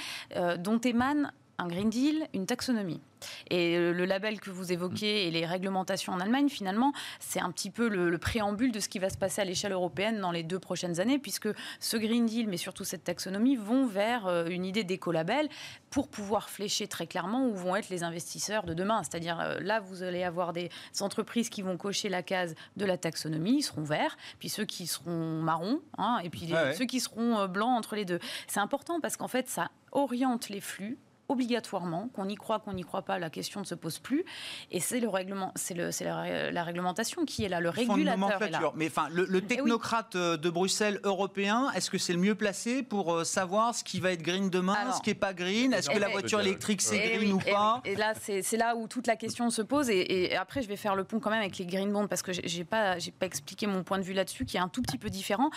dont 0.60 0.80
émane 0.80 1.32
un 1.58 1.68
Green 1.68 1.90
Deal, 1.90 2.28
une 2.34 2.46
taxonomie. 2.46 3.02
Et 3.50 3.78
le 3.78 4.06
label 4.06 4.40
que 4.40 4.50
vous 4.50 4.72
évoquez 4.72 5.28
et 5.28 5.32
les 5.32 5.46
réglementations 5.46 6.14
en 6.14 6.20
Allemagne, 6.20 6.50
finalement, 6.50 6.94
c'est 7.20 7.40
un 7.40 7.52
petit 7.52 7.70
peu 7.70 7.88
le, 7.88 8.18
préambule 8.18 8.72
de 8.72 8.80
ce 8.80 8.90
qui 8.90 9.00
va 9.00 9.10
se 9.10 9.18
passer 9.18 9.42
à 9.42 9.46
l'échelle 9.46 9.72
européenne 9.72 10.20
dans 10.20 10.32
les 10.32 10.44
deux 10.44 10.60
prochaines 10.60 11.00
années, 11.00 11.20
puisque 11.20 11.50
ce 11.80 11.98
Green 11.98 12.26
Deal, 12.26 12.48
mais 12.48 12.58
surtout 12.58 12.84
cette 12.84 13.04
taxonomie, 13.04 13.56
vont 13.56 13.86
vers 13.86 14.28
euh, 14.28 14.46
une 14.46 14.66
idée 14.66 14.84
d'écolabel 14.84 15.50
pour 15.90 16.08
pouvoir 16.08 16.50
flécher 16.50 16.88
très 16.88 17.08
clairement 17.08 17.46
où 17.46 17.54
vont 17.54 17.76
être 17.76 17.90
les 17.90 18.04
investisseurs 18.04 18.64
de 18.64 18.74
demain. 18.74 19.04
C'est-à-dire 19.04 19.40
euh, 19.40 19.60
là, 19.60 19.80
vous 19.80 20.04
allez 20.04 20.24
avoir 20.24 20.54
des 20.54 20.70
entreprises 21.02 21.50
qui 21.50 21.62
vont 21.62 21.78
cocher 21.78 22.10
la 22.10 22.24
case 22.24 22.56
de 22.78 22.86
la 22.86 22.98
taxonomie, 22.98 23.58
ils 23.58 23.64
seront 23.64 23.84
verts, 23.84 24.18
puis 24.40 24.50
ceux 24.50 24.66
qui 24.66 24.88
seront 24.88 25.42
marrons, 25.42 25.82
hein, 25.98 26.20
et 26.24 26.30
puis 26.30 26.52
ceux 26.78 26.86
qui 26.86 27.00
seront 27.00 27.40
euh, 27.40 27.48
blancs 27.48 27.78
entre 27.78 27.96
les 27.96 28.06
deux. 28.06 28.20
C'est 28.48 28.60
important 28.60 29.00
parce 29.00 29.18
qu'en 29.18 29.28
fait, 29.28 29.50
ça 29.50 29.70
oriente 29.92 30.50
les 30.50 30.62
flux 30.62 30.98
obligatoirement, 31.30 32.10
qu'on 32.14 32.28
y 32.28 32.36
croit, 32.36 32.60
qu'on 32.60 32.74
n'y 32.74 32.84
croit 32.84 33.04
pas, 33.04 33.20
la 33.20 33.30
question 33.30 33.62
ne 33.62 33.66
se 33.66 33.76
pose 33.76 34.00
plus. 34.00 34.26
Et 34.72 34.80
c'est 34.80 35.00
le 35.00 35.10
règlement, 35.10 35.52
c'est 35.56 35.74
le, 35.74 35.92
c'est 35.92 36.06
la, 36.06 36.64
réglementation 36.64 37.26
qui 37.26 37.44
est 37.44 37.50
là, 37.50 37.60
le 37.60 37.70
régulateur 37.70 38.42
est 38.42 38.50
là. 38.50 38.72
Mais 38.76 38.88
enfin, 38.88 39.08
le, 39.12 39.28
eh 39.36 39.42
technocrate 39.42 40.16
euh, 40.16 40.38
de 40.38 40.50
Bruxelles 40.50 41.00
européen, 41.04 41.72
est-ce 41.76 41.90
que 41.90 41.98
c'est 41.98 42.14
le 42.14 42.20
mieux 42.20 42.36
placé 42.36 42.84
pour 42.84 43.14
euh, 43.14 43.24
savoir 43.24 43.76
ce 43.76 43.84
qui 43.84 44.00
va 44.00 44.12
être 44.12 44.22
green 44.22 44.50
demain, 44.50 44.92
ce 44.94 45.02
qui 45.02 45.10
n'est 45.10 45.16
pas 45.16 45.34
green? 45.34 45.74
Est-ce 45.74 45.90
que 45.90 46.00
la 46.00 46.10
voiture 46.10 46.40
électrique 46.40 46.82
c'est 46.82 47.02
eh 47.14 47.18
green 47.18 47.34
ou 47.34 47.40
pas? 47.40 47.82
Et 47.86 47.96
là, 47.96 48.14
c'est 48.16 48.58
là 48.58 48.76
où 48.76 48.88
toute 48.88 49.08
la 49.08 49.16
question 49.16 49.50
se 49.50 49.62
pose. 49.62 49.90
Et, 49.90 50.36
après, 50.36 50.62
je 50.62 50.68
vais 50.68 50.78
faire 50.78 50.96
le 50.96 51.04
pont 51.04 51.20
quand 51.20 51.30
même 51.30 51.42
avec 51.42 51.58
les 51.58 51.66
green 51.66 51.92
bonds 51.92 52.08
parce 52.08 52.22
que 52.22 52.32
j'ai 52.34 52.64
pas, 52.64 53.00
j'ai 53.00 53.12
pas 53.12 53.26
expliqué 53.26 53.68
mon 53.68 53.84
point 53.84 53.98
de 53.98 54.04
vue 54.04 54.14
là-dessus, 54.14 54.46
qui 54.46 54.58
est 54.58 54.62
un 54.62 54.70
tout 54.70 54.82
petit 54.82 54.98
peu 54.98 55.10
différent. 55.10 55.50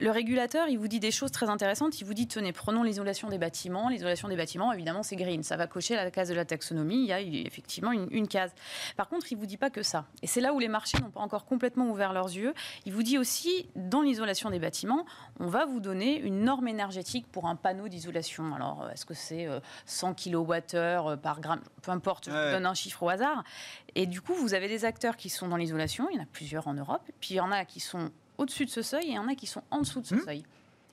Le 0.00 0.10
régulateur, 0.10 0.68
il 0.68 0.78
vous 0.78 0.88
dit 0.88 1.00
des 1.00 1.10
choses 1.10 1.32
très 1.32 1.48
intéressantes. 1.48 2.00
Il 2.00 2.04
vous 2.04 2.14
dit 2.14 2.26
tenez, 2.28 2.52
prenons 2.52 2.82
l'isolation 2.82 3.28
des 3.28 3.38
bâtiments. 3.38 3.88
L'isolation 3.88 4.28
des 4.28 4.36
bâtiments, 4.36 4.72
évidemment, 4.72 5.02
c'est 5.08 5.16
green. 5.16 5.42
Ça 5.42 5.56
va 5.56 5.66
cocher 5.66 5.96
la 5.96 6.10
case 6.10 6.28
de 6.28 6.34
la 6.34 6.44
taxonomie. 6.44 7.02
Il 7.02 7.06
y 7.06 7.12
a 7.12 7.20
effectivement 7.20 7.92
une, 7.92 8.28
case. 8.28 8.52
Par 8.96 9.08
contre, 9.08 9.32
il 9.32 9.36
ne 9.36 9.40
vous 9.40 9.46
dit 9.46 9.56
pas 9.56 9.70
que 9.70 9.82
ça. 9.82 10.04
Et 10.22 10.26
c'est 10.26 10.40
là 10.40 10.52
où 10.52 10.58
les 10.58 10.68
marchés 10.68 10.98
n'ont 11.00 11.10
pas 11.10 11.20
encore 11.20 11.46
complètement 11.46 11.88
ouvert 11.88 12.12
leurs 12.12 12.26
yeux. 12.26 12.52
Il 12.84 12.92
vous 12.92 13.02
dit 13.02 13.18
aussi, 13.18 13.68
dans 13.74 14.02
l'isolation 14.02 14.50
des 14.50 14.58
bâtiments, 14.58 15.06
on 15.40 15.46
va 15.46 15.64
vous 15.64 15.80
donner 15.80 16.18
une 16.20 16.44
norme 16.44 16.68
énergétique 16.68 17.26
pour 17.32 17.46
un 17.46 17.56
panneau 17.56 17.88
d'isolation. 17.88 18.54
Alors, 18.54 18.88
est-ce 18.92 19.06
que 19.06 19.14
c'est 19.14 19.48
100 19.86 20.14
kWh 20.14 21.16
par 21.22 21.40
gramme? 21.40 21.62
Peu 21.82 21.90
importe, 21.90 22.26
je 22.26 22.30
vous 22.30 22.52
donne 22.52 22.66
un 22.66 22.74
chiffre 22.74 23.02
au 23.02 23.08
hasard. 23.08 23.44
Et 23.94 24.06
du 24.06 24.20
coup, 24.20 24.34
vous 24.34 24.54
avez 24.54 24.68
des 24.68 24.84
acteurs 24.84 25.16
qui 25.16 25.30
sont 25.30 25.48
dans 25.48 25.56
l'isolation. 25.56 26.08
Il 26.10 26.16
y 26.16 26.20
en 26.20 26.22
a 26.22 26.26
plusieurs 26.26 26.68
en 26.68 26.74
Europe. 26.74 27.02
Puis 27.20 27.34
il 27.34 27.36
y 27.36 27.40
en 27.40 27.50
a 27.50 27.64
qui 27.64 27.80
sont 27.80 28.10
au-dessus 28.36 28.66
de 28.66 28.70
ce 28.70 28.82
seuil 28.82 29.06
et 29.06 29.08
il 29.08 29.14
y 29.14 29.18
en 29.18 29.28
a 29.28 29.34
qui 29.34 29.46
sont 29.46 29.62
en 29.70 29.80
dessous 29.80 30.00
de 30.00 30.06
ce 30.06 30.14
mmh. 30.14 30.24
seuil. 30.24 30.44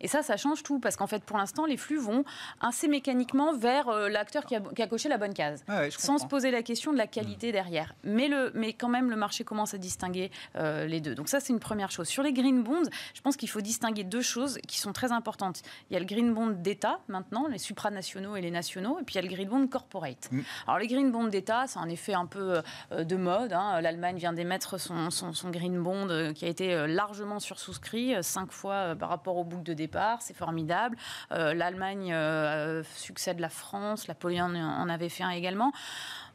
Et 0.05 0.07
ça, 0.07 0.21
ça 0.21 0.37
change 0.37 0.61
tout, 0.61 0.77
parce 0.77 0.97
qu'en 0.97 1.07
fait, 1.07 1.23
pour 1.23 1.35
l'instant, 1.35 1.65
les 1.65 1.77
flux 1.77 1.97
vont 1.97 2.25
assez 2.61 2.87
mécaniquement 2.87 3.57
vers 3.57 3.89
euh, 3.89 4.07
l'acteur 4.07 4.45
qui, 4.45 4.55
a, 4.55 4.87
coché 4.87 5.09
la 5.09 5.17
bonne 5.17 5.33
case, 5.33 5.65
sans 5.97 6.19
se 6.19 6.27
poser 6.27 6.51
la 6.51 6.61
question 6.61 6.93
de 6.93 6.97
la 6.99 7.07
qualité 7.07 7.51
derrière. 7.51 7.95
Mais, 8.03 8.27
le, 8.27 8.51
mais 8.53 8.73
quand 8.73 8.87
même, 8.87 9.09
le 9.09 9.15
marché 9.15 9.43
commence 9.43 9.73
à 9.73 9.79
distinguer 9.79 10.29
euh, 10.57 10.85
les 10.85 11.01
deux. 11.01 11.15
Donc 11.15 11.27
ça, 11.27 11.39
c'est 11.39 11.51
une 11.51 11.59
première 11.59 11.89
chose. 11.89 12.07
Sur 12.07 12.21
les 12.21 12.33
green 12.33 12.61
bonds, 12.61 12.87
je 13.15 13.21
pense 13.21 13.35
qu'il 13.35 13.49
faut 13.49 13.61
distinguer 13.61 14.03
deux 14.03 14.21
choses 14.21 14.59
qui 14.67 14.77
sont 14.77 14.93
très 14.93 15.11
importantes. 15.11 15.63
Il 15.89 15.95
y 15.95 15.97
a 15.97 15.99
le 15.99 16.05
green 16.05 16.35
bond 16.35 16.51
d'État, 16.51 16.99
maintenant, 17.07 17.47
les 17.47 17.57
supranationaux 17.57 18.35
et 18.35 18.41
les 18.41 18.51
nationaux, 18.51 18.99
et 18.99 19.03
puis 19.05 19.15
il 19.15 19.23
y 19.23 19.25
a 19.25 19.27
le 19.27 19.35
green 19.35 19.49
bond 19.49 19.65
corporate. 19.65 20.29
Mm. 20.31 20.41
Alors 20.67 20.77
les 20.77 20.87
green 20.87 21.11
bonds 21.11 21.29
d'État, 21.29 21.65
c'est 21.65 21.79
un 21.79 21.89
effet 21.89 22.13
un 22.13 22.27
peu 22.27 22.61
euh, 22.91 23.03
de 23.03 23.15
mode. 23.15 23.53
Hein. 23.53 23.81
L'Allemagne 23.81 24.17
vient 24.17 24.33
d'émettre 24.33 24.79
son, 24.79 25.09
son, 25.09 25.33
son, 25.33 25.49
green 25.49 25.81
bond 25.81 26.31
qui 26.35 26.45
a 26.45 26.47
été 26.47 26.85
largement 26.85 27.39
sursouscrit, 27.39 28.13
cinq 28.21 28.51
fois 28.51 28.95
par 28.95 29.09
rapport 29.09 29.37
au 29.37 29.43
book 29.43 29.63
de 29.63 29.73
départ 29.73 29.94
c'est 30.19 30.35
formidable. 30.35 30.97
Euh, 31.31 31.53
L'Allemagne 31.53 32.11
euh, 32.13 32.83
succède 32.95 33.39
la 33.39 33.49
France, 33.49 34.07
la 34.07 34.15
Pologne 34.15 34.41
en 34.41 34.89
avait 34.89 35.09
fait 35.09 35.23
un 35.23 35.31
également. 35.31 35.71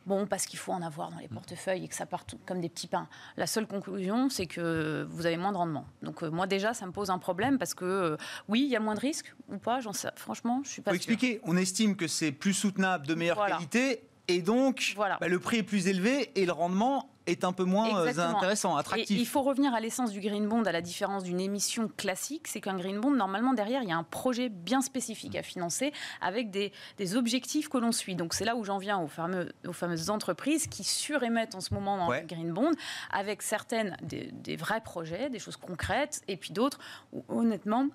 Bon, 0.06 0.26
parce 0.26 0.46
qu'il 0.46 0.58
faut 0.58 0.72
en 0.72 0.80
avoir 0.80 1.11
dans 1.11 1.18
les 1.18 1.28
portefeuilles 1.28 1.84
et 1.84 1.88
que 1.88 1.94
ça 1.94 2.06
part 2.06 2.24
comme 2.46 2.61
des 2.61 2.70
petits 2.70 2.86
pains. 2.86 3.06
La 3.36 3.46
seule 3.46 3.66
conclusion, 3.66 4.30
c'est 4.30 4.46
que 4.46 5.06
vous 5.11 5.26
avez 5.26 5.36
moins 5.36 5.52
de 5.52 5.58
rendement. 5.58 5.84
Donc 6.02 6.22
euh, 6.22 6.30
moi 6.30 6.46
déjà, 6.46 6.72
ça 6.72 6.86
me 6.86 6.92
pose 6.92 7.11
un 7.11 7.18
problème 7.18 7.58
parce 7.58 7.74
que 7.74 8.16
oui, 8.48 8.62
il 8.62 8.68
y 8.68 8.76
a 8.76 8.80
moins 8.80 8.94
de 8.94 9.00
risques 9.00 9.34
ou 9.48 9.58
pas. 9.58 9.80
J'en 9.80 9.92
sais, 9.92 10.08
franchement, 10.16 10.62
je 10.64 10.70
suis 10.70 10.82
pas. 10.82 10.90
Pour 10.90 10.96
expliquer, 10.96 11.40
on 11.44 11.56
estime 11.56 11.96
que 11.96 12.08
c'est 12.08 12.32
plus 12.32 12.54
soutenable, 12.54 13.06
de 13.06 13.14
meilleure 13.14 13.44
qualité, 13.46 14.02
et 14.28 14.42
donc 14.42 14.92
voilà. 14.96 15.18
Bah, 15.20 15.28
le 15.28 15.38
prix 15.38 15.58
est 15.58 15.62
plus 15.62 15.86
élevé 15.86 16.30
et 16.34 16.46
le 16.46 16.52
rendement 16.52 17.11
est 17.31 17.45
un 17.45 17.53
peu 17.53 17.64
moins 17.64 18.01
euh, 18.01 18.09
intéressant, 18.09 18.76
attractif. 18.76 19.18
il 19.18 19.26
faut 19.26 19.43
revenir 19.43 19.74
à 19.74 19.81
l'essence 19.81 20.11
du 20.11 20.20
green 20.20 20.47
bond, 20.47 20.62
à 20.64 20.72
la 20.72 20.83
différence 20.83 21.24
d'une 21.24 21.41
émission 21.41 21.89
classique, 21.97 22.49
c'est 22.49 22.61
qu'un 22.61 22.76
green 22.76 23.01
bond, 23.01 23.11
normalement, 23.11 23.53
derrière, 23.53 23.83
il 23.83 23.89
y 23.89 23.93
a 23.93 23.97
un 23.97 24.05
projet 24.05 24.49
bien 24.49 24.81
spécifique 24.81 25.37
à 25.37 25.43
financer 25.43 25.93
avec 26.20 26.51
des, 26.51 26.72
objectifs 27.14 27.68
que 27.68 27.78
l'on 27.78 27.93
suit. 27.93 28.14
Donc 28.14 28.35
c'est 28.35 28.45
là 28.45 28.55
où 28.55 28.64
j'en 28.64 28.78
viens 28.78 28.99
aux, 29.01 29.09
fameux, 29.09 29.53
aux 29.66 29.72
fameuses 29.72 30.11
entreprises 30.11 30.68
qui 30.68 30.85
surémettent 30.85 31.55
en 31.55 31.61
ce 31.61 31.74
moment 31.74 31.97
dans 31.97 32.11
le 32.11 32.20
green 32.20 32.53
bond, 32.53 32.70
avec 33.11 33.43
certaines 33.43 33.97
des, 34.03 34.31
des 34.33 34.57
vrais 34.57 34.81
projets, 34.81 35.28
des 35.28 35.39
choses 35.39 35.57
concrètes, 35.57 36.22
et 36.28 36.37
puis 36.37 36.53
d'autres 36.53 36.78
où 37.12 37.24
honnêtement, 37.28 37.89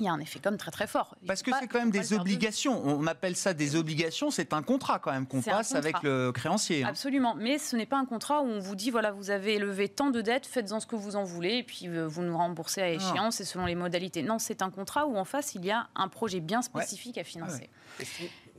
il 0.00 0.06
y 0.06 0.08
a 0.08 0.12
un 0.12 0.18
effet 0.18 0.40
comme 0.40 0.56
très 0.56 0.70
très 0.70 0.86
fort. 0.86 1.16
Parce 1.26 1.42
que 1.42 1.52
c'est 1.58 1.68
quand 1.68 1.78
même 1.78 1.90
des 1.90 2.12
obligations. 2.12 2.82
On 2.84 3.06
appelle 3.06 3.36
ça 3.36 3.54
des 3.54 3.76
obligations. 3.76 4.30
C'est 4.30 4.52
un 4.52 4.62
contrat 4.62 4.98
quand 4.98 5.12
même 5.12 5.26
qu'on 5.26 5.40
passe 5.40 5.74
avec 5.74 6.02
le 6.02 6.32
créancier. 6.32 6.82
Hein. 6.82 6.88
Absolument. 6.88 7.34
Mais 7.36 7.58
ce 7.58 7.76
n'est 7.76 7.86
pas 7.86 7.98
un 7.98 8.04
contrat 8.04 8.42
où 8.42 8.46
on 8.46 8.58
vous 8.58 8.74
dit 8.74 8.90
voilà, 8.90 9.12
vous 9.12 9.30
avez 9.30 9.54
élevé 9.54 9.88
tant 9.88 10.10
de 10.10 10.20
dettes, 10.20 10.46
faites-en 10.46 10.80
ce 10.80 10.86
que 10.86 10.96
vous 10.96 11.16
en 11.16 11.22
voulez, 11.22 11.58
et 11.58 11.62
puis 11.62 11.86
euh, 11.86 12.06
vous 12.06 12.22
nous 12.22 12.36
remboursez 12.36 12.82
à 12.82 12.90
échéance 12.90 13.40
et 13.40 13.44
selon 13.44 13.66
les 13.66 13.76
modalités. 13.76 14.22
Non, 14.22 14.38
c'est 14.38 14.62
un 14.62 14.70
contrat 14.70 15.06
où 15.06 15.16
en 15.16 15.24
face, 15.24 15.54
il 15.54 15.64
y 15.64 15.70
a 15.70 15.88
un 15.94 16.08
projet 16.08 16.40
bien 16.40 16.62
spécifique 16.62 17.18
à 17.18 17.24
financer. 17.24 17.70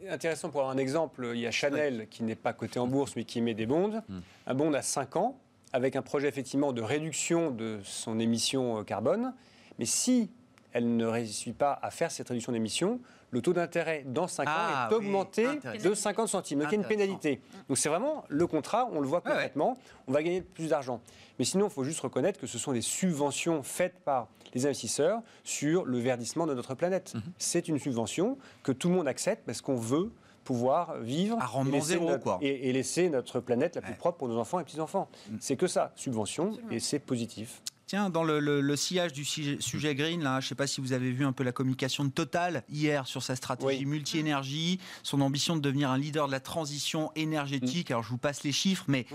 Intéressant 0.09 0.49
pour 0.49 0.61
avoir 0.61 0.75
un 0.75 0.77
exemple, 0.77 1.31
il 1.33 1.41
y 1.41 1.47
a 1.47 1.51
Chanel 1.51 2.07
qui 2.09 2.23
n'est 2.23 2.35
pas 2.35 2.53
coté 2.53 2.79
en 2.79 2.87
bourse 2.87 3.15
mais 3.15 3.23
qui 3.23 3.39
émet 3.39 3.53
des 3.53 3.65
bonds. 3.65 4.01
Hmm. 4.07 4.19
Un 4.45 4.53
bond 4.53 4.73
à 4.73 4.81
5 4.81 5.15
ans 5.15 5.39
avec 5.73 5.95
un 5.95 6.01
projet 6.01 6.27
effectivement 6.27 6.71
de 6.71 6.81
réduction 6.81 7.51
de 7.51 7.79
son 7.83 8.19
émission 8.19 8.79
euh, 8.79 8.83
carbone. 8.83 9.33
Mais 9.79 9.85
si 9.85 10.31
elle 10.75 10.97
ne 10.97 11.05
réussit 11.05 11.57
pas 11.57 11.79
à 11.81 11.89
faire 11.89 12.11
cette 12.11 12.27
réduction 12.27 12.51
d'émissions, 12.51 12.99
le 13.31 13.41
taux 13.41 13.53
d'intérêt 13.53 14.03
dans 14.05 14.27
5 14.27 14.45
ans 14.45 14.51
ah 14.53 14.89
est 14.91 14.93
augmenté 14.93 15.47
de 15.81 15.93
50 15.93 16.27
centimes. 16.27 16.59
Donc 16.59 16.67
il 16.67 16.75
y 16.75 16.77
a 16.77 16.81
une 16.81 16.87
pénalité. 16.87 17.39
Donc 17.69 17.77
c'est 17.77 17.87
vraiment 17.87 18.25
le 18.27 18.45
contrat, 18.45 18.89
on 18.91 18.99
le 18.99 19.07
voit 19.07 19.21
concrètement, 19.21 19.77
on 20.05 20.11
va 20.11 20.21
gagner 20.21 20.41
plus 20.41 20.67
d'argent. 20.67 20.99
Mais 21.39 21.45
sinon, 21.45 21.67
il 21.67 21.71
faut 21.71 21.85
juste 21.85 22.01
reconnaître 22.01 22.37
que 22.37 22.45
ce 22.45 22.57
sont 22.57 22.73
des 22.73 22.81
subventions 22.81 23.63
faites 23.63 23.97
par 24.03 24.27
les 24.53 24.65
investisseurs 24.65 25.21
sur 25.45 25.85
le 25.85 25.97
verdissement 25.97 26.45
de 26.45 26.53
notre 26.53 26.75
planète. 26.75 27.13
Mhm. 27.15 27.21
C'est 27.37 27.69
une 27.69 27.79
subvention 27.79 28.37
que 28.61 28.73
tout 28.73 28.89
le 28.89 28.95
monde 28.95 29.07
accepte 29.07 29.45
parce 29.45 29.61
qu'on 29.61 29.77
veut 29.77 30.11
pouvoir 30.43 30.99
vivre 30.99 31.37
à 31.39 31.49
et, 31.61 31.71
laisser 31.71 31.87
zéro, 31.87 32.09
notre, 32.09 32.37
Et, 32.41 32.73
laisser 32.73 33.09
notre 33.09 33.39
planète 33.39 33.75
la 33.75 33.81
plus 33.81 33.95
propre 33.95 34.17
pour 34.17 34.27
nos 34.27 34.37
enfants 34.37 34.59
et 34.59 34.65
petits-enfants. 34.65 35.07
Mhm. 35.29 35.37
C'est 35.39 35.55
que 35.55 35.67
ça, 35.67 35.93
subvention, 35.95 36.51
et 36.69 36.81
c'est 36.81 36.99
positif. 36.99 37.61
Tiens, 37.95 38.09
dans 38.09 38.25
le, 38.25 38.75
sillage 38.75 39.13
du 39.13 39.23
sujet, 39.23 39.95
green, 39.95 40.21
là, 40.21 40.41
je 40.41 40.47
ne 40.47 40.49
sais 40.49 40.55
pas 40.55 40.67
si 40.67 40.81
vous 40.81 40.91
avez 40.91 41.11
vu 41.11 41.23
un 41.23 41.31
peu 41.31 41.45
la 41.45 41.53
communication 41.53 42.03
de 42.03 42.09
Total 42.09 42.65
hier 42.67 43.07
sur 43.07 43.23
sa 43.23 43.37
stratégie 43.37 43.85
multi-énergie, 43.85 44.81
son 45.01 45.21
ambition 45.21 45.55
de 45.55 45.61
devenir 45.61 45.89
un 45.89 45.97
leader 45.97 46.27
de 46.27 46.33
la 46.33 46.41
transition 46.41 47.13
énergétique. 47.15 47.91
Mm. 47.91 47.93
Alors 47.93 48.03
je 48.03 48.09
vous 48.09 48.17
passe 48.17 48.43
les 48.43 48.51
chiffres, 48.51 48.83
mais 48.89 49.05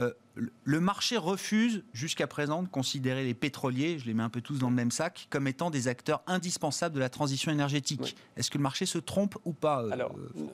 euh, 0.00 0.14
le 0.34 0.80
marché 0.80 1.16
refuse 1.16 1.84
jusqu'à 1.92 2.26
présent 2.26 2.62
de 2.62 2.68
considérer 2.68 3.24
les 3.24 3.34
pétroliers, 3.34 3.98
je 3.98 4.06
les 4.06 4.14
mets 4.14 4.22
un 4.22 4.30
peu 4.30 4.40
tous 4.40 4.58
dans 4.58 4.70
le 4.70 4.74
même 4.74 4.90
sac, 4.90 5.26
comme 5.30 5.46
étant 5.46 5.70
des 5.70 5.88
acteurs 5.88 6.22
indispensables 6.26 6.94
de 6.94 7.00
la 7.00 7.10
transition 7.10 7.52
énergétique. 7.52 8.16
Est-ce 8.36 8.50
que 8.50 8.58
le 8.58 8.62
marché 8.62 8.86
se 8.86 8.98
trompe 8.98 9.36
ou 9.44 9.52
pas, 9.52 9.82
euh, 9.82 10.08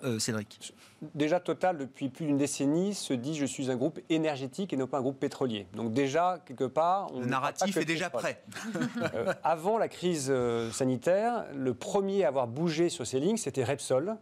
euh, 0.05 0.19
Cédric? 0.19 0.75
Déjà, 1.15 1.39
Total, 1.39 1.79
depuis 1.79 2.09
plus 2.09 2.27
d'une 2.27 2.39
décennie, 2.39 2.93
se 2.95 3.15
dit 3.15 3.37
je 3.37 3.45
suis 3.45 3.71
un 3.71 3.77
groupe 3.77 4.01
énergétique 4.11 4.73
et 4.73 4.77
non 4.77 4.87
pas 4.87 4.99
un 4.99 5.03
groupe 5.03 5.21
pétrolier. 5.21 5.67
Donc 5.75 5.93
déjà, 5.93 6.43
quelque 6.45 6.65
part... 6.65 7.13
On 7.15 7.21
le 7.21 7.27
narratif 7.27 7.77
est 7.77 7.85
déjà 7.85 8.11
prêt. 8.11 8.43
Euh, 9.15 9.33
avant 9.45 9.79
la 9.79 9.89
crise 9.89 10.33
sanitaire, 10.73 11.47
le 11.55 11.73
premier 11.73 12.25
à 12.25 12.29
avoir 12.29 12.47
bougé 12.47 12.89
sur 12.89 13.07
ces 13.07 13.21
lignes, 13.21 13.37
c'était 13.37 13.65
Repsol, 13.65 14.17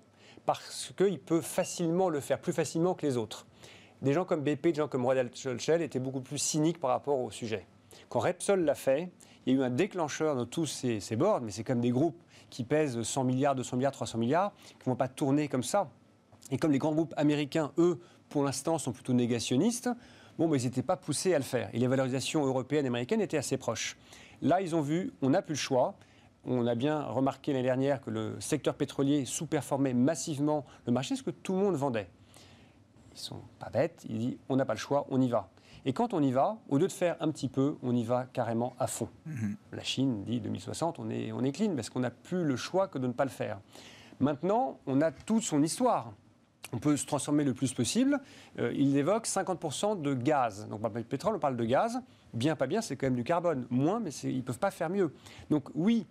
parce 0.45 0.93
qu'il 0.97 1.19
peut 1.19 1.41
facilement 1.41 2.09
le 2.09 2.21
faire, 2.21 2.39
plus 2.39 2.53
facilement 2.53 2.95
que 2.95 3.07
les 3.07 3.17
autres 3.17 3.47
des 4.03 4.13
gens 4.13 4.25
comme 4.25 4.43
BP, 4.43 4.69
des 4.69 4.75
gens 4.75 4.89
comme 4.89 5.05
Royal 5.05 5.31
Shell 5.35 5.83
étaient 5.83 5.99
beaucoup 5.99 6.21
plus 6.21 6.39
cyniques 6.39 6.79
par 6.79 6.91
rapport 6.91 7.19
au 7.19 7.31
sujet. 7.31 7.67
Quand 8.09 8.21
Repsol 8.21 8.65
l'a 8.65 8.75
fait, 8.75 9.11
il 9.47 9.55
y 9.55 9.57
a 9.57 9.61
eu 9.61 9.65
un 9.65 9.71
déclencheur 9.71 10.37
dans 10.37 10.47
tous 10.47 10.67
ces, 10.67 11.01
ces 11.01 11.17
boards, 11.17 11.41
mais 11.41 11.51
c'est 11.51 11.65
comme 11.65 11.81
des 11.81 11.91
groupes 11.91 12.21
qui 12.51 12.65
pèsent 12.65 13.01
100 13.01 13.25
milliards, 13.25 13.55
200 13.55 13.77
milliards, 13.77 13.93
300 13.93 14.19
milliards, 14.19 14.53
qui 14.69 14.89
ne 14.89 14.93
vont 14.93 14.97
pas 14.97 15.09
tourner 15.09 15.49
comme 15.49 15.63
ça. 15.63 15.91
Et 16.51 16.59
comme 16.59 16.73
les 16.73 16.79
grands 16.79 16.93
groupes 16.93 17.15
américains, 17.17 17.73
eux, 17.79 17.99
pour 18.29 18.45
l'instant, 18.45 18.79
sont 18.79 18.93
plutôt 18.93 19.13
négationnistes, 19.13 19.89
bon, 20.39 20.53
ils 20.55 20.65
n'étaient 20.65 20.83
pas 20.83 20.97
poussés 20.97 21.35
à 21.35 21.39
le 21.39 21.45
faire. 21.45 21.71
Et 21.73 21.79
les 21.79 21.87
valorisations 21.87 22.45
européennes 22.45 22.85
et 22.85 22.89
américaines 22.89 23.21
étaient 23.21 23.39
assez 23.39 23.57
proches. 23.57 23.97
Là, 24.43 24.61
ils 24.61 24.77
ont 24.77 24.83
vu, 24.83 25.13
on 25.23 25.31
n'a 25.31 25.43
plus 25.43 25.55
le 25.55 25.59
choix. 25.59 25.95
On 26.45 26.67
a 26.67 26.77
bien 26.77 27.03
remarqué 27.03 27.53
l'année 27.53 27.65
dernière 27.65 28.01
que 28.01 28.11
le 28.11 28.37
secteur 28.41 28.75
pétrolier 28.75 29.25
sous-performait 29.25 29.95
massivement 29.95 30.65
le 30.87 30.93
marché, 30.93 31.17
ce 31.17 31.23
que 31.23 31.31
tout 31.31 31.55
le 31.55 31.59
monde 31.59 31.75
vendait 31.75 32.09
ils 33.17 33.21
sont 33.21 33.41
pas 33.59 33.71
bêtes, 33.71 34.05
ils 34.09 34.19
disent 34.19 34.39
on 34.49 34.57
n'a 34.57 34.65
pas 34.65 34.75
le 34.75 34.79
choix, 34.79 35.07
on 35.11 35.21
y 35.21 35.29
va. 35.29 35.49
Et 35.85 35.93
quand 35.93 36.15
on 36.15 36.23
y 36.23 36.33
va, 36.33 36.59
au 36.69 36.79
lieu 36.79 36.87
de 36.87 36.93
faire 36.93 37.17
un 37.21 37.31
petit 37.31 37.49
peu, 37.49 37.77
on 37.83 37.95
y 37.95 38.03
va 38.03 38.27
carrément 38.33 38.75
à 38.79 38.87
fond. 38.87 39.09
Mhm. 39.25 39.57
La 39.73 39.83
Chine 39.83 40.25
dit 40.25 40.41
2060, 40.41 40.99
on 40.99 41.11
est, 41.11 41.33
on 41.33 41.43
est 41.45 41.53
clean 41.53 41.75
parce 41.77 41.91
qu'on 41.91 42.01
n'a 42.01 42.11
plus 42.11 42.45
le 42.45 42.57
choix 42.57 42.89
que 42.89 42.99
de 42.99 43.07
ne 43.07 43.13
pas 43.13 43.25
le 43.25 43.31
faire. 43.31 43.61
Maintenant, 44.19 44.79
on 44.87 45.01
a 45.01 45.13
toute 45.13 45.43
son 45.43 45.63
histoire. 45.63 46.13
On 46.73 46.79
peut 46.79 46.97
se 46.97 47.07
transformer 47.07 47.45
le 47.45 47.55
plus 47.55 47.73
possible. 47.73 48.21
Euh, 48.59 48.73
il 48.75 48.97
évoque 48.97 49.27
50% 49.27 50.01
de 50.01 50.15
gaz. 50.15 50.67
Donc, 50.69 50.81
on 50.81 50.83
parle 50.83 50.95
pas 50.95 51.01
de 51.01 51.07
pétrole, 51.07 51.37
on 51.37 51.39
parle 51.39 51.57
de 51.57 51.65
gaz. 51.65 52.01
Bien, 52.35 52.57
pas 52.57 52.67
bien, 52.67 52.81
c'est 52.81 52.97
quand 52.97 53.07
même 53.07 53.15
du 53.15 53.23
carbone. 53.23 53.67
Moins, 53.71 54.01
mais 54.01 54.11
ils 54.25 54.39
ne 54.39 54.43
peuvent 54.43 54.59
pas 54.59 54.73
faire 54.73 54.91
mieux. 54.91 55.15
Donc, 55.51 55.69
oui, 55.75 56.07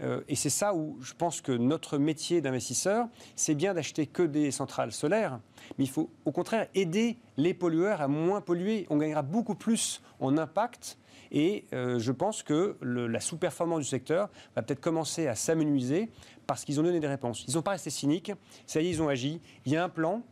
euh, 0.00 0.20
et 0.28 0.36
c'est 0.36 0.50
ça 0.50 0.74
où 0.74 0.96
je 1.00 1.12
pense 1.14 1.40
que 1.40 1.52
notre 1.52 1.98
métier 1.98 2.40
d'investisseur, 2.40 3.08
c'est 3.36 3.54
bien 3.54 3.74
d'acheter 3.74 4.06
que 4.06 4.22
des 4.22 4.50
centrales 4.50 4.92
solaires, 4.92 5.40
mais 5.76 5.84
il 5.84 5.90
faut 5.90 6.10
au 6.24 6.32
contraire 6.32 6.68
aider 6.74 7.18
les 7.36 7.54
pollueurs 7.54 8.00
à 8.00 8.08
moins 8.08 8.40
polluer. 8.40 8.86
On 8.90 8.96
gagnera 8.96 9.22
beaucoup 9.22 9.54
plus 9.54 10.00
en 10.20 10.36
impact. 10.38 10.98
Et 11.30 11.66
euh, 11.74 11.98
je 11.98 12.12
pense 12.12 12.42
que 12.42 12.78
la 12.80 13.20
sous-performance 13.20 13.80
du 13.80 13.84
secteur 13.84 14.30
va 14.56 14.62
peut-être 14.62 14.80
commencer 14.80 15.26
à 15.26 15.34
s'amenuiser 15.34 16.08
parce 16.46 16.64
qu'ils 16.64 16.80
ont 16.80 16.82
donné 16.82 17.00
des 17.00 17.08
réponses. 17.08 17.44
Ils 17.46 17.54
n'ont 17.54 17.62
pas 17.62 17.72
resté 17.72 17.90
cyniques. 17.90 18.32
Ça 18.66 18.80
y 18.80 18.86
est, 18.86 18.90
ils 18.90 19.02
ont 19.02 19.08
agi. 19.08 19.42
Il 19.66 19.72
y 19.72 19.76
a 19.76 19.84
un 19.84 19.90
plan 19.90 20.22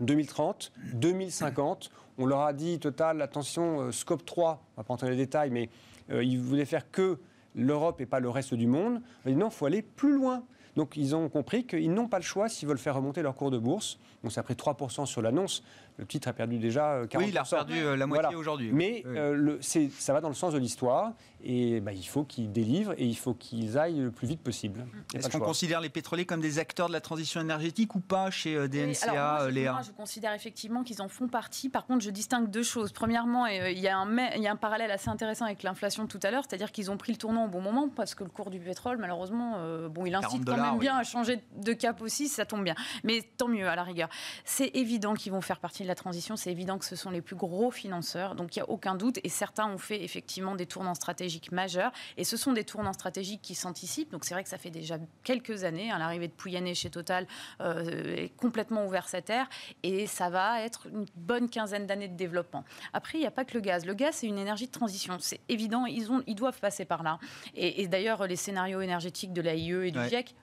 2030, 0.00 0.72
2050. 0.94 1.92
On 2.18 2.26
leur 2.26 2.40
a 2.40 2.52
dit, 2.52 2.80
Total, 2.80 3.22
attention, 3.22 3.82
euh, 3.82 3.92
scope 3.92 4.24
3, 4.24 4.50
on 4.50 4.52
ne 4.52 4.76
va 4.78 4.84
pas 4.84 4.94
entrer 4.94 5.10
les 5.10 5.16
détails, 5.16 5.50
mais 5.50 5.68
ils 6.10 6.38
voulaient 6.38 6.66
faire 6.66 6.90
que 6.90 7.18
l'Europe 7.54 8.00
et 8.00 8.06
pas 8.06 8.20
le 8.20 8.28
reste 8.28 8.54
du 8.54 8.66
monde. 8.66 9.00
non, 9.26 9.48
il 9.48 9.52
faut 9.52 9.66
aller 9.66 9.82
plus 9.82 10.14
loin. 10.14 10.44
Donc 10.76 10.96
ils 10.96 11.14
ont 11.14 11.28
compris 11.28 11.66
qu'ils 11.66 11.92
n'ont 11.92 12.08
pas 12.08 12.18
le 12.18 12.24
choix 12.24 12.48
s'ils 12.48 12.68
veulent 12.68 12.78
faire 12.78 12.96
remonter 12.96 13.22
leur 13.22 13.34
cours 13.34 13.50
de 13.50 13.58
bourse. 13.58 13.98
Donc 14.22 14.32
ça 14.32 14.40
a 14.40 14.44
pris 14.44 14.54
3% 14.54 15.06
sur 15.06 15.22
l'annonce. 15.22 15.62
Le 15.98 16.06
titre 16.06 16.28
a 16.28 16.32
perdu 16.32 16.58
déjà 16.58 17.02
40%. 17.04 17.16
Euh, 17.16 17.18
oui, 17.18 17.26
il 17.28 17.38
a 17.38 17.44
perdu 17.44 17.78
euh, 17.78 17.96
la 17.96 18.06
moitié 18.06 18.34
aujourd'hui. 18.34 18.70
Mais 18.72 19.02
euh, 19.06 19.58
ça 19.60 20.12
va 20.12 20.20
dans 20.20 20.28
le 20.28 20.34
sens 20.34 20.54
de 20.54 20.58
l'histoire. 20.58 21.12
Et 21.44 21.80
bah, 21.80 21.92
il 21.92 22.06
faut 22.06 22.22
qu'ils 22.22 22.52
délivrent 22.52 22.94
et 22.96 23.04
il 23.04 23.16
faut 23.16 23.34
qu'ils 23.34 23.76
aillent 23.76 23.98
le 23.98 24.10
plus 24.12 24.28
vite 24.28 24.40
possible. 24.40 24.86
Est-ce 25.12 25.28
qu'on 25.28 25.40
considère 25.40 25.80
les 25.80 25.88
pétroliers 25.88 26.24
comme 26.24 26.40
des 26.40 26.60
acteurs 26.60 26.86
de 26.86 26.92
la 26.92 27.00
transition 27.00 27.40
énergétique 27.40 27.94
ou 27.96 28.00
pas 28.00 28.30
chez 28.30 28.68
DNCA, 28.68 29.50
Léa 29.50 29.72
moi, 29.72 29.82
je 29.82 29.90
considère 29.90 30.32
effectivement 30.34 30.84
qu'ils 30.84 31.02
en 31.02 31.08
font 31.08 31.26
partie. 31.26 31.68
Par 31.68 31.84
contre, 31.84 32.04
je 32.04 32.10
distingue 32.10 32.48
deux 32.48 32.62
choses. 32.62 32.92
Premièrement, 32.92 33.46
il 33.46 33.78
y, 33.78 33.88
a 33.88 33.98
un, 33.98 34.18
il 34.36 34.42
y 34.42 34.46
a 34.46 34.52
un 34.52 34.56
parallèle 34.56 34.90
assez 34.92 35.08
intéressant 35.08 35.46
avec 35.46 35.64
l'inflation 35.64 36.06
tout 36.06 36.20
à 36.22 36.30
l'heure, 36.30 36.44
c'est-à-dire 36.48 36.70
qu'ils 36.70 36.90
ont 36.92 36.96
pris 36.96 37.10
le 37.10 37.18
tournant 37.18 37.46
au 37.46 37.48
bon 37.48 37.60
moment 37.60 37.88
parce 37.88 38.14
que 38.14 38.22
le 38.22 38.30
cours 38.30 38.50
du 38.50 38.60
pétrole, 38.60 38.98
malheureusement, 38.98 39.58
bon, 39.88 40.06
il 40.06 40.14
incite 40.14 40.44
quand 40.44 40.56
même 40.56 40.78
bien 40.78 40.96
à 40.96 41.02
changer 41.02 41.42
de 41.56 41.72
cap 41.72 42.00
aussi, 42.02 42.28
ça 42.28 42.46
tombe 42.46 42.62
bien. 42.62 42.76
Mais 43.02 43.20
tant 43.36 43.48
mieux, 43.48 43.68
à 43.68 43.74
la 43.74 43.82
rigueur. 43.82 44.08
C'est 44.44 44.70
évident 44.74 45.14
qu'ils 45.14 45.32
vont 45.32 45.40
faire 45.40 45.58
partie 45.58 45.82
de 45.82 45.88
la 45.88 45.94
transition, 45.94 46.36
c'est 46.36 46.50
évident 46.50 46.78
que 46.78 46.84
ce 46.84 46.96
sont 46.96 47.10
les 47.10 47.20
plus 47.20 47.36
gros 47.36 47.70
financeurs, 47.70 48.34
donc 48.34 48.56
il 48.56 48.58
n'y 48.58 48.62
a 48.62 48.70
aucun 48.70 48.94
doute. 48.94 49.18
Et 49.24 49.28
certains 49.28 49.66
ont 49.66 49.78
fait 49.78 50.02
effectivement 50.02 50.54
des 50.54 50.66
tournants 50.66 50.94
stratégiques 50.94 51.52
majeurs. 51.52 51.92
Et 52.16 52.24
ce 52.24 52.36
sont 52.36 52.52
des 52.52 52.64
tournants 52.64 52.92
stratégiques 52.92 53.42
qui 53.42 53.54
s'anticipent. 53.54 54.10
Donc 54.10 54.24
c'est 54.24 54.34
vrai 54.34 54.42
que 54.42 54.48
ça 54.48 54.58
fait 54.58 54.70
déjà 54.70 54.96
quelques 55.24 55.64
années. 55.64 55.90
Hein, 55.90 55.98
L'arrivée 55.98 56.28
de 56.28 56.32
Pouyanné 56.32 56.74
chez 56.74 56.90
Total 56.90 57.26
euh, 57.60 58.16
est 58.16 58.36
complètement 58.36 58.86
ouvert 58.86 59.08
cette 59.08 59.30
ère. 59.30 59.48
Et 59.82 60.06
ça 60.06 60.30
va 60.30 60.62
être 60.62 60.86
une 60.86 61.06
bonne 61.16 61.48
quinzaine 61.48 61.86
d'années 61.86 62.08
de 62.08 62.16
développement. 62.16 62.64
Après, 62.92 63.18
il 63.18 63.20
n'y 63.20 63.26
a 63.26 63.30
pas 63.30 63.44
que 63.44 63.54
le 63.54 63.60
gaz. 63.60 63.84
Le 63.86 63.94
gaz, 63.94 64.16
c'est 64.16 64.26
une 64.26 64.38
énergie 64.38 64.66
de 64.66 64.72
transition. 64.72 65.16
C'est 65.20 65.40
évident, 65.48 65.86
ils, 65.86 66.10
ont, 66.10 66.22
ils 66.26 66.34
doivent 66.34 66.60
passer 66.60 66.84
par 66.84 67.02
là. 67.02 67.18
Et, 67.54 67.86
d'ailleurs, 67.88 68.26
les 68.26 68.36
scénarios 68.36 68.80
énergétiques 68.80 69.32
de 69.32 69.40
l'AIE 69.40 69.88
et 69.88 69.90
du 69.90 70.08
GIEC 70.08 70.34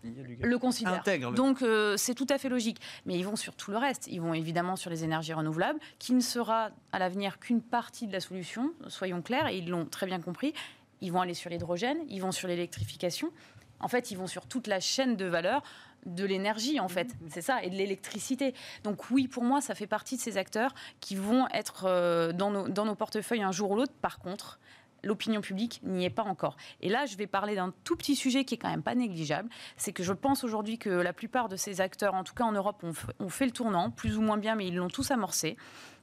le 0.41 0.57
considèrent. 0.57 1.03
Donc 1.33 1.61
euh, 1.61 1.97
c'est 1.97 2.15
tout 2.15 2.27
à 2.29 2.37
fait 2.37 2.49
logique. 2.49 2.79
Mais 3.05 3.17
ils 3.17 3.23
vont 3.23 3.35
sur 3.35 3.55
tout 3.59 3.71
le 3.71 3.77
reste. 3.77 4.07
Ils 4.07 4.21
vont 4.21 4.33
évidemment 4.33 4.75
sur 4.75 4.89
les 4.89 5.03
énergies 5.03 5.33
renouvelables, 5.33 5.79
qui 5.99 6.13
ne 6.13 6.21
sera 6.21 6.71
à 6.91 6.99
l'avenir 6.99 7.39
qu'une 7.39 7.61
partie 7.61 8.07
de 8.07 8.13
la 8.13 8.21
solution, 8.21 8.71
soyons 8.87 9.21
clairs, 9.21 9.47
et 9.47 9.57
ils 9.57 9.69
l'ont 9.69 9.85
très 9.85 10.07
bien 10.07 10.19
compris. 10.19 10.53
Ils 11.01 11.11
vont 11.11 11.21
aller 11.21 11.35
sur 11.35 11.49
l'hydrogène, 11.49 11.99
ils 12.09 12.21
vont 12.21 12.31
sur 12.31 12.47
l'électrification. 12.47 13.31
En 13.79 13.87
fait, 13.87 14.11
ils 14.11 14.17
vont 14.17 14.27
sur 14.27 14.47
toute 14.47 14.67
la 14.67 14.79
chaîne 14.79 15.15
de 15.15 15.25
valeur 15.25 15.61
de 16.05 16.25
l'énergie, 16.25 16.79
en 16.79 16.87
fait. 16.87 17.07
Mmh. 17.07 17.27
C'est 17.29 17.41
ça, 17.41 17.61
et 17.63 17.69
de 17.69 17.75
l'électricité. 17.75 18.53
Donc 18.83 19.09
oui, 19.11 19.27
pour 19.27 19.43
moi, 19.43 19.61
ça 19.61 19.75
fait 19.75 19.87
partie 19.87 20.15
de 20.15 20.21
ces 20.21 20.37
acteurs 20.37 20.73
qui 21.01 21.15
vont 21.15 21.47
être 21.53 21.85
euh, 21.85 22.31
dans, 22.31 22.51
nos, 22.51 22.69
dans 22.69 22.85
nos 22.85 22.95
portefeuilles 22.95 23.43
un 23.43 23.51
jour 23.51 23.71
ou 23.71 23.75
l'autre. 23.75 23.93
Par 24.01 24.19
contre, 24.19 24.59
l'opinion 25.03 25.41
publique 25.41 25.81
n'y 25.83 26.05
est 26.05 26.09
pas 26.09 26.23
encore. 26.23 26.55
Et 26.81 26.89
là, 26.89 27.05
je 27.05 27.17
vais 27.17 27.27
parler 27.27 27.55
d'un 27.55 27.73
tout 27.83 27.95
petit 27.95 28.15
sujet 28.15 28.45
qui 28.45 28.55
est 28.55 28.57
quand 28.57 28.69
même 28.69 28.83
pas 28.83 28.95
négligeable. 28.95 29.49
C'est 29.77 29.93
que 29.93 30.03
je 30.03 30.13
pense 30.13 30.43
aujourd'hui 30.43 30.77
que 30.77 30.89
la 30.89 31.13
plupart 31.13 31.49
de 31.49 31.55
ces 31.55 31.81
acteurs, 31.81 32.13
en 32.13 32.23
tout 32.23 32.33
cas 32.33 32.43
en 32.43 32.51
Europe, 32.51 32.83
ont, 32.83 33.29
fait 33.29 33.45
le 33.45 33.51
tournant, 33.51 33.91
plus 33.91 34.17
ou 34.17 34.21
moins 34.21 34.37
bien, 34.37 34.55
mais 34.55 34.67
ils 34.67 34.75
l'ont 34.75 34.87
tous 34.87 35.11
amorcé. 35.11 35.57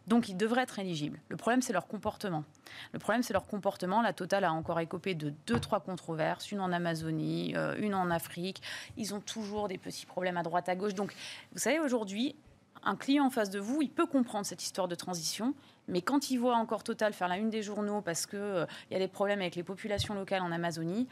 Donc 0.07 0.28
ils 0.28 0.36
devraient 0.36 0.62
être 0.62 0.78
éligibles. 0.78 1.20
Le 1.28 1.36
problème, 1.36 1.62
c'est 1.62 1.72
leur 1.72 1.88
comportement. 1.88 2.44
Le 2.92 3.01
problème, 3.01 3.22
c'est 3.22 3.32
leur 3.32 3.47
comportement. 3.47 4.03
La 4.03 4.12
Total 4.12 4.44
a 4.44 4.53
encore 4.53 4.78
écopé 4.78 5.14
de 5.14 5.32
deux, 5.47 5.59
trois 5.59 5.80
controverses, 5.80 6.53
une 6.53 6.61
en 6.61 6.70
Amazonie, 6.70 7.55
euh, 7.57 7.74
une 7.78 7.94
en 7.94 8.11
Afrique. 8.11 8.62
Ils 8.97 9.14
ont 9.14 9.20
toujours 9.20 9.66
des 9.66 9.78
petits 9.78 10.07
problèmes 10.07 10.36
à 10.36 10.44
droite, 10.44 10.68
à 10.68 10.76
gauche. 10.76 10.94
Donc, 10.94 11.12
vous 11.53 11.59
savez, 11.59 11.80
aujourd'hui, 11.80 12.36
un 12.84 12.94
client 12.94 13.26
en 13.26 13.30
face 13.30 13.51
de 13.51 13.59
vous, 13.59 13.82
il 13.82 13.90
peut 13.90 14.07
comprendre 14.07 14.47
cette 14.47 14.62
histoire 14.62 14.86
de 14.86 14.94
transition, 14.94 15.55
mais 15.89 16.03
quand 16.03 16.30
il 16.30 16.39
voit 16.39 16.57
encore 16.57 16.82
Total 16.82 17.12
faire 17.12 17.28
la 17.28 17.37
une 17.37 17.51
des 17.51 17.62
journaux 17.62 18.01
parce 18.01 18.26
qu'il 18.26 18.39
euh, 18.39 18.66
y 18.91 18.95
a 18.95 18.99
des 18.99 19.09
problèmes 19.09 19.41
avec 19.41 19.57
les 19.57 19.62
populations 19.62 20.14
locales 20.14 20.43
en 20.43 20.53
Amazonie, 20.53 21.09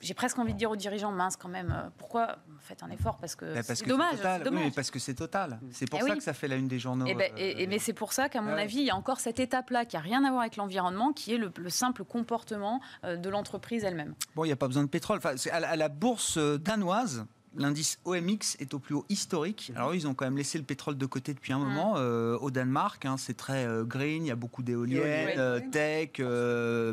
j'ai 0.00 0.14
presque 0.14 0.38
envie 0.38 0.52
de 0.52 0.58
dire 0.58 0.70
aux 0.70 0.76
dirigeants, 0.76 1.12
mince 1.12 1.36
quand 1.36 1.48
même, 1.48 1.70
euh, 1.70 1.88
pourquoi 1.96 2.38
faites 2.60 2.82
un 2.82 2.90
effort 2.90 3.16
Parce 3.18 3.36
que 3.36 3.60
c'est 3.62 3.86
dommage. 3.86 4.18
Oui, 4.50 4.70
parce 4.74 4.90
que 4.90 4.98
c'est 4.98 5.14
total. 5.14 5.60
C'est 5.70 5.88
pour 5.88 6.00
eh 6.02 6.08
ça 6.08 6.16
que 6.16 6.22
ça 6.22 6.32
fait 6.32 6.48
la 6.48 6.56
une 6.56 6.66
des 6.66 6.78
journaux. 6.78 7.06
Et, 7.06 7.12
eh 7.12 7.14
ben, 7.14 7.32
et, 7.36 7.64
euh, 7.64 7.66
mais 7.68 7.78
c'est 7.78 7.92
pour 7.92 8.12
ça 8.12 8.28
qu'à 8.28 8.40
mon 8.40 8.52
avis, 8.52 8.78
il 8.78 8.86
y 8.86 8.90
a 8.90 8.96
encore 8.96 9.20
cette 9.20 9.38
étape-là 9.38 9.84
qui 9.84 9.96
n'a 9.96 10.02
rien 10.02 10.24
à 10.24 10.30
voir 10.30 10.42
avec 10.42 10.56
l'environnement, 10.56 11.12
qui 11.12 11.34
est 11.34 11.38
le, 11.38 11.52
simple 11.70 12.04
comportement 12.04 12.80
de 13.04 13.28
l'entreprise 13.28 13.84
elle-même. 13.84 14.14
Bon, 14.34 14.44
il 14.44 14.48
n'y 14.48 14.52
a 14.52 14.56
pas 14.56 14.66
besoin 14.66 14.82
de 14.82 14.88
pétrole. 14.88 15.18
Enfin, 15.18 15.34
à 15.50 15.76
la 15.76 15.88
bourse 15.88 16.36
danoise, 16.38 17.26
L'indice 17.56 17.98
OMX 18.04 18.56
est 18.60 18.74
au 18.74 18.78
plus 18.78 18.94
haut 18.94 19.04
historique. 19.08 19.70
Mhm. 19.70 19.76
Alors, 19.76 19.94
ils 19.94 20.06
ont 20.06 20.14
quand 20.14 20.24
même 20.24 20.36
laissé 20.36 20.58
le 20.58 20.64
pétrole 20.64 20.96
de 20.96 21.06
côté 21.06 21.34
depuis 21.34 21.52
un 21.52 21.58
mhm. 21.58 21.66
moment. 21.66 21.94
Euh, 21.96 22.38
au 22.38 22.50
Danemark, 22.50 23.04
hein, 23.04 23.16
c'est 23.18 23.36
très 23.36 23.66
euh, 23.66 23.84
green, 23.84 24.24
il 24.24 24.28
y 24.28 24.30
a 24.30 24.36
beaucoup 24.36 24.62
d'éoliennes, 24.62 25.38
euh, 25.38 25.60
tech, 25.70 26.18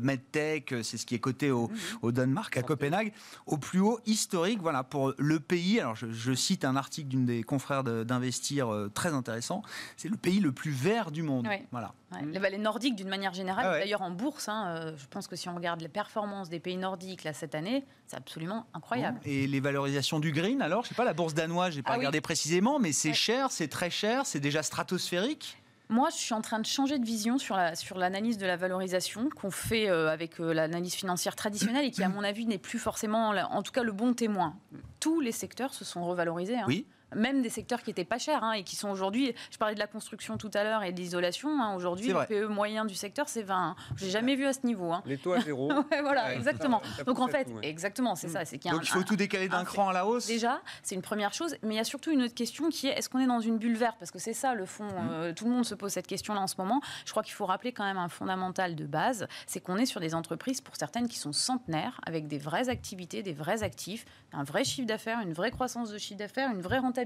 medtech, 0.03 0.75
c'est 0.83 0.97
ce 0.97 1.05
qui 1.05 1.15
est 1.15 1.19
coté 1.19 1.51
au, 1.51 1.67
mhm. 1.67 1.77
au, 2.01 2.11
Danemark, 2.11 2.57
à 2.57 2.63
Copenhague. 2.63 3.13
Au 3.45 3.57
plus 3.57 3.79
haut 3.79 3.99
historique, 4.05 4.59
voilà, 4.61 4.83
pour 4.83 5.13
le 5.17 5.39
pays. 5.39 5.79
Alors, 5.79 5.95
je, 5.95 6.33
cite 6.33 6.63
un 6.63 6.75
article 6.75 7.09
d'une 7.09 7.25
des 7.25 7.43
confrères 7.43 7.83
d'Investir 7.83 8.89
très 8.93 9.13
intéressant. 9.13 9.61
C'est 9.97 10.09
le 10.09 10.17
pays 10.17 10.39
le 10.39 10.51
plus 10.51 10.71
vert 10.71 11.11
du 11.11 11.23
monde. 11.23 11.47
Voilà. 11.71 11.93
Les 12.31 12.39
vallées 12.39 12.57
nordiques, 12.57 12.95
d'une 12.95 13.07
manière 13.07 13.33
générale, 13.33 13.65
ah 13.67 13.79
d'ailleurs 13.79 14.01
en 14.01 14.11
bourse, 14.11 14.49
hein, 14.49 14.93
je 14.97 15.05
pense 15.07 15.27
que 15.27 15.35
si 15.35 15.47
on 15.47 15.55
regarde 15.55 15.81
les 15.81 15.89
performances 15.89 16.49
des 16.49 16.59
pays 16.59 16.77
nordiques 16.77 17.23
là, 17.23 17.33
cette 17.33 17.55
année, 17.55 17.85
c'est 18.07 18.17
absolument 18.17 18.65
incroyable. 18.73 19.19
Et 19.25 19.47
les 19.47 19.59
valorisations 19.59 20.19
du 20.19 20.31
green 20.31 20.61
alors 20.61 20.83
Je 20.83 20.89
sais 20.89 20.95
pas, 20.95 21.05
la 21.05 21.13
bourse 21.13 21.33
danoise, 21.33 21.73
j'ai 21.73 21.83
pas 21.83 21.93
ah 21.93 21.97
regardé 21.97 22.21
précisément, 22.21 22.79
mais 22.79 22.91
c'est 22.91 23.13
cher, 23.13 23.51
c'est 23.51 23.67
très 23.67 23.89
cher, 23.89 24.25
c'est 24.25 24.39
déjà 24.39 24.63
stratosphérique? 24.63 25.57
Moi, 25.91 26.09
je 26.11 26.17
suis 26.17 26.35
en 26.35 26.41
train 26.41 26.59
de 26.59 26.67
changer 26.67 26.99
de 26.99 27.05
vision 27.05 27.39
sur 27.39 27.55
l'analyse 27.55 28.35
sur 28.35 28.41
de 28.41 28.45
la 28.45 28.57
valorisation 28.57 29.29
qu'on 29.29 29.49
fait 29.49 29.89
euh, 29.89 30.11
avec 30.11 30.39
euh, 30.39 30.53
l'analyse 30.53 30.93
financière 30.93 31.35
traditionnelle 31.35 31.85
et 31.85 31.89
qui, 31.89 32.03
à 32.03 32.09
mon 32.09 32.23
avis, 32.23 32.45
n'est 32.45 32.59
plus 32.59 32.77
forcément, 32.77 33.29
en 33.29 33.63
tout 33.63 33.71
cas, 33.71 33.81
le 33.81 33.91
bon 33.91 34.13
témoin. 34.13 34.55
Tous 34.99 35.19
les 35.19 35.31
secteurs 35.31 35.73
se 35.73 35.83
sont 35.83 36.05
revalorisés. 36.05 36.57
Hein. 36.57 36.65
Oui 36.67 36.85
même 37.15 37.41
des 37.41 37.49
secteurs 37.49 37.81
qui 37.81 37.89
n'étaient 37.89 38.05
pas 38.05 38.17
chers 38.17 38.43
hein, 38.43 38.53
et 38.53 38.63
qui 38.63 38.75
sont 38.75 38.89
aujourd'hui. 38.89 39.33
Je 39.51 39.57
parlais 39.57 39.75
de 39.75 39.79
la 39.79 39.87
construction 39.87 40.37
tout 40.37 40.51
à 40.53 40.63
l'heure 40.63 40.83
et 40.83 40.91
de 40.91 40.99
l'isolation. 40.99 41.61
Hein, 41.61 41.75
aujourd'hui, 41.75 42.13
le 42.13 42.25
PE 42.25 42.47
moyen 42.47 42.85
du 42.85 42.95
secteur, 42.95 43.29
c'est 43.29 43.43
20. 43.43 43.75
Je 43.95 44.05
n'ai 44.05 44.11
jamais 44.11 44.35
vu 44.35 44.45
à 44.45 44.53
ce 44.53 44.65
niveau. 44.65 44.91
Hein. 44.91 45.01
Les 45.05 45.17
taux 45.17 45.33
à 45.33 45.41
zéro. 45.41 45.71
voilà, 46.01 46.33
exactement. 46.33 46.81
Donc 47.05 47.19
en 47.19 47.27
fait, 47.27 47.47
exactement, 47.61 48.15
c'est 48.15 48.29
ça. 48.29 48.45
Qu 48.45 48.69
Donc 48.69 48.83
il 48.83 48.89
faut 48.89 49.03
tout 49.03 49.15
décaler 49.15 49.49
d'un 49.49 49.63
cran 49.63 49.89
à 49.89 49.93
la 49.93 50.05
hausse. 50.05 50.27
Déjà, 50.27 50.61
c'est 50.83 50.95
une 50.95 51.01
première 51.01 51.33
chose. 51.33 51.55
Mais 51.63 51.75
il 51.75 51.77
y 51.77 51.81
a 51.81 51.83
surtout 51.83 52.11
une 52.11 52.23
autre 52.23 52.35
question 52.35 52.69
qui 52.69 52.87
est 52.87 52.97
est-ce 52.97 53.09
qu'on 53.09 53.19
est 53.19 53.27
dans 53.27 53.39
une 53.39 53.57
bulle 53.57 53.77
verte? 53.77 53.97
Parce 53.99 54.11
que 54.11 54.19
c'est 54.19 54.33
ça 54.33 54.53
le 54.53 54.65
fond. 54.65 54.85
Mmh. 54.85 55.09
Euh, 55.11 55.33
tout 55.33 55.45
le 55.45 55.51
monde 55.51 55.65
se 55.65 55.75
pose 55.75 55.91
cette 55.91 56.07
question-là 56.07 56.41
en 56.41 56.47
ce 56.47 56.55
moment. 56.57 56.81
Je 57.05 57.11
crois 57.11 57.23
qu'il 57.23 57.33
faut 57.33 57.45
rappeler 57.45 57.71
quand 57.71 57.85
même 57.85 57.97
un 57.97 58.09
fondamental 58.09 58.75
de 58.75 58.85
base 58.85 59.27
c'est 59.47 59.59
qu'on 59.59 59.77
est 59.77 59.85
sur 59.85 59.99
des 59.99 60.15
entreprises, 60.15 60.61
pour 60.61 60.75
certaines, 60.75 61.07
qui 61.07 61.17
sont 61.17 61.33
centenaires, 61.33 61.99
avec 62.05 62.27
des 62.27 62.37
vraies 62.37 62.69
activités, 62.69 63.23
des 63.23 63.33
vrais 63.33 63.63
actifs, 63.63 64.05
un 64.33 64.43
vrai 64.43 64.63
chiffre 64.63 64.87
d'affaires, 64.87 65.19
une 65.21 65.33
vraie 65.33 65.51
croissance 65.51 65.91
de 65.91 65.97
chiffre 65.97 66.19
d'affaires, 66.19 66.51
une 66.51 66.61
vraie 66.61 66.79
rentabilité. 66.79 66.98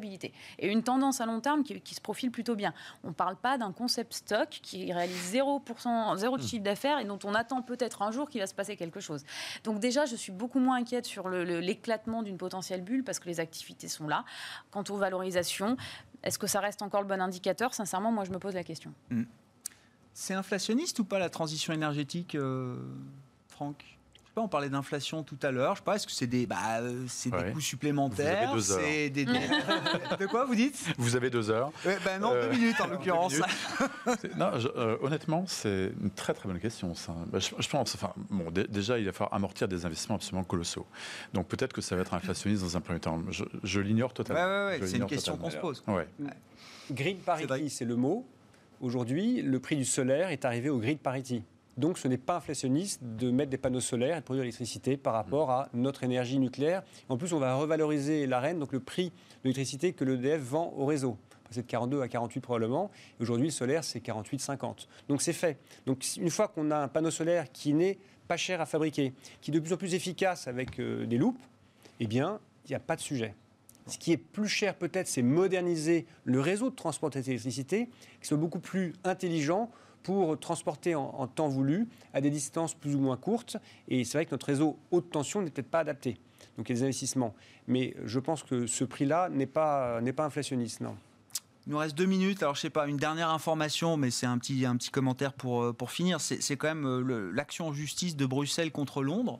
Et 0.59 0.71
une 0.71 0.83
tendance 0.83 1.21
à 1.21 1.25
long 1.25 1.39
terme 1.39 1.63
qui, 1.63 1.95
se 1.95 2.01
profile 2.01 2.31
plutôt 2.31 2.55
bien. 2.55 2.73
On 3.03 3.09
ne 3.09 3.13
parle 3.13 3.35
pas 3.35 3.57
d'un 3.57 3.71
concept 3.71 4.13
stock 4.13 4.49
qui 4.49 4.91
réalise 4.91 5.33
0%, 5.33 6.17
0 6.17 6.37
de 6.37 6.41
hmm. 6.41 6.45
chiffre 6.45 6.63
d'affaires 6.63 6.99
et 6.99 7.05
dont 7.05 7.19
on 7.23 7.33
attend 7.33 7.61
peut-être 7.61 8.01
un 8.01 8.11
jour 8.11 8.29
qu'il 8.29 8.41
va 8.41 8.47
se 8.47 8.55
passer 8.55 8.75
quelque 8.75 8.99
chose. 8.99 9.23
Donc 9.63 9.79
déjà, 9.79 10.05
je 10.05 10.15
suis 10.15 10.31
beaucoup 10.31 10.59
moins 10.59 10.77
inquiète 10.77 11.05
sur 11.05 11.29
l'éclatement 11.29 12.23
d'une 12.23 12.37
potentielle 12.37 12.81
bulle 12.81 13.03
parce 13.03 13.19
que 13.19 13.27
les 13.27 13.39
activités 13.39 13.87
sont 13.87 14.07
là. 14.07 14.25
Quant 14.71 14.83
aux 14.89 14.97
valorisations, 14.97 15.77
est-ce 16.23 16.39
que 16.39 16.47
ça 16.47 16.59
reste 16.59 16.81
encore 16.81 17.01
le 17.01 17.07
bon 17.07 17.21
indicateur? 17.21 17.73
Sincèrement, 17.73 18.11
moi, 18.11 18.23
je 18.23 18.31
me 18.31 18.39
pose 18.39 18.53
la 18.53 18.63
question. 18.63 18.93
Hmm. 19.09 19.23
C'est 20.13 20.33
inflationniste 20.33 20.99
ou 20.99 21.05
pas 21.05 21.19
la 21.19 21.29
transition 21.29 21.73
énergétique, 21.73 22.35
euh, 22.35 22.77
Franck? 23.47 23.97
On 24.41 24.47
parlait 24.47 24.69
d'inflation 24.69 25.23
tout 25.23 25.37
à 25.43 25.51
l'heure. 25.51 25.75
Je 25.75 25.79
sais 25.79 25.83
pas, 25.83 25.95
est-ce 25.95 26.07
que 26.07 26.11
c'est 26.11 26.27
des, 26.27 26.45
bah, 26.45 26.81
des 26.81 27.51
coûts 27.51 27.61
supplémentaires 27.61 28.51
Vous 28.55 28.71
avez 28.71 29.09
deux 29.09 29.29
heures. 29.29 30.17
de 30.19 30.25
quoi 30.25 30.45
vous 30.45 30.55
dites? 30.55 30.93
Vous 30.97 31.15
avez 31.15 31.29
deux 31.29 31.49
heures. 31.49 31.71
Ben 32.03 32.19
non, 32.19 32.31
deux 32.31 32.37
euh, 32.37 32.51
minutes 32.51 32.81
en 32.81 32.87
l'occurrence. 32.91 33.33
non, 34.37 34.51
euh, 34.75 34.97
honnêtement, 35.01 35.45
c'est 35.47 35.91
une 36.01 36.11
très 36.11 36.33
très 36.33 36.47
bonne 36.47 36.59
question. 36.59 36.95
Ça. 36.95 37.13
Bah, 37.27 37.39
je, 37.39 37.69
pense, 37.69 37.95
enfin, 37.95 38.13
bon, 38.29 38.51
déjà, 38.51 38.97
il 38.97 39.05
va 39.05 39.11
falloir 39.11 39.33
amortir 39.33 39.67
des 39.67 39.85
investissements 39.85 40.15
absolument 40.15 40.43
colossaux. 40.43 40.85
Donc 41.33 41.47
peut-être 41.47 41.73
que 41.73 41.81
ça 41.81 41.95
va 41.95 42.01
être 42.01 42.13
inflationniste 42.13 42.63
dans 42.63 42.77
un 42.77 42.81
premier 42.81 42.99
temps. 42.99 43.21
Je, 43.63 43.79
l'ignore 43.79 44.13
totalement. 44.13 44.67
Ouais, 44.67 44.79
c'est 44.85 44.97
une 44.97 45.05
question 45.05 45.37
qu'on 45.37 45.49
se 45.49 45.57
pose. 45.57 45.83
Grid 46.91 47.19
parity, 47.19 47.69
c'est 47.69 47.85
le 47.85 47.95
mot. 47.95 48.25
Aujourd'hui, 48.81 49.41
le 49.41 49.59
prix 49.59 49.77
du 49.77 49.85
solaire 49.85 50.29
est 50.29 50.43
arrivé 50.43 50.69
au 50.69 50.77
grid 50.77 50.99
parity. 50.99 51.43
Donc 51.77 51.97
ce 51.97 52.07
n'est 52.07 52.17
pas 52.17 52.35
inflationniste 52.37 53.01
de 53.03 53.31
mettre 53.31 53.49
des 53.49 53.57
panneaux 53.57 53.79
solaires 53.79 54.17
et 54.17 54.19
de 54.19 54.25
produire 54.25 54.43
l'électricité 54.43 54.95
par 54.97 55.13
rapport 55.13 55.49
à 55.49 55.69
notre 55.73 56.03
énergie 56.03 56.37
nucléaire. 56.37 56.83
En 57.09 57.17
plus, 57.17 57.33
on 57.33 57.39
va 57.39 57.55
revaloriser 57.55 58.27
l'AREN, 58.27 58.59
donc 58.59 58.73
le 58.73 58.79
prix 58.79 59.09
de 59.09 59.13
l'électricité 59.45 59.93
que 59.93 60.03
l'EDF 60.03 60.41
vend 60.41 60.73
au 60.77 60.85
réseau. 60.85 61.17
C'est 61.49 61.61
de 61.61 61.67
42 61.67 62.01
à 62.01 62.07
48 62.07 62.41
probablement. 62.41 62.89
Aujourd'hui, 63.19 63.47
le 63.47 63.51
solaire, 63.51 63.83
c'est 63.83 63.99
48-50. 63.99 64.87
Donc 65.07 65.21
c'est 65.21 65.33
fait. 65.33 65.59
Donc 65.85 66.03
une 66.17 66.31
fois 66.31 66.47
qu'on 66.47 66.71
a 66.71 66.77
un 66.77 66.87
panneau 66.87 67.11
solaire 67.11 67.51
qui 67.51 67.73
n'est 67.73 67.99
pas 68.27 68.37
cher 68.37 68.59
à 68.61 68.65
fabriquer, 68.65 69.13
qui 69.41 69.51
est 69.51 69.53
de 69.53 69.59
plus 69.59 69.73
en 69.73 69.77
plus 69.77 69.93
efficace 69.93 70.47
avec 70.47 70.79
euh, 70.79 71.05
des 71.05 71.17
loupes, 71.17 71.41
eh 71.99 72.07
bien, 72.07 72.39
il 72.65 72.71
n'y 72.71 72.75
a 72.75 72.79
pas 72.79 72.95
de 72.95 73.01
sujet. 73.01 73.35
Ce 73.87 73.97
qui 73.97 74.13
est 74.13 74.17
plus 74.17 74.47
cher 74.47 74.75
peut-être, 74.75 75.07
c'est 75.07 75.21
moderniser 75.21 76.05
le 76.23 76.39
réseau 76.39 76.69
de 76.69 76.75
transport 76.75 77.09
d'électricité, 77.09 77.89
qui 78.21 78.27
soit 78.27 78.37
beaucoup 78.37 78.59
plus 78.59 78.93
intelligent 79.03 79.69
pour 80.03 80.37
transporter 80.39 80.95
en, 80.95 81.27
temps 81.27 81.47
voulu 81.47 81.87
à 82.13 82.21
des 82.21 82.29
distances 82.29 82.73
plus 82.75 82.95
ou 82.95 82.99
moins 82.99 83.17
courtes. 83.17 83.57
Et 83.87 84.03
c'est 84.03 84.17
vrai 84.17 84.25
que 84.25 84.31
notre 84.31 84.45
réseau 84.45 84.77
haute 84.91 85.09
tension 85.09 85.41
n'est 85.41 85.49
peut-être 85.49 85.71
pas 85.71 85.79
adapté. 85.79 86.17
Donc 86.57 86.69
il 86.69 86.73
y 86.73 86.75
a 86.75 86.79
des 86.79 86.83
investissements. 86.83 87.33
Mais 87.67 87.95
je 88.05 88.19
pense 88.19 88.43
que 88.43 88.67
ce 88.67 88.83
prix-là 88.83 89.29
n'est 89.29 89.45
pas, 89.45 89.99
pas 90.15 90.25
inflationniste, 90.25 90.81
non. 90.81 90.95
Il 91.65 91.71
nous 91.71 91.77
reste 91.77 91.97
deux 91.97 92.05
minutes. 92.05 92.43
Alors, 92.43 92.55
je 92.55 92.61
sais 92.61 92.69
pas, 92.69 92.87
une 92.87 92.97
dernière 92.97 93.29
information, 93.29 93.95
mais 93.95 94.11
c'est 94.11 94.25
un 94.25 94.37
petit, 94.37 94.65
un 94.65 94.75
petit 94.75 94.89
commentaire 94.89 95.31
pour, 95.31 95.63
euh, 95.63 95.73
pour 95.73 95.91
finir. 95.91 96.19
C'est 96.19 96.57
quand 96.57 96.67
même 96.67 96.85
euh, 96.85 97.31
l'action 97.33 97.67
en 97.67 97.73
justice 97.73 98.17
de 98.17 98.25
Bruxelles 98.25 98.71
contre 98.71 99.01
Londres. 99.01 99.39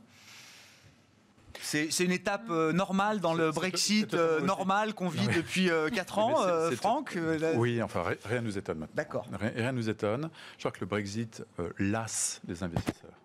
C'est 1.64 2.00
une 2.00 2.12
étape 2.12 2.50
euh, 2.50 2.74
normale 2.74 3.20
dans 3.20 3.34
le 3.34 3.52
Brexit 3.52 4.14
euh, 4.14 4.42
normal 4.42 4.94
qu'on 4.94 5.08
vit 5.08 5.28
depuis 5.28 5.70
4 5.94 6.18
euh, 6.18 6.22
ans, 6.72 6.76
Franck 6.76 7.18
Oui, 7.56 7.82
enfin, 7.82 8.04
rien 8.26 8.42
ne 8.42 8.48
nous 8.48 8.58
étonne 8.58 8.80
maintenant. 8.80 8.96
D'accord. 8.96 9.26
Rien 9.40 9.72
ne 9.72 9.78
nous 9.78 9.90
étonne. 9.90 10.30
Je 10.58 10.60
crois 10.60 10.72
que 10.72 10.82
le 10.82 10.86
Brexit 10.86 11.44
lasse 11.80 12.42
les 12.48 12.64
investisseurs. 12.64 13.23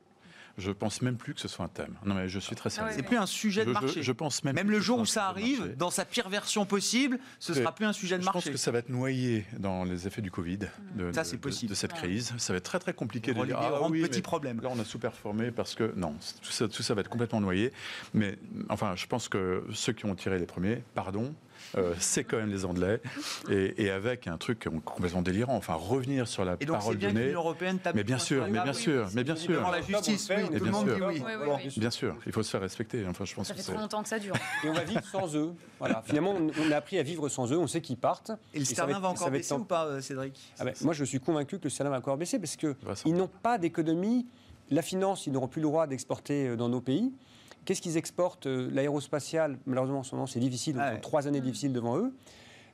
Je 0.59 0.73
pense 0.73 1.03
même 1.03 1.17
plus 1.17 1.35
que 1.35 1.41
ce 1.41 1.49
soit 1.49 1.65
un 1.65 1.69
thème. 1.69 1.95
Non, 2.05 2.15
mais 2.15 2.29
je 2.29 2.41
suis 2.41 2.57
très 2.57 2.69
sérieux. 2.69 2.93
C'est 2.95 3.03
plus 3.03 3.17
un 3.17 3.27
sujet 3.27 3.65
de 3.65 3.71
marché. 3.71 4.03
Je, 4.03 4.13
pense 4.13 4.43
même. 4.43 4.57
Même 4.57 4.71
le 4.71 4.81
jour 4.81 4.99
où 4.99 5.07
ça 5.07 5.27
arrive, 5.27 5.77
dans 5.77 5.91
sa 5.91 6.05
pire 6.05 6.29
version 6.29 6.67
possible, 6.67 7.19
ce 7.39 7.55
sera 7.55 7.73
plus 7.73 7.87
un 7.87 7.93
sujet 7.93 8.19
de 8.19 8.25
marché. 8.25 8.41
Je 8.41 8.45
pense 8.47 8.53
que 8.53 8.59
ça 8.59 8.71
va 8.73 8.79
être 8.81 8.89
noyé 8.89 9.47
dans 9.59 9.85
les 9.85 10.07
effets 10.07 10.23
du 10.23 10.31
Covid. 10.31 10.59
De, 10.97 11.13
ça, 11.13 11.25
c'est 11.25 11.39
possible. 11.39 11.71
De, 11.71 11.75
cette 11.75 11.93
crise. 11.93 12.35
Ça 12.39 12.53
va 12.53 12.57
être 12.57 12.65
très 12.65 12.81
très 12.81 12.93
compliqué 12.93 13.33
de 13.33 13.45
dire. 13.45 13.57
Ah, 13.59 13.89
oui, 13.89 14.03
petit 14.03 14.23
problème. 14.23 14.61
Là, 14.61 14.69
on 14.73 14.79
a 14.79 14.85
sous-performé 14.85 15.51
parce 15.53 15.75
que 15.75 15.93
non, 15.97 16.15
tout 16.43 16.51
ça, 16.51 16.69
tout 16.69 16.83
ça 16.83 16.95
va 16.95 17.03
être 17.03 17.09
complètement 17.09 17.41
noyé. 17.41 17.73
Mais 18.13 18.37
enfin, 18.69 18.97
je 18.97 19.07
pense 19.07 19.29
que 19.29 19.65
ceux 19.73 19.93
qui 19.93 20.07
ont 20.07 20.15
tiré 20.15 20.39
les 20.39 20.47
premiers, 20.47 20.83
pardon, 20.95 21.35
euh, 21.77 21.95
c'est 21.99 22.25
quand 22.25 22.37
même 22.37 22.51
les 22.51 22.64
Anglais, 22.64 23.01
et, 23.51 23.91
avec 23.91 24.27
un 24.27 24.39
truc 24.39 24.69
complètement 24.85 25.23
délirant. 25.23 25.57
Enfin, 25.57 25.75
revenir 25.75 26.29
sur 26.29 26.45
la 26.45 26.57
et 26.61 26.66
donc 26.66 26.79
parole 26.79 26.97
bien 26.97 27.12
donnée. 27.12 27.33
européenne 27.33 27.79
mais 27.95 28.05
bien 28.05 28.19
sûr, 28.19 28.47
mais 28.49 28.61
bien 28.61 28.73
sûr, 28.73 29.09
mais 29.14 29.25
bien 29.25 29.37
sûr. 29.37 29.69
La 29.71 29.83
justice, 29.83 30.31
oui, 30.31 30.59
tout 30.59 30.64
le 30.64 30.71
monde 30.71 30.89
dit 30.89 31.23
oui. 31.25 31.73
Bien 31.77 31.91
sûr, 31.91 32.16
il 32.27 32.33
faut 32.33 32.43
se 32.43 32.51
faire 32.51 32.61
respecter. 32.61 33.05
Enfin, 33.09 33.25
je 33.25 33.35
pense 33.35 33.49
ça 33.49 33.55
fait 33.55 33.62
trop 33.62 33.79
longtemps 33.79 34.03
que 34.03 34.09
ça 34.09 34.19
dure. 34.19 34.35
Et 34.64 34.69
on 34.69 34.73
va 34.73 34.85
vivre 34.85 35.05
sans 35.05 35.35
eux. 35.37 35.53
Voilà. 35.79 36.03
Finalement, 36.07 36.35
on 36.35 36.73
a 36.73 36.77
appris 36.77 36.99
à 36.99 37.03
vivre 37.03 37.29
sans 37.29 37.53
eux. 37.53 37.59
On 37.59 37.66
sait 37.66 37.81
qu'ils 37.81 37.97
partent. 37.97 38.33
Et 38.55 38.59
le 38.59 38.64
sterling 38.64 38.99
va 38.99 39.09
encore 39.09 39.31
baisser 39.31 39.55
ou 39.55 39.64
pas, 39.64 39.87
euh, 39.87 40.01
Cédric? 40.01 40.53
Ah 40.59 40.64
ben, 40.64 40.75
Moi, 40.83 40.95
je 40.95 41.05
suis 41.05 41.21
convaincu 41.21 41.59
que 41.59 41.64
le 41.64 41.71
sterling 41.71 41.93
va 41.93 41.99
encore 41.99 42.16
baisser 42.16 42.39
parce 42.39 42.57
qu'ils 42.57 43.14
n'ont 43.14 43.31
pas 43.43 43.59
d'économie. 43.59 44.27
La 44.71 44.83
finance, 44.83 45.27
ils 45.27 45.33
n'auront 45.33 45.49
plus 45.49 45.62
le 45.62 45.69
droit 45.69 45.87
d'exporter 45.87 46.49
euh, 46.49 46.57
dans 46.57 46.69
nos 46.69 46.81
pays. 46.81 47.12
Qu'est-ce 47.69 47.83
qu'ils 47.83 47.99
exportent 47.99 48.47
euh, 48.47 48.71
L'aérospatial, 48.73 49.59
malheureusement, 49.66 49.99
en 49.99 50.03
ce 50.03 50.14
moment, 50.14 50.27
c'est 50.27 50.41
difficile. 50.41 50.77
Ils 50.79 50.97
ont 50.97 51.01
trois 51.01 51.29
années 51.29 51.43
difficiles 51.43 51.75
devant 51.75 51.99
eux. 51.99 52.14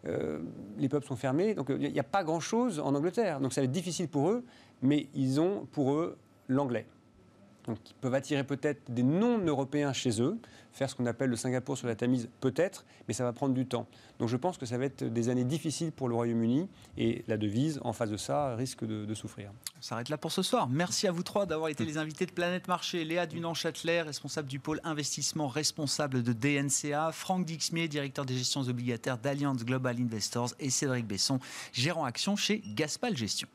Euh, 0.06 0.38
les 0.78 0.88
peuples 0.88 1.04
sont 1.04 1.16
fermés. 1.16 1.54
Donc, 1.54 1.66
il 1.68 1.92
n'y 1.92 1.98
a 1.98 2.04
pas 2.04 2.22
grand-chose 2.22 2.78
en 2.78 2.94
Angleterre. 2.94 3.40
Donc, 3.40 3.52
ça 3.52 3.60
va 3.60 3.64
être 3.64 3.72
difficile 3.72 4.06
pour 4.06 4.30
eux. 4.30 4.44
Mais 4.82 5.08
ils 5.12 5.40
ont 5.40 5.66
pour 5.72 5.94
eux 5.94 6.16
l'anglais. 6.46 6.86
Ils 7.68 7.94
peuvent 8.00 8.14
attirer 8.14 8.44
peut-être 8.44 8.90
des 8.90 9.02
non-européens 9.02 9.92
chez 9.92 10.20
eux, 10.20 10.38
faire 10.72 10.90
ce 10.90 10.94
qu'on 10.94 11.06
appelle 11.06 11.30
le 11.30 11.36
Singapour 11.36 11.78
sur 11.78 11.86
la 11.86 11.94
Tamise, 11.94 12.28
peut-être, 12.40 12.84
mais 13.08 13.14
ça 13.14 13.24
va 13.24 13.32
prendre 13.32 13.54
du 13.54 13.66
temps. 13.66 13.86
Donc, 14.18 14.28
je 14.28 14.36
pense 14.36 14.58
que 14.58 14.66
ça 14.66 14.78
va 14.78 14.84
être 14.84 15.04
des 15.04 15.28
années 15.28 15.44
difficiles 15.44 15.92
pour 15.92 16.08
le 16.08 16.14
Royaume-Uni 16.14 16.68
et 16.98 17.24
la 17.28 17.36
devise, 17.36 17.80
en 17.82 17.92
face 17.92 18.10
de 18.10 18.16
ça, 18.16 18.54
risque 18.56 18.84
de, 18.84 19.14
souffrir. 19.14 19.50
On 19.78 19.82
s'arrête 19.82 20.08
là 20.08 20.18
pour 20.18 20.32
ce 20.32 20.42
soir. 20.42 20.68
Merci 20.68 21.06
à 21.06 21.12
vous 21.12 21.22
trois 21.22 21.46
d'avoir 21.46 21.68
été 21.68 21.84
les 21.84 21.98
invités 21.98 22.26
de 22.26 22.32
Planète 22.32 22.66
Marché. 22.66 23.04
Léa 23.04 23.26
Dunan-Châtelet, 23.26 24.02
responsable 24.02 24.48
du 24.48 24.58
pôle 24.58 24.80
investissement, 24.82 25.46
responsable 25.46 26.24
de 26.24 26.32
DNCA, 26.32 27.12
Franck 27.12 27.44
Dixmier, 27.44 27.86
directeur 27.86 28.24
des 28.24 28.36
gestions 28.36 28.62
obligataires 28.62 29.18
d'Alliance 29.18 29.64
Global 29.64 29.96
Investors 30.00 30.54
et 30.58 30.70
Cédric 30.70 31.06
Besson, 31.06 31.38
gérant 31.72 32.04
action 32.04 32.34
chez 32.34 32.62
Gaspal 32.74 33.16
Gestion. 33.16 33.48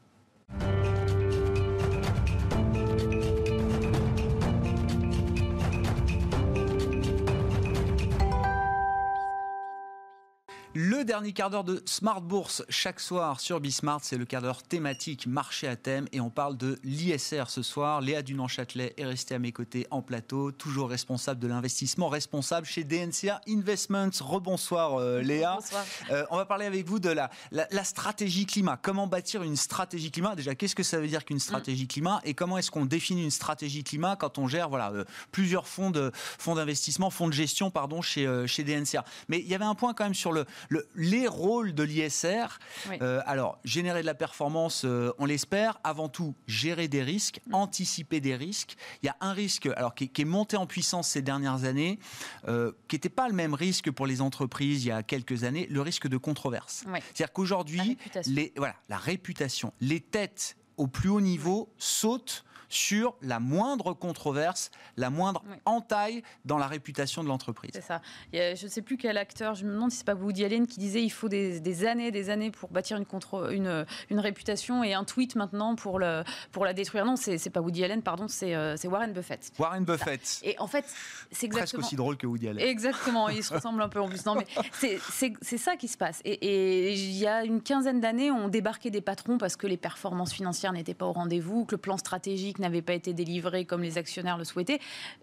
Le 10.81 11.03
dernier 11.03 11.33
quart 11.33 11.49
d'heure 11.49 11.65
de 11.65 11.83
Smart 11.85 12.21
Bourse 12.21 12.63
chaque 12.69 13.01
soir 13.01 13.41
sur 13.41 13.59
Bismart, 13.59 13.99
c'est 14.01 14.15
le 14.15 14.23
quart 14.23 14.41
d'heure 14.41 14.63
thématique 14.63 15.27
marché 15.27 15.67
à 15.67 15.75
thème 15.75 16.07
et 16.13 16.21
on 16.21 16.29
parle 16.29 16.55
de 16.55 16.79
l'ISR 16.85 17.49
ce 17.49 17.61
soir. 17.61 17.99
Léa 17.99 18.21
Dunan-Châtelet 18.21 18.93
est 18.95 19.03
restée 19.03 19.35
à 19.35 19.39
mes 19.39 19.51
côtés 19.51 19.87
en 19.91 20.01
plateau, 20.01 20.53
toujours 20.53 20.89
responsable 20.89 21.41
de 21.41 21.49
l'investissement, 21.49 22.07
responsable 22.07 22.65
chez 22.65 22.85
DNCA 22.85 23.41
Investments. 23.49 24.09
Rebonsoir 24.21 25.01
euh, 25.01 25.19
Léa. 25.19 25.55
Bonsoir. 25.55 25.85
Euh, 26.11 26.25
on 26.29 26.37
va 26.37 26.45
parler 26.45 26.65
avec 26.65 26.87
vous 26.87 26.99
de 26.99 27.09
la, 27.09 27.29
la, 27.51 27.83
stratégie 27.83 28.45
climat. 28.45 28.79
Comment 28.81 29.05
bâtir 29.05 29.43
une 29.43 29.57
stratégie 29.57 30.11
climat? 30.11 30.35
Déjà, 30.35 30.55
qu'est-ce 30.55 30.75
que 30.75 30.83
ça 30.83 30.97
veut 30.97 31.09
dire 31.09 31.25
qu'une 31.25 31.39
stratégie 31.39 31.83
mm. 31.83 31.87
climat? 31.87 32.21
Et 32.23 32.33
comment 32.33 32.57
est-ce 32.57 32.71
qu'on 32.71 32.85
définit 32.85 33.25
une 33.25 33.31
stratégie 33.31 33.83
climat 33.83 34.15
quand 34.15 34.37
on 34.37 34.47
gère 34.47 34.69
voilà, 34.69 34.93
euh, 34.93 35.03
plusieurs 35.33 35.67
fonds 35.67 35.91
d'investissement, 35.91 37.09
fonds, 37.09 37.25
fonds 37.25 37.27
de 37.27 37.33
gestion 37.33 37.69
pardon, 37.69 38.01
chez, 38.01 38.25
chez 38.47 38.63
DNCA 38.63 39.03
Mais 39.27 39.39
il 39.39 39.47
y 39.47 39.55
avait 39.55 39.65
un 39.65 39.75
point 39.75 39.93
quand 39.93 40.05
même 40.05 40.13
sur 40.13 40.31
le, 40.31 40.45
les 40.95 41.27
rôles 41.27 41.73
de 41.73 41.83
l'ISR, 41.83 42.59
euh, 43.01 43.21
alors 43.25 43.59
générer 43.63 44.01
de 44.01 44.05
la 44.05 44.13
performance, 44.13 44.83
euh, 44.85 45.11
on 45.17 45.25
l'espère. 45.25 45.79
Avant 45.83 46.09
tout, 46.09 46.35
gérer 46.47 46.87
des 46.87 47.03
risques, 47.03 47.41
mm. 47.47 47.55
anticiper 47.55 48.19
des 48.19 48.35
risques. 48.35 48.75
Il 49.01 49.07
y 49.07 49.09
a 49.09 49.15
un 49.21 49.33
risque, 49.33 49.67
alors 49.75 49.95
qui, 49.95 50.11
est 50.15 50.25
monté 50.25 50.57
en 50.57 50.67
puissance 50.67 51.09
ces 51.09 51.21
dernières 51.21 51.63
années, 51.63 51.99
euh, 52.47 52.71
qui 52.87 52.95
n'était 52.95 53.09
pas 53.09 53.27
le 53.27 53.33
même 53.33 53.53
risque 53.53 53.91
pour 53.91 54.05
les 54.05 54.21
entreprises 54.21 54.85
il 54.85 54.89
y 54.89 54.91
a 54.91 55.03
quelques 55.03 55.43
années, 55.43 55.67
le 55.69 55.81
risque 55.81 56.07
de 56.07 56.17
controverse. 56.17 56.83
C'est-à-dire 56.85 57.33
qu'aujourd'hui, 57.33 57.97
voilà, 58.57 58.75
la 58.89 58.97
réputation, 58.97 59.73
les 59.81 59.99
têtes 59.99 60.57
au 60.77 60.87
plus 60.87 61.09
haut 61.09 61.21
niveau 61.21 61.73
sautent 61.77 62.45
sur 62.69 63.15
la 63.21 63.39
moindre 63.39 63.93
controverse, 63.93 64.71
la 64.95 65.09
moindre 65.09 65.43
entaille 65.65 66.23
dans 66.45 66.57
la 66.57 66.67
réputation 66.67 67.23
de 67.23 67.27
l'entreprise. 67.27 67.71
C'est 67.73 67.81
ça. 67.81 68.01
je 68.31 68.63
ne 68.63 68.69
sais 68.69 68.81
plus 68.81 68.97
quel 68.97 69.17
acteur, 69.17 69.55
je 69.55 69.65
me 69.65 69.73
demande 69.73 69.91
si 69.91 69.97
c'est 69.97 70.05
pas 70.05 70.15
Woody 70.15 70.45
Allen 70.45 70.67
qui 70.67 70.79
disait 70.79 71.03
il 71.03 71.09
faut 71.09 71.29
des, 71.29 71.85
années, 71.85 72.11
des 72.11 72.29
années 72.29 72.51
pour 72.51 72.69
bâtir 72.69 72.97
une, 72.97 73.05
une, 73.51 73.85
une, 74.09 74.19
réputation 74.19 74.83
et 74.83 74.93
un 74.93 75.03
tweet 75.03 75.35
maintenant 75.35 75.75
pour, 75.75 75.99
le, 75.99 76.23
pour 76.51 76.65
la 76.65 76.73
détruire. 76.73 77.05
Non, 77.05 77.15
c'est, 77.15 77.43
n'est 77.43 77.51
pas 77.51 77.61
Woody 77.61 77.83
Allen, 77.83 78.01
pardon, 78.01 78.27
c'est, 78.27 78.55
euh, 78.55 78.75
Warren 78.85 79.13
Buffett. 79.13 79.51
Warren 79.57 79.83
Buffett. 79.83 80.41
Et 80.43 80.57
en 80.59 80.67
fait, 80.67 80.85
c'est 81.31 81.45
exactement. 81.45 81.79
Presque 81.79 81.79
aussi 81.79 81.95
drôle 81.95 82.17
que 82.17 82.27
Woody 82.27 82.49
Allen. 82.49 82.65
Exactement, 82.65 83.29
il 83.29 83.43
se 83.43 83.53
ressemble 83.53 83.81
un 83.81 83.89
peu 83.89 83.99
en 83.99 84.07
plus. 84.07 84.25
Non, 84.25 84.35
mais 84.35 84.47
c'est, 84.73 85.57
ça 85.57 85.75
qui 85.75 85.87
se 85.87 85.97
passe. 85.97 86.21
Et, 86.25 86.93
il 86.93 87.17
y 87.17 87.27
a 87.27 87.43
une 87.43 87.61
quinzaine 87.61 87.99
d'années, 87.99 88.31
on 88.31 88.47
débarquait 88.47 88.91
des 88.91 89.01
patrons 89.01 89.37
parce 89.37 89.55
que 89.55 89.67
les 89.67 89.77
performances 89.77 90.33
financières 90.33 90.73
n'étaient 90.73 90.93
pas 90.93 91.05
au 91.05 91.13
rendez-vous, 91.13 91.65
que 91.65 91.75
le 91.75 91.81
plan 91.81 91.97
stratégique 91.97 92.58
n'avait 92.61 92.81
pas 92.81 92.93
été 92.93 93.13
délivré 93.13 93.65
comme 93.65 93.81
les 93.81 93.97
actionnaires 93.97 94.37
le 94.37 94.43
souhaitaient. 94.43 94.79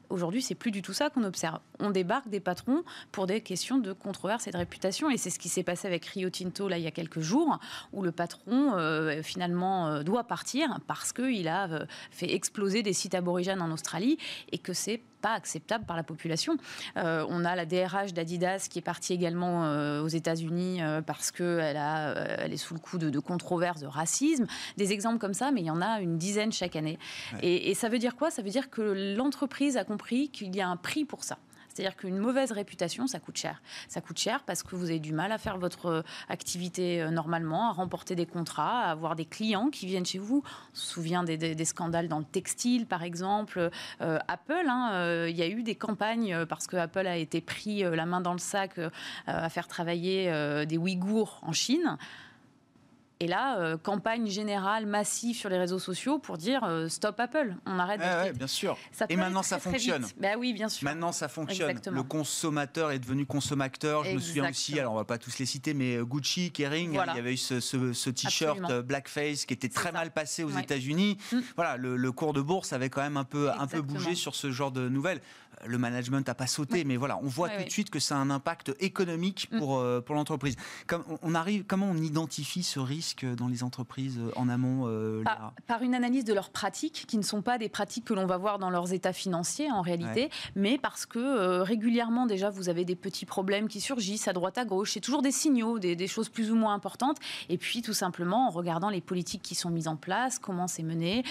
Aujourd'hui, 0.09 0.43
c'est 0.43 0.55
plus 0.55 0.71
du 0.71 0.83
tout 0.83 0.93
ça 0.93 1.11
qu'on 1.11 1.25
observe. 1.25 1.59
On 1.79 1.91
débarque 1.91 2.29
des 2.29 2.41
patrons 2.41 2.85
pour 3.13 3.27
des 3.27 3.41
questions 3.41 3.79
de 3.79 3.93
controverse 3.93 4.47
et 4.47 4.51
de 4.51 4.57
réputation. 4.57 5.11
Et 5.11 5.17
c'est 5.17 5.31
ce 5.31 5.39
qui 5.39 5.49
s'est 5.49 5.63
passé 5.63 5.87
avec 5.89 6.05
Rio 6.07 6.31
Tinto 6.31 6.69
là, 6.69 6.79
il 6.79 6.85
y 6.85 6.87
a 6.87 6.93
quelques 6.93 7.21
jours, 7.21 7.59
où 7.93 8.03
le 8.03 8.13
patron 8.13 8.75
euh, 8.75 9.23
finalement 9.23 9.89
euh, 9.89 10.03
doit 10.03 10.25
partir 10.25 10.81
parce 10.87 11.13
qu'il 11.13 11.49
a 11.49 11.71
euh, 11.71 11.87
fait 12.11 12.33
exploser 12.33 12.83
des 12.83 12.93
sites 12.93 13.15
aborigènes 13.15 13.63
en 13.63 13.71
Australie 13.71 14.19
et 14.53 14.59
que 14.59 14.73
c'est 14.73 15.03
pas 15.27 15.33
acceptable 15.33 15.85
par 15.85 15.97
la 15.97 16.05
population. 16.05 16.57
on 16.95 17.45
a 17.45 17.57
la 17.57 17.67
DRH 17.67 18.13
d'Adidas 18.13 18.69
qui 18.71 18.79
est 18.79 18.83
partie 18.83 19.13
également 19.13 19.63
aux 20.01 20.09
États-Unis 20.09 20.81
parce 21.05 21.33
qu'elle 21.33 21.77
elle 22.39 22.53
est 22.53 22.57
sous 22.57 22.75
le 22.75 22.81
coup 22.81 22.99
de, 22.99 23.11
de 23.11 23.19
controverses, 23.19 23.81
de 23.81 23.89
racisme. 23.89 24.47
Des 24.77 24.93
exemples 24.93 25.19
comme 25.19 25.35
ça, 25.35 25.51
mais 25.51 25.63
il 25.63 25.67
y 25.67 25.71
en 25.71 25.83
a 25.83 26.01
une 26.01 26.17
dizaine 26.17 26.53
chaque 26.53 26.77
année. 26.77 26.99
Et, 27.43 27.71
et, 27.71 27.75
ça 27.75 27.89
veut 27.89 27.99
dire 27.99 28.15
quoi? 28.15 28.31
Ça 28.31 28.43
veut 28.43 28.51
dire 28.51 28.71
que 28.71 29.17
l'entreprise 29.17 29.77
a 29.77 29.85
compris 29.85 30.29
qu'il 30.29 30.55
y 30.55 30.61
a 30.61 30.69
un 30.69 30.77
prix 30.77 31.05
pour 31.05 31.25
ça. 31.25 31.39
C'est-à-dire 31.77 31.97
qu'une 31.97 32.17
mauvaise 32.17 32.53
réputation, 32.53 33.07
ça 33.07 33.21
coûte 33.21 33.37
cher. 33.37 33.61
Ça 33.89 34.01
coûte 34.01 34.19
cher 34.19 34.43
parce 34.45 34.63
que 34.63 34.75
vous 34.77 34.87
avez 34.87 34.99
du 34.99 35.13
mal 35.13 35.31
à 35.31 35.37
faire 35.37 35.59
votre 35.59 35.87
euh, 35.87 36.03
activité 36.31 37.03
euh, 37.03 37.11
normalement, 37.11 37.69
à 37.69 37.73
remporter 37.73 38.15
des 38.15 38.25
contrats, 38.25 38.85
à 38.85 38.91
avoir 38.93 39.15
des 39.15 39.27
clients 39.27 39.69
qui 39.69 39.85
viennent 39.85 40.07
chez 40.07 40.19
vous. 40.19 40.43
On 40.47 40.75
se 40.75 40.87
souvient 40.87 41.23
des, 41.23 41.65
scandales 41.67 42.09
dans 42.09 42.19
le 42.19 42.25
textile, 42.25 42.87
par 42.87 43.03
exemple. 43.03 43.71
Euh, 44.01 44.19
Apple, 44.27 44.67
hein, 44.67 45.27
il 45.29 45.37
y 45.37 45.43
a 45.43 45.49
eu 45.49 45.63
des 45.63 45.75
campagnes 45.75 46.47
parce 46.47 46.67
que 46.67 46.77
Apple 46.77 47.07
a 47.07 47.19
été 47.19 47.43
pris 47.43 47.83
la 47.83 48.07
main 48.07 48.23
dans 48.23 48.33
le 48.33 48.39
sac 48.39 48.81
à 49.27 49.49
faire 49.51 49.69
travailler 49.69 50.65
des 50.67 50.79
Ouïghours 50.79 51.41
en 51.43 51.53
Chine. 51.53 51.99
Et 53.19 53.27
là, 53.27 53.59
euh, 53.59 53.79
campagne 53.79 54.27
générale 54.27 54.85
massive 54.85 55.37
sur 55.37 55.49
les 55.49 55.57
réseaux 55.57 55.79
sociaux 55.79 56.19
pour 56.19 56.37
dire 56.37 56.65
euh, 56.65 56.89
stop 56.89 57.19
Apple, 57.19 57.55
on 57.65 57.79
arrête. 57.79 58.01
Ouais, 58.01 58.33
bien 58.35 58.47
sûr. 58.47 58.77
et 59.09 59.17
maintenant 59.17 59.43
ça 59.43 59.59
fonctionne. 59.59 60.05
Ben 60.19 60.37
oui, 60.39 60.53
bien 60.53 60.69
sûr. 60.69 60.85
Maintenant 60.85 61.13
ça 61.13 61.29
fonctionne. 61.29 61.81
Le 61.91 62.03
consommateur 62.03 62.91
est 62.91 62.99
devenu 62.99 63.25
consommateur. 63.25 64.05
Je 64.05 64.13
me 64.13 64.21
souviens 64.21 64.51
aussi, 64.51 64.79
alors 64.79 64.93
on 64.93 64.97
va 64.97 65.05
pas 65.05 65.17
tous 65.17 65.39
les 65.39 65.47
citer, 65.47 65.73
mais 65.73 65.97
euh, 65.97 66.05
Gucci, 66.05 66.53
Kering, 66.53 66.93
il 66.93 67.17
y 67.17 67.19
avait 67.19 67.33
eu 67.33 67.39
ce, 67.39 68.11
t-shirt 68.11 68.81
blackface 68.83 69.47
qui 69.47 69.55
était 69.55 69.71
très 69.71 69.93
mal 69.93 70.11
passé 70.11 70.45
aux 70.45 70.51
États-Unis. 70.51 71.17
Mm. 71.33 71.39
Voilà, 71.57 71.79
le, 71.79 72.13
cours 72.13 72.35
de 72.35 72.43
bourse 72.43 72.75
avait 72.75 72.91
quand 72.91 73.03
même 73.03 73.17
un 73.17 73.25
peu, 73.25 73.51
un 73.51 73.67
peu 73.67 73.81
bougé 73.81 74.15
sur 74.15 74.35
ce 74.35 74.51
genre 74.51 74.73
de 74.73 74.89
nouvelles 74.89 75.21
le 75.65 75.79
management 75.79 76.27
n'a 76.27 76.35
pas 76.35 76.47
sauté, 76.47 76.85
mais 76.85 76.97
voilà, 76.97 77.19
on 77.23 77.29
voit 77.29 77.49
tout 77.49 77.65
de 77.65 77.71
suite 77.71 77.91
que 77.91 77.99
ça 77.99 78.17
a 78.17 78.19
un 78.19 78.31
impact 78.31 78.75
économique 78.81 79.49
mm. 79.51 79.59
pour, 79.59 79.79
euh, 79.79 80.01
pour 80.01 80.15
l'entreprise. 80.15 80.57
on 81.23 81.35
arrive, 81.35 81.65
comment 81.67 81.89
on 81.91 81.97
identifie 81.97 82.63
ce 82.63 82.79
risque 82.79 83.06
dans 83.25 83.49
les 83.49 83.63
entreprises 83.63 84.19
euh, 84.19 84.31
en 84.37 84.49
amont 84.49 84.85
euh, 84.87 85.23
par, 85.67 85.83
une 85.83 85.95
analyse 85.95 86.25
de 86.25 86.35
leurs 86.35 86.51
pratiques, 86.51 87.05
qui 87.07 87.19
ne 87.19 87.23
sont 87.23 87.43
pas 87.43 87.59
des 87.59 87.69
pratiques 87.69 88.05
que 88.05 88.15
l'on 88.15 88.27
va 88.27 88.37
voir 88.37 88.59
dans 88.59 88.71
leurs 88.71 88.93
états 88.93 89.13
financiers 89.13 89.71
en 89.71 89.83
réalité, 89.83 90.31
mais 90.55 90.79
parce 90.79 91.07
que 91.07 91.61
régulièrement 91.61 92.27
déjà 92.27 92.51
vous 92.51 92.69
avez 92.69 92.85
des 92.85 92.97
petits 92.97 93.27
problèmes 93.27 93.69
qui 93.69 93.81
surgissent 93.81 94.29
à 94.29 94.33
droite 94.33 94.59
à 94.59 94.65
gauche, 94.65 94.93
c'est 94.93 95.01
toujours 95.01 95.23
des 95.23 95.31
signaux, 95.31 95.79
des, 95.79 96.07
choses 96.07 96.29
plus 96.29 96.51
ou 96.51 96.55
moins 96.55 96.75
importantes, 96.75 97.19
et 97.49 97.59
puis 97.59 97.83
tout 97.83 97.93
simplement 97.93 98.47
en 98.47 98.51
regardant 98.51 98.91
les 98.91 99.01
politiques 99.01 99.43
qui 99.43 99.55
sont 99.55 99.71
mises 99.71 99.89
en 99.89 99.97
place, 99.97 100.39
comment 100.39 100.67
c'est 100.67 100.83
mené, 100.83 101.25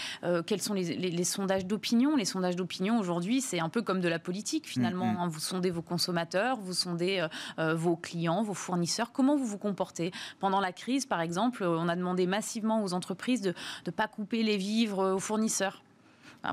quels 0.46 0.62
sont 0.62 0.74
les, 0.74 0.84
les 0.84 1.24
sondages 1.24 1.66
d'opinion. 1.66 2.16
Les 2.16 2.26
sondages 2.26 2.56
d'opinion 2.56 3.00
aujourd'hui, 3.00 3.42
c'est 3.42 3.60
un 3.60 3.70
peu 3.70 3.82
comme 3.82 4.02
de 4.02 4.08
la 4.08 4.20
politique 4.20 4.68
finalement. 4.68 5.06
Mm, 5.06 5.14
mm. 5.14 5.20
Hein. 5.20 5.28
Vous 5.28 5.40
sondez 5.40 5.72
vos 5.72 5.82
consommateurs, 5.82 6.58
vous 6.60 6.74
sondez 6.74 7.20
euh, 7.20 7.28
euh, 7.60 7.76
vos 7.76 7.96
clients, 7.96 8.44
vos 8.44 8.54
fournisseurs. 8.54 9.12
Comment 9.12 9.36
vous 9.36 9.46
vous 9.46 9.58
comportez? 9.58 10.12
Pendant 10.40 10.60
la 10.60 10.72
crise, 10.72 11.06
par 11.06 11.22
exemple, 11.22 11.65
on 11.66 11.88
a 11.88 11.96
demandé 11.96 12.26
massivement 12.26 12.84
aux 12.84 12.94
entreprises 12.94 13.42
de 13.42 13.54
ne 13.86 13.92
pas 13.92 14.08
couper 14.08 14.44
les 14.44 14.58
vivres 14.58 15.14
aux 15.14 15.20
fournisseurs. 15.20 15.84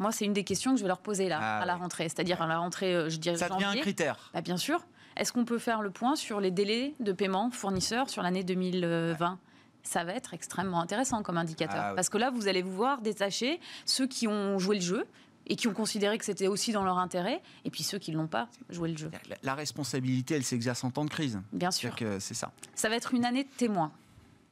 Moi, 0.00 0.10
c'est 0.10 0.24
une 0.24 0.32
des 0.32 0.44
questions 0.44 0.72
que 0.72 0.78
je 0.78 0.82
vais 0.82 0.88
leur 0.88 1.00
poser 1.00 1.28
là, 1.28 1.38
ah 1.40 1.58
à 1.60 1.66
la 1.66 1.76
rentrée. 1.76 2.08
C'est-à-dire 2.08 2.40
à 2.40 2.46
la 2.46 2.58
rentrée, 2.58 2.94
euh, 2.94 3.10
je 3.10 3.18
dirais 3.18 3.36
Ça 3.36 3.50
devient 3.50 3.64
un 3.64 3.76
critère. 3.76 4.30
Bah, 4.32 4.40
bien 4.40 4.56
sûr. 4.56 4.80
Est-ce 5.16 5.34
qu'on 5.34 5.44
peut 5.44 5.58
faire 5.58 5.82
le 5.82 5.90
point 5.90 6.16
sur 6.16 6.40
les 6.40 6.50
délais 6.50 6.94
de 6.98 7.12
paiement 7.12 7.50
fournisseurs 7.50 8.08
sur 8.08 8.22
l'année 8.22 8.44
2020 8.44 9.38
ça 9.84 10.04
va 10.04 10.12
être 10.12 10.32
extrêmement 10.32 10.80
intéressant 10.80 11.24
comme 11.24 11.36
indicateur. 11.36 11.82
Ah 11.82 11.92
Parce 11.96 12.08
que 12.08 12.16
là, 12.16 12.30
vous 12.30 12.46
allez 12.46 12.62
vous 12.62 12.70
voir 12.70 13.00
détacher 13.00 13.58
ceux 13.84 14.06
qui 14.06 14.28
ont 14.28 14.56
joué 14.60 14.76
le 14.76 14.80
jeu, 14.80 15.04
et 15.46 15.56
qui 15.56 15.68
ont 15.68 15.74
considéré 15.74 16.18
que 16.18 16.24
c'était 16.24 16.46
aussi 16.46 16.72
dans 16.72 16.84
leur 16.84 16.98
intérêt, 16.98 17.42
et 17.64 17.70
puis 17.70 17.82
ceux 17.82 17.98
qui 17.98 18.12
ne 18.12 18.16
l'ont 18.16 18.26
pas 18.28 18.48
joué 18.70 18.90
le 18.90 18.96
jeu. 18.96 19.10
La, 19.42 19.54
responsabilité, 19.54 20.34
elle 20.34 20.44
s'exerce 20.44 20.84
en 20.84 20.90
temps 20.90 21.04
de 21.04 21.10
crise. 21.10 21.40
Bien 21.52 21.70
sûr. 21.70 21.94
C'est 22.20 22.34
ça. 22.34 22.52
Ça 22.74 22.88
va 22.88 22.96
être 22.96 23.14
une 23.14 23.24
année 23.24 23.44
de 23.44 23.50
témoin. 23.56 23.92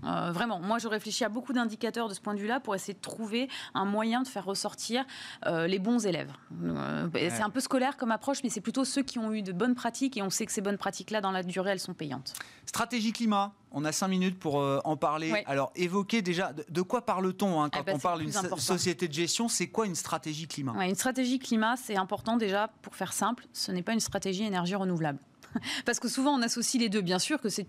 Euh, 0.04 0.32
vraiment, 0.32 0.60
moi 0.60 0.78
je 0.78 0.88
réfléchis 0.88 1.24
à 1.24 1.28
beaucoup 1.28 1.52
d'indicateurs 1.52 2.08
de 2.08 2.14
ce 2.14 2.20
point 2.20 2.34
de 2.34 2.40
vue-là 2.40 2.60
pour 2.60 2.74
essayer 2.74 2.94
de 2.94 3.00
trouver 3.00 3.48
un 3.74 3.84
moyen 3.84 4.22
de 4.22 4.28
faire 4.28 4.44
ressortir 4.44 5.04
euh, 5.46 5.66
les 5.66 5.78
bons 5.78 6.06
élèves. 6.06 6.32
Euh, 6.62 7.08
c'est 7.14 7.42
un 7.42 7.50
peu 7.50 7.60
scolaire 7.60 7.96
comme 7.96 8.10
approche, 8.10 8.38
mais 8.42 8.50
c'est 8.50 8.60
plutôt 8.60 8.84
ceux 8.84 9.02
qui 9.02 9.18
ont 9.18 9.32
eu 9.32 9.42
de 9.42 9.52
bonnes 9.52 9.74
pratiques 9.74 10.16
et 10.16 10.22
on 10.22 10.30
sait 10.30 10.46
que 10.46 10.52
ces 10.52 10.60
bonnes 10.60 10.78
pratiques-là, 10.78 11.20
dans 11.20 11.32
la 11.32 11.42
durée, 11.42 11.72
elles 11.72 11.80
sont 11.80 11.94
payantes. 11.94 12.34
Stratégie 12.66 13.12
climat, 13.12 13.52
on 13.72 13.84
a 13.84 13.92
cinq 13.92 14.08
minutes 14.08 14.38
pour 14.38 14.56
en 14.56 14.96
parler. 14.96 15.44
Alors 15.46 15.72
évoquer 15.74 16.22
déjà, 16.22 16.52
de, 16.52 16.82
quoi 16.82 17.04
parle-t-on 17.04 17.62
hein, 17.62 17.70
quand 17.70 17.80
eh 17.80 17.84
ben, 17.84 17.96
on 17.96 17.98
parle 17.98 18.20
d'une 18.20 18.32
société 18.32 19.08
de 19.08 19.12
gestion? 19.12 19.48
C'est 19.48 19.68
quoi 19.68 19.86
une 19.86 19.94
stratégie 19.94 20.46
climat? 20.46 20.86
Une 20.86 20.94
stratégie 20.94 21.38
climat, 21.38 21.76
c'est 21.76 21.96
important 21.96 22.36
déjà, 22.36 22.68
pour 22.82 22.96
faire 22.96 23.12
simple, 23.12 23.46
ce 23.52 23.72
n'est 23.72 23.82
pas 23.82 23.92
une 23.92 24.00
stratégie 24.00 24.44
énergie 24.44 24.74
renouvelable. 24.74 25.18
Parce 25.84 26.00
que 26.00 26.08
souvent, 26.08 26.32
on 26.32 26.42
associe 26.42 26.80
les 26.80 26.88
deux. 26.88 27.00
Bien 27.00 27.18
sûr 27.18 27.40
que 27.40 27.48
c'est 27.48 27.66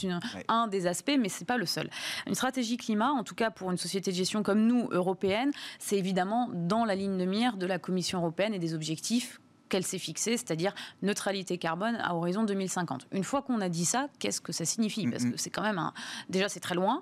un 0.48 0.68
des 0.68 0.88
aspects, 0.88 1.18
mais 1.20 1.30
ce 1.30 1.42
n'est 1.42 1.46
pas 1.46 1.58
le 1.58 1.66
seul. 1.66 1.90
Une 2.28 2.36
stratégie 2.36 2.78
climat, 2.78 3.12
en 3.12 3.24
tout 3.24 3.36
cas 3.36 3.52
pour 3.52 3.72
une 3.72 3.78
société 3.78 4.12
de 4.12 4.16
gestion 4.16 4.44
comme 4.44 4.66
nous, 4.66 4.88
européenne, 4.92 5.52
c'est 5.80 5.98
évidemment 5.98 6.50
dans 6.54 6.86
la 6.86 6.96
ligne 6.96 7.18
de 7.18 7.26
mire 7.26 7.58
de 7.58 7.66
la 7.66 7.80
Commission 7.80 8.20
européenne 8.20 8.54
et 8.54 8.60
des 8.60 8.74
objectifs 8.74 9.40
qu'elle 9.70 9.86
s'est 9.86 10.00
fixée, 10.00 10.36
c'est-à-dire 10.36 10.74
neutralité 11.02 11.58
carbone 11.58 11.98
à 12.04 12.14
horizon 12.14 12.44
2050. 12.44 13.08
Une 13.12 13.24
fois 13.24 13.42
qu'on 13.42 13.62
a 13.62 13.70
dit 13.70 13.86
ça, 13.86 14.10
qu'est-ce 14.20 14.42
que 14.42 14.52
ça 14.52 14.66
signifie? 14.66 15.08
Parce 15.08 15.24
que 15.24 15.38
c'est 15.38 15.50
quand 15.50 15.64
même 15.64 15.80
un... 15.80 15.94
Déjà, 16.30 16.50
c'est 16.50 16.60
très 16.60 16.76
loin 16.76 17.02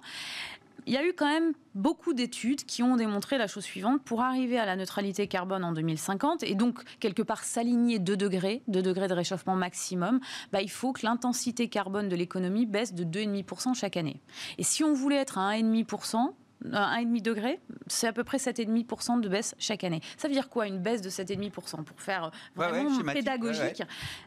il 0.90 0.96
y 0.96 0.98
a 0.98 1.06
eu 1.06 1.14
quand 1.14 1.28
même 1.28 1.54
beaucoup 1.76 2.14
d'études 2.14 2.66
qui 2.66 2.82
ont 2.82 2.96
démontré 2.96 3.38
la 3.38 3.46
chose 3.46 3.64
suivante. 3.64 4.02
Pour 4.04 4.22
arriver 4.24 4.58
à 4.58 4.66
la 4.66 4.76
neutralité 4.76 5.28
carbone 5.28 5.64
en 5.64 5.72
2050, 5.72 6.42
et 6.42 6.56
donc 6.56 6.80
quelque 7.00 7.22
part 7.22 7.44
s'aligner 7.44 8.00
2 8.00 8.18
degrés, 8.18 8.64
2 8.70 8.82
degrés 8.82 9.08
de 9.08 9.14
réchauffement 9.14 9.56
maximum, 9.56 10.20
bah, 10.52 10.64
il 10.64 10.72
faut 10.72 10.92
que 10.92 11.06
l'intensité 11.06 11.68
carbone 11.68 12.10
de 12.10 12.16
l'économie 12.16 12.66
baisse 12.66 12.96
de 12.96 13.04
2,5% 13.04 13.76
chaque 13.76 13.98
année. 13.98 14.20
Et 14.58 14.64
si 14.64 14.84
on 14.84 14.94
voulait 14.94 15.18
être 15.18 15.38
à 15.38 15.52
1,5%, 15.52 16.34
1,5 16.66 17.22
degré, 17.22 17.60
c'est 17.86 18.08
à 18.08 18.12
peu 18.12 18.24
près 18.24 18.38
7,5% 18.38 19.22
de 19.22 19.30
baisse 19.30 19.54
chaque 19.60 19.84
année. 19.84 20.02
Ça 20.18 20.28
veut 20.28 20.34
dire 20.34 20.50
quoi 20.50 20.66
une 20.66 20.80
baisse 20.80 21.04
de 21.04 21.10
7,5% 21.12 21.84
Pour 21.84 22.02
faire 22.02 22.32
vraiment 22.56 23.00
pédagogique, 23.04 23.84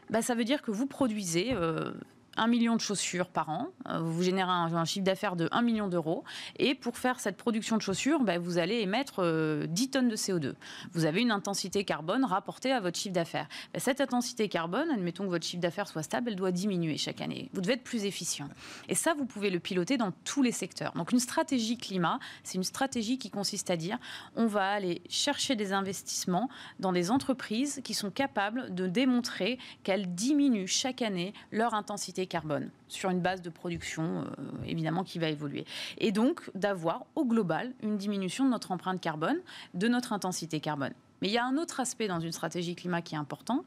bah, 0.09 0.21
ça 0.21 0.33
veut 0.33 0.45
dire 0.45 0.61
que 0.61 0.71
vous 0.71 0.87
produisez 0.87 1.49
euh, 1.51 1.91
1 2.37 2.47
million 2.47 2.75
de 2.75 2.81
chaussures 2.81 3.27
par 3.27 3.49
an, 3.49 3.69
euh, 3.89 3.99
vous 3.99 4.23
générez 4.23 4.51
un, 4.51 4.85
chiffre 4.85 5.05
d'affaires 5.05 5.35
de 5.35 5.47
1 5.51 5.61
million 5.61 5.87
d'euros, 5.87 6.23
et 6.57 6.75
pour 6.75 6.97
faire 6.97 7.19
cette 7.19 7.37
production 7.37 7.77
de 7.77 7.81
chaussures, 7.81 8.21
bah, 8.21 8.37
vous 8.39 8.57
allez 8.57 8.79
émettre 8.79 9.15
10 9.15 9.23
euh, 9.23 9.67
tonnes 9.91 10.09
de 10.09 10.15
CO2. 10.15 10.53
Vous 10.93 11.05
avez 11.05 11.21
une 11.21 11.31
intensité 11.31 11.83
carbone 11.83 12.25
rapportée 12.25 12.71
à 12.71 12.79
votre 12.79 12.97
chiffre 12.97 13.13
d'affaires. 13.13 13.47
Bah, 13.73 13.79
cette 13.79 14.01
intensité 14.01 14.49
carbone, 14.49 14.89
admettons 14.91 15.25
que 15.25 15.29
votre 15.29 15.45
chiffre 15.45 15.61
d'affaires 15.61 15.87
soit 15.87 16.03
stable, 16.03 16.29
elle 16.29 16.35
doit 16.35 16.51
diminuer 16.51 16.97
chaque 16.97 17.21
année. 17.21 17.49
Vous 17.53 17.61
devez 17.61 17.73
être 17.73 17.83
plus 17.83 18.05
efficient. 18.05 18.49
Et 18.89 18.95
ça, 18.95 19.13
vous 19.13 19.25
pouvez 19.25 19.49
le 19.49 19.59
piloter 19.59 19.97
dans 19.97 20.11
tous 20.23 20.41
les 20.41 20.51
secteurs. 20.51 20.93
Donc 20.93 21.11
une 21.11 21.19
stratégie 21.19 21.77
climat, 21.77 22.19
c'est 22.43 22.55
une 22.55 22.63
stratégie 22.63 23.17
qui 23.17 23.29
consiste 23.29 23.69
à 23.69 23.77
dire, 23.77 23.97
on 24.35 24.47
va 24.47 24.69
aller 24.69 25.01
chercher 25.09 25.55
des 25.55 25.73
investissements 25.73 26.49
dans 26.79 26.91
des 26.91 27.11
entreprises 27.11 27.81
qui 27.83 27.93
sont 27.93 28.11
capables 28.11 28.73
de 28.73 28.87
démontrer 28.87 29.59
qu'elles 29.83 30.13
diminuent 30.13 30.67
chaque 30.67 31.01
année 31.01 31.33
leur 31.51 31.73
intensité 31.73 32.22
carbone 32.27 32.69
sur 32.87 33.09
une 33.09 33.19
base 33.19 33.41
de 33.41 33.49
production 33.49 34.25
évidemment 34.65 35.03
qui 35.03 35.19
va 35.19 35.29
évoluer. 35.29 35.65
Et 35.97 36.11
donc 36.11 36.49
d'avoir 36.55 37.05
au 37.15 37.25
global 37.25 37.73
une 37.81 37.97
diminution 37.97 38.45
de 38.45 38.49
notre 38.49 38.71
empreinte 38.71 39.01
carbone, 39.01 39.37
de 39.73 39.87
notre 39.87 40.13
intensité 40.13 40.59
carbone. 40.59 40.93
Mais 41.21 41.29
il 41.29 41.33
y 41.33 41.37
a 41.37 41.45
un 41.45 41.57
autre 41.57 41.79
aspect 41.79 42.07
dans 42.07 42.19
une 42.19 42.31
stratégie 42.31 42.75
climat 42.75 43.01
qui 43.01 43.15
est 43.15 43.17
important, 43.17 43.63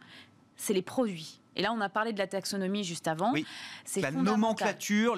c'est 0.56 0.74
les 0.74 0.82
produits. 0.82 1.40
Et 1.56 1.62
là, 1.62 1.72
on 1.72 1.80
a 1.80 1.88
parlé 1.88 2.12
de 2.12 2.18
la 2.18 2.26
taxonomie 2.26 2.84
juste 2.84 3.08
avant. 3.08 3.32
Oui. 3.32 3.46
C'est 3.84 4.02
la 4.02 4.10
nomenclature, 4.10 5.16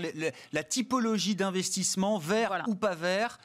la 0.52 0.62
typologie 0.62 1.34
d'investissement, 1.34 2.18
vert 2.18 2.62
ou 2.68 2.76
pas 2.76 2.94
vert, 2.94 3.38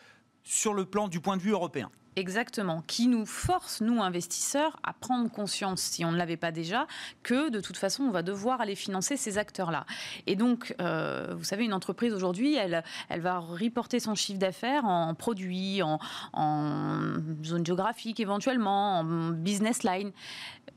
sur 0.43 0.73
le 0.73 0.85
plan 0.85 1.07
du 1.07 1.19
point 1.19 1.37
de 1.37 1.41
vue 1.41 1.51
européen. 1.51 1.89
Exactement, 2.15 2.83
qui 2.85 3.07
nous 3.07 3.25
force, 3.25 3.81
nous 3.81 4.01
investisseurs, 4.01 4.77
à 4.83 4.93
prendre 4.93 5.31
conscience, 5.31 5.81
si 5.81 6.05
on 6.05 6.11
ne 6.11 6.17
l'avait 6.17 6.37
pas 6.37 6.51
déjà, 6.51 6.85
que 7.23 7.49
de 7.49 7.59
toute 7.59 7.77
façon, 7.77 8.03
on 8.03 8.11
va 8.11 8.21
devoir 8.21 8.61
aller 8.61 8.75
financer 8.75 9.17
ces 9.17 9.39
acteurs-là. 9.39 9.85
Et 10.27 10.35
donc, 10.35 10.75
euh, 10.79 11.33
vous 11.35 11.43
savez, 11.43 11.65
une 11.65 11.73
entreprise 11.73 12.13
aujourd'hui, 12.13 12.55
elle, 12.55 12.83
elle 13.09 13.21
va 13.21 13.39
reporter 13.39 13.99
son 13.99 14.13
chiffre 14.13 14.37
d'affaires 14.37 14.85
en 14.85 15.15
produits, 15.15 15.81
en, 15.81 15.99
en 16.33 16.99
zone 17.43 17.65
géographique 17.65 18.19
éventuellement, 18.19 18.99
en 18.99 19.03
business 19.31 19.83
line. 19.83 20.11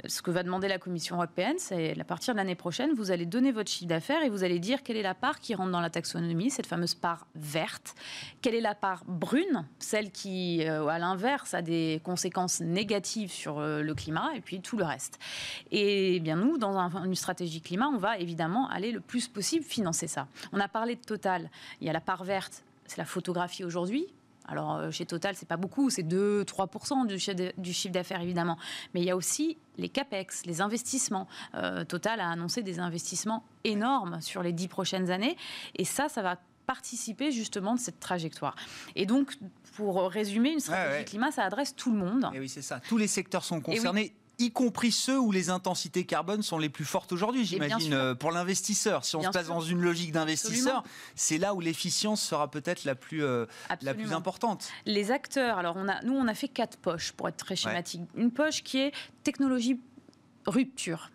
Ce 0.07 0.21
que 0.21 0.31
va 0.31 0.43
demander 0.43 0.69
la 0.69 0.79
Commission 0.79 1.17
européenne, 1.17 1.57
c'est 1.59 1.99
à 1.99 2.05
partir 2.05 2.35
de 2.35 2.39
l'année 2.39 2.55
prochaine, 2.55 2.93
vous 2.95 3.11
allez 3.11 3.25
donner 3.25 3.53
votre 3.53 3.71
chiffre 3.71 3.89
d'affaires 3.89 4.23
et 4.23 4.29
vous 4.29 4.45
allez 4.45 4.59
dire 4.59 4.83
quelle 4.83 4.97
est 4.97 5.03
la 5.03 5.15
part 5.15 5.41
qui 5.41 5.55
rentre 5.55 5.71
dans 5.71 5.81
la 5.81 5.91
taxonomie, 5.91 6.51
cette 6.51 6.67
fameuse 6.67 6.95
part 6.95 7.27
verte, 7.35 7.95
quelle 8.43 8.55
est 8.55 8.61
la 8.61 8.75
part 8.75 9.05
brune, 9.07 9.67
celle 9.79 10.11
qui, 10.11 10.67
euh, 10.67 10.87
à 10.87 10.99
l'inverse, 10.99 11.26
a 11.53 11.63
des 11.63 12.01
conséquences 12.05 12.61
négatives 12.61 13.31
sur 13.31 13.59
euh, 13.59 13.83
le 13.83 13.95
climat, 13.95 14.31
et 14.35 14.41
puis 14.41 14.61
tout 14.61 14.77
le 14.77 14.85
reste. 14.85 15.19
Et 15.71 16.21
bien 16.21 16.37
nous, 16.37 16.59
dans 16.59 16.77
une 17.05 17.15
stratégie 17.15 17.61
climat, 17.61 17.89
on 17.89 17.99
va 17.99 18.19
évidemment 18.19 18.69
aller 18.69 18.93
le 18.93 19.01
plus 19.01 19.29
possible 19.29 19.65
financer 19.65 20.07
ça. 20.07 20.29
On 20.53 20.61
a 20.61 20.69
parlé 20.69 20.97
de 20.97 21.01
Total, 21.01 21.51
il 21.81 21.87
y 21.87 21.91
a 21.91 21.93
la 21.93 22.01
part 22.01 22.25
verte, 22.25 22.65
c'est 22.87 22.99
la 22.99 23.05
photographie 23.05 23.65
aujourd'hui. 23.65 24.07
Alors 24.49 24.77
euh, 24.77 24.91
chez 24.91 25.07
Total, 25.07 25.35
c'est 25.35 25.49
pas 25.49 25.57
beaucoup, 25.57 25.91
c'est 25.91 26.03
2-3% 26.03 27.07
du 27.57 27.73
chiffre 27.73 27.93
d'affaires 27.93 28.21
évidemment. 28.21 28.59
Mais 28.95 29.01
il 29.01 29.07
y 29.07 29.11
a 29.11 29.17
aussi 29.17 29.59
les 29.77 29.89
capex, 29.89 30.47
les 30.47 30.61
investissements. 30.61 31.27
Euh, 31.55 31.85
Total 31.85 32.21
a 32.21 32.31
annoncé 32.31 32.63
des 32.63 32.79
investissements 32.79 33.45
énormes 33.65 34.21
sur 34.21 34.43
les 34.43 34.53
10 34.53 34.69
prochaines 34.69 35.11
années. 35.11 35.37
Et 35.75 35.85
ça, 35.85 36.09
ça 36.09 36.23
va 36.23 36.39
participer 36.67 37.33
justement 37.33 37.75
de 37.75 37.81
cette 37.81 38.01
trajectoire. 38.01 38.57
Et 38.95 39.07
donc, 39.07 39.35
pour 39.77 40.11
résumer, 40.11 40.51
une 40.51 40.61
stratégie 40.61 41.05
climat, 41.05 41.31
ça 41.31 41.45
adresse 41.45 41.75
tout 41.75 41.93
le 41.93 41.99
monde. 41.99 42.31
Et 42.35 42.41
oui, 42.41 42.49
c'est 42.49 42.63
ça. 42.63 42.81
Tous 42.89 42.97
les 42.97 43.09
secteurs 43.09 43.45
sont 43.45 43.61
concernés 43.61 44.15
y 44.39 44.51
compris 44.51 44.93
ceux 44.93 45.19
où 45.19 45.33
les 45.33 45.51
intensités 45.51 46.05
carbone 46.05 46.43
sont 46.43 46.59
les 46.59 46.69
plus 46.69 46.85
fortes 46.85 47.13
aujourd'hui, 47.13 47.45
j'imagine, 47.45 47.95
euh, 47.95 48.15
pour 48.15 48.33
l'investisseur. 48.33 49.05
Si 49.05 49.17
on 49.17 49.23
se 49.23 49.29
place 49.29 49.49
dans 49.49 49.61
une 49.61 49.81
logique 49.81 50.13
d'investisseur, 50.13 50.83
c'est 51.15 51.39
là 51.39 51.55
où 51.55 51.61
l'efficience 51.61 52.23
sera 52.23 52.51
peut-être 52.51 52.85
la 52.85 52.95
plus 52.95 53.25
euh, 53.25 53.47
la 53.83 53.95
plus 53.95 54.13
importante. 54.13 54.69
Les 54.85 55.11
acteurs, 55.11 55.59
alors 55.59 55.77
on 55.77 55.89
a, 55.89 56.03
nous 56.03 56.15
on 56.15 56.29
a 56.29 56.35
fait 56.35 56.49
quatre 56.49 56.77
poches 56.77 57.13
pour 57.13 57.29
être 57.29 57.37
très 57.37 57.57
schématique. 57.57 58.03
Une 58.15 58.31
poche 58.31 58.63
qui 58.63 58.79
est 58.79 58.93
technologie 59.23 59.81
rupture. 60.47 61.11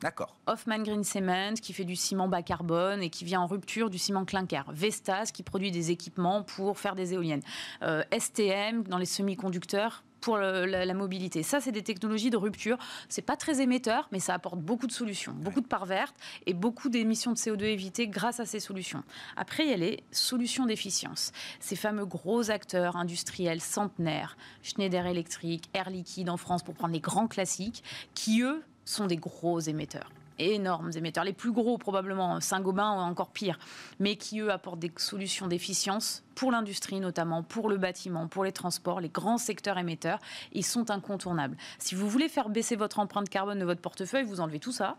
D'accord. 0.00 0.36
Hoffman 0.46 0.78
Green 0.78 1.04
Cement 1.04 1.54
qui 1.54 1.72
fait 1.72 1.84
du 1.84 1.94
ciment 1.94 2.28
bas 2.28 2.42
carbone 2.42 3.02
et 3.02 3.10
qui 3.10 3.24
vient 3.24 3.42
en 3.42 3.46
rupture 3.46 3.90
du 3.90 3.98
ciment 3.98 4.24
clinker. 4.24 4.64
Vestas 4.72 5.30
qui 5.32 5.42
produit 5.42 5.70
des 5.70 5.90
équipements 5.90 6.42
pour 6.42 6.78
faire 6.78 6.94
des 6.94 7.12
éoliennes. 7.12 7.42
Euh, 7.82 8.02
STM 8.18 8.84
dans 8.84 8.98
les 8.98 9.06
semi-conducteurs 9.06 10.02
pour 10.20 10.38
la, 10.38 10.94
mobilité. 10.94 11.42
Ça, 11.42 11.60
c'est 11.60 11.72
des 11.72 11.82
technologies 11.82 12.30
de 12.30 12.36
rupture. 12.36 12.76
C'est 13.08 13.22
pas 13.22 13.36
très 13.36 13.60
émetteur, 13.60 14.08
mais 14.12 14.20
ça 14.20 14.34
apporte 14.34 14.60
beaucoup 14.60 14.86
de 14.86 14.92
solutions, 14.92 15.32
beaucoup 15.32 15.60
de 15.62 15.66
parts 15.66 15.86
vertes 15.86 16.14
et 16.46 16.52
beaucoup 16.52 16.88
d'émissions 16.88 17.32
de 17.32 17.36
CO2 17.36 17.64
évitées 17.64 18.06
grâce 18.06 18.38
à 18.38 18.44
ces 18.44 18.60
solutions. 18.60 19.02
Après, 19.36 19.64
il 19.64 19.70
y 19.70 19.72
a 19.72 19.78
les 19.78 20.04
solutions 20.10 20.66
d'efficience. 20.66 21.32
Ces 21.58 21.76
fameux 21.76 22.04
gros 22.04 22.50
acteurs 22.50 22.96
industriels 22.96 23.60
centenaires, 23.62 24.36
Schneider 24.62 25.06
Electric, 25.06 25.70
Air 25.72 25.88
Liquide 25.90 26.28
en 26.28 26.36
France, 26.36 26.62
pour 26.62 26.74
prendre 26.74 26.92
les 26.92 27.00
grands 27.00 27.28
classiques, 27.28 27.82
qui 28.14 28.42
eux 28.42 28.62
sont 28.84 29.06
des 29.06 29.16
gros 29.16 29.60
émetteurs 29.60 30.10
énormes 30.40 30.90
émetteurs, 30.94 31.24
les 31.24 31.32
plus 31.32 31.52
gros 31.52 31.78
probablement, 31.78 32.40
Saint-Gobain 32.40 32.92
ou 32.92 32.98
encore 32.98 33.30
pire, 33.30 33.58
mais 33.98 34.16
qui 34.16 34.40
eux 34.40 34.50
apportent 34.50 34.78
des 34.78 34.92
solutions 34.96 35.46
d'efficience 35.46 36.22
pour 36.34 36.50
l'industrie 36.50 37.00
notamment, 37.00 37.42
pour 37.42 37.68
le 37.68 37.76
bâtiment, 37.76 38.26
pour 38.26 38.44
les 38.44 38.52
transports, 38.52 39.00
les 39.00 39.08
grands 39.08 39.38
secteurs 39.38 39.78
émetteurs, 39.78 40.18
ils 40.52 40.64
sont 40.64 40.90
incontournables. 40.90 41.56
Si 41.78 41.94
vous 41.94 42.08
voulez 42.08 42.28
faire 42.28 42.48
baisser 42.48 42.76
votre 42.76 42.98
empreinte 42.98 43.28
carbone 43.28 43.58
de 43.58 43.64
votre 43.64 43.80
portefeuille, 43.80 44.24
vous 44.24 44.40
enlevez 44.40 44.60
tout 44.60 44.72
ça. 44.72 44.96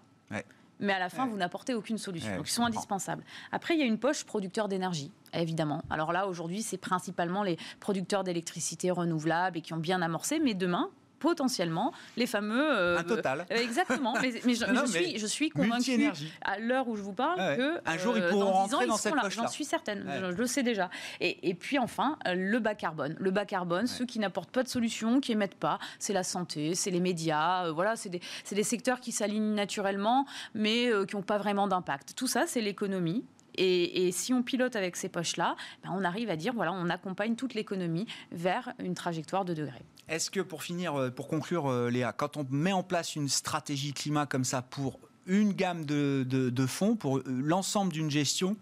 mais 0.79 0.93
à 0.93 0.99
la 0.99 1.09
fin, 1.09 1.27
vous 1.27 1.38
n'apportez 1.38 1.75
aucune 1.75 1.99
solution. 1.99 2.36
Donc, 2.38 2.47
ils 2.47 2.51
sont 2.51 2.65
indispensables. 2.65 3.23
Après, 3.51 3.75
il 3.75 3.79
y 3.79 3.84
a 3.84 3.86
une 3.86 3.99
poche 3.99 4.23
producteur 4.23 4.67
d'énergie, 4.67 5.11
évidemment. 5.32 5.84
Alors 5.91 6.11
là, 6.11 6.27
aujourd'hui, 6.27 6.63
c'est 6.63 6.79
principalement 6.79 7.43
les 7.43 7.57
producteurs 7.79 8.23
d'électricité 8.23 8.89
renouvelable 8.89 9.59
et 9.59 9.61
qui 9.61 9.73
ont 9.73 9.77
bien 9.77 10.01
amorcé. 10.01 10.39
Mais 10.39 10.55
demain, 10.55 10.89
potentiellement 11.22 11.93
les 12.17 12.26
fameux. 12.26 12.76
Euh, 12.76 12.97
un 12.97 13.03
total. 13.03 13.45
Euh, 13.51 13.55
exactement. 13.55 14.15
Mais, 14.22 14.32
je, 14.32 14.86
suis, 14.88 15.17
je 15.17 15.26
suis 15.26 15.49
convaincue 15.49 16.09
à 16.41 16.59
l'heure 16.59 16.89
où 16.89 16.97
je 16.97 17.01
vous 17.01 17.13
parle 17.13 17.38
que 17.55 17.80
un 17.86 17.97
jour 17.97 18.17
ils 18.17 18.24
euh, 18.24 18.30
pourront 18.30 18.51
rentrer 18.51 18.88
dans 18.88 18.97
cette 18.97 19.15
poche 19.15 19.36
J'en 19.36 19.47
suis 19.47 19.63
certaine. 19.63 20.03
Je, 20.19 20.36
le 20.36 20.47
sais 20.47 20.63
déjà. 20.63 20.89
Et, 21.22 21.49
et, 21.49 21.53
puis 21.53 21.80
enfin 21.80 22.17
le 22.26 22.59
bas 22.59 22.76
carbone. 22.76 23.15
Le 23.17 23.32
bas 23.32 23.45
carbone, 23.45 23.88
ceux 23.88 24.05
qui 24.05 24.19
n'apportent 24.19 24.51
pas 24.51 24.63
de 24.63 24.67
solution, 24.67 25.22
qui 25.22 25.32
émettent 25.32 25.55
pas, 25.55 25.80
c'est 25.99 26.13
la 26.13 26.24
santé, 26.24 26.76
c'est 26.76 26.91
les 26.91 26.99
médias. 26.99 27.72
voilà, 27.72 27.95
c'est 27.95 28.09
des, 28.09 28.22
des, 28.51 28.63
secteurs 28.63 28.99
qui 28.99 29.11
s'alignent 29.11 29.53
naturellement, 29.53 30.26
mais 30.55 30.89
qui 31.07 31.15
n'ont 31.15 31.22
pas 31.22 31.38
vraiment 31.38 31.67
d'impact. 31.67 32.13
Tout 32.15 32.28
ça, 32.28 32.45
c'est 32.47 32.61
l'économie. 32.61 33.24
Et, 33.55 34.07
et, 34.07 34.11
si 34.11 34.34
on 34.34 34.43
pilote 34.43 34.76
avec 34.76 34.95
ces 34.95 35.09
poches-là, 35.09 35.55
ben 35.84 35.91
on 35.93 36.03
arrive 36.03 36.30
à 36.30 36.36
dire, 36.36 36.53
voilà, 36.53 36.72
on 36.72 36.89
accompagne 36.89 37.36
toute 37.36 37.53
l'économie 37.53 38.07
vers 38.32 38.74
une 38.80 38.95
trajectoire 38.95 39.45
de 39.45 39.53
degrés. 39.53 39.84
Est-ce 40.12 40.30
que 40.30 40.41
pour 40.41 40.62
finir, 40.62 40.93
euh, 40.95 41.09
pour 41.09 41.30
conclure, 41.30 41.72
euh, 41.72 41.89
Léa, 41.89 42.12
quand 42.12 42.36
on 42.36 42.45
met 42.51 42.74
en 42.74 42.84
place 42.84 43.16
une 43.16 43.30
stratégie 43.30 43.93
climat 43.93 44.26
comme 44.26 44.43
ça 44.43 44.62
pour 44.62 44.99
une 45.26 45.53
gamme 45.53 45.86
de, 45.86 46.66
fonds, 46.68 46.97
pour 46.97 47.20
euh, 47.20 47.24
l'ensemble 47.26 47.93
d'une 47.93 48.12
gestion, 48.12 48.57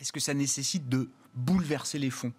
est-ce 0.00 0.12
que 0.12 0.18
ça 0.18 0.34
nécessite 0.34 0.88
de 0.88 1.08
bouleverser 1.34 2.00
les 2.00 2.10
fonds? 2.10 2.32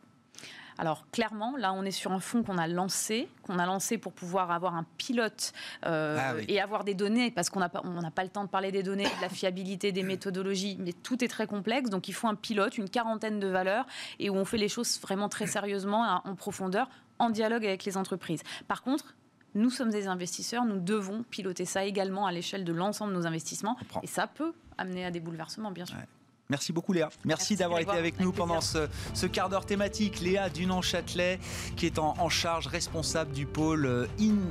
Alors 0.77 1.05
clairement, 1.09 1.55
là, 1.55 1.71
on 1.71 1.83
est 1.83 1.91
sur 1.91 2.11
un 2.11 2.19
fonds 2.19 2.43
qu'on 2.43 2.57
a 2.57 2.67
lancé, 2.67 3.29
qu'on 3.43 3.59
a 3.59 3.65
lancé 3.65 3.97
pour 3.97 4.11
pouvoir 4.11 4.51
avoir 4.51 4.75
un 4.75 4.85
pilote 4.97 5.53
ah 5.81 6.33
et 6.47 6.59
avoir 6.59 6.83
des 6.83 6.93
données, 6.93 7.31
parce 7.31 7.49
qu'on 7.49 7.61
n'a 7.61 7.69
pas, 7.69 7.81
pas 8.13 8.23
le 8.23 8.29
temps 8.29 8.43
de 8.43 8.49
parler 8.49 8.71
des 8.71 8.83
données, 8.83 9.05
de 9.05 9.21
la 9.21 9.29
fiabilité, 9.29 9.91
des 9.91 10.03
méthodologies, 10.03 10.77
mais 10.79 10.93
tout 10.93 11.23
est 11.23 11.29
très 11.29 11.47
complexe. 11.47 11.89
Donc 11.89 12.09
il 12.09 12.13
faut 12.13 12.27
un 12.27 12.35
pilote, 12.35 12.77
une 12.77 12.89
quarantaine 12.89 13.39
de 13.39 13.47
valeurs, 13.47 13.87
et 14.19 14.29
où 14.29 14.35
on 14.35 14.45
fait 14.45 14.59
les 14.59 14.69
choses 14.69 14.99
vraiment 15.01 15.29
très 15.29 15.47
sérieusement, 15.47 16.21
en 16.23 16.35
profondeur, 16.35 16.87
en 17.19 17.29
dialogue 17.29 17.65
avec 17.65 17.85
les 17.85 17.97
entreprises. 17.97 18.41
Par 18.67 18.81
contre, 18.81 19.15
nous 19.55 19.69
sommes 19.69 19.89
des 19.89 20.07
investisseurs, 20.07 20.65
nous 20.65 20.79
devons 20.79 21.23
piloter 21.23 21.65
ça 21.65 21.83
également 21.85 22.25
à 22.25 22.31
l'échelle 22.31 22.63
de 22.63 22.73
l'ensemble 22.73 23.13
de 23.13 23.17
nos 23.17 23.25
investissements. 23.25 23.77
Et 24.03 24.07
ça 24.07 24.27
peut 24.27 24.53
amener 24.77 25.05
à 25.05 25.11
des 25.11 25.19
bouleversements, 25.19 25.71
bien 25.71 25.85
sûr. 25.85 25.97
Merci 26.49 26.71
beaucoup 26.71 26.93
Léa. 26.93 27.09
Merci, 27.25 27.57
d'avoir 27.57 27.79
été 27.79 27.91
avec 27.91 28.21
nous 28.21 28.31
pendant 28.31 28.61
ce, 28.61 29.25
quart 29.25 29.49
d'heure 29.49 29.65
thématique. 29.65 30.21
Léa 30.21 30.49
Dunan-Châtelet, 30.49 31.39
qui 31.75 31.85
est 31.85 31.99
en, 31.99 32.29
charge 32.29 32.67
responsable 32.67 33.31
du 33.31 33.45
pôle 33.45 33.85
euh, 33.85 34.05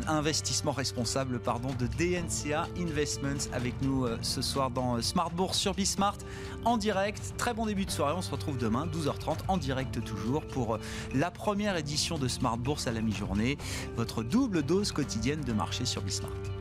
investissement 0.09 0.72
responsable 0.72 1.38
pardon, 1.38 1.68
de 1.78 1.86
DNCA 1.86 2.68
Investments, 2.78 3.51
avec 3.53 3.74
nous 3.82 4.05
euh, 4.05 4.18
ce 4.22 4.42
soir 4.42 4.70
dans 4.70 4.97
euh, 4.97 5.03
Smart 5.03 5.30
Bourse 5.30 5.59
sur 5.59 5.74
Bismart 5.74 6.18
en 6.64 6.76
direct. 6.76 7.34
Très 7.36 7.55
bon 7.55 7.66
début 7.66 7.84
de 7.84 7.90
soirée. 7.90 8.14
On 8.16 8.22
se 8.22 8.30
retrouve 8.30 8.59
demain, 8.59 8.86
12h30, 8.86 9.38
en 9.49 9.57
direct 9.57 10.03
toujours, 10.05 10.44
pour 10.47 10.78
la 11.14 11.30
première 11.30 11.76
édition 11.76 12.18
de 12.18 12.28
Smart 12.28 12.59
Bourse 12.59 12.86
à 12.86 12.92
la 12.92 13.01
mi-journée. 13.01 13.57
Votre 13.97 14.22
double 14.22 14.62
dose 14.62 14.92
quotidienne 14.92 15.42
de 15.42 15.53
marché 15.53 15.84
sur 15.84 16.03
Bismart. 16.03 16.56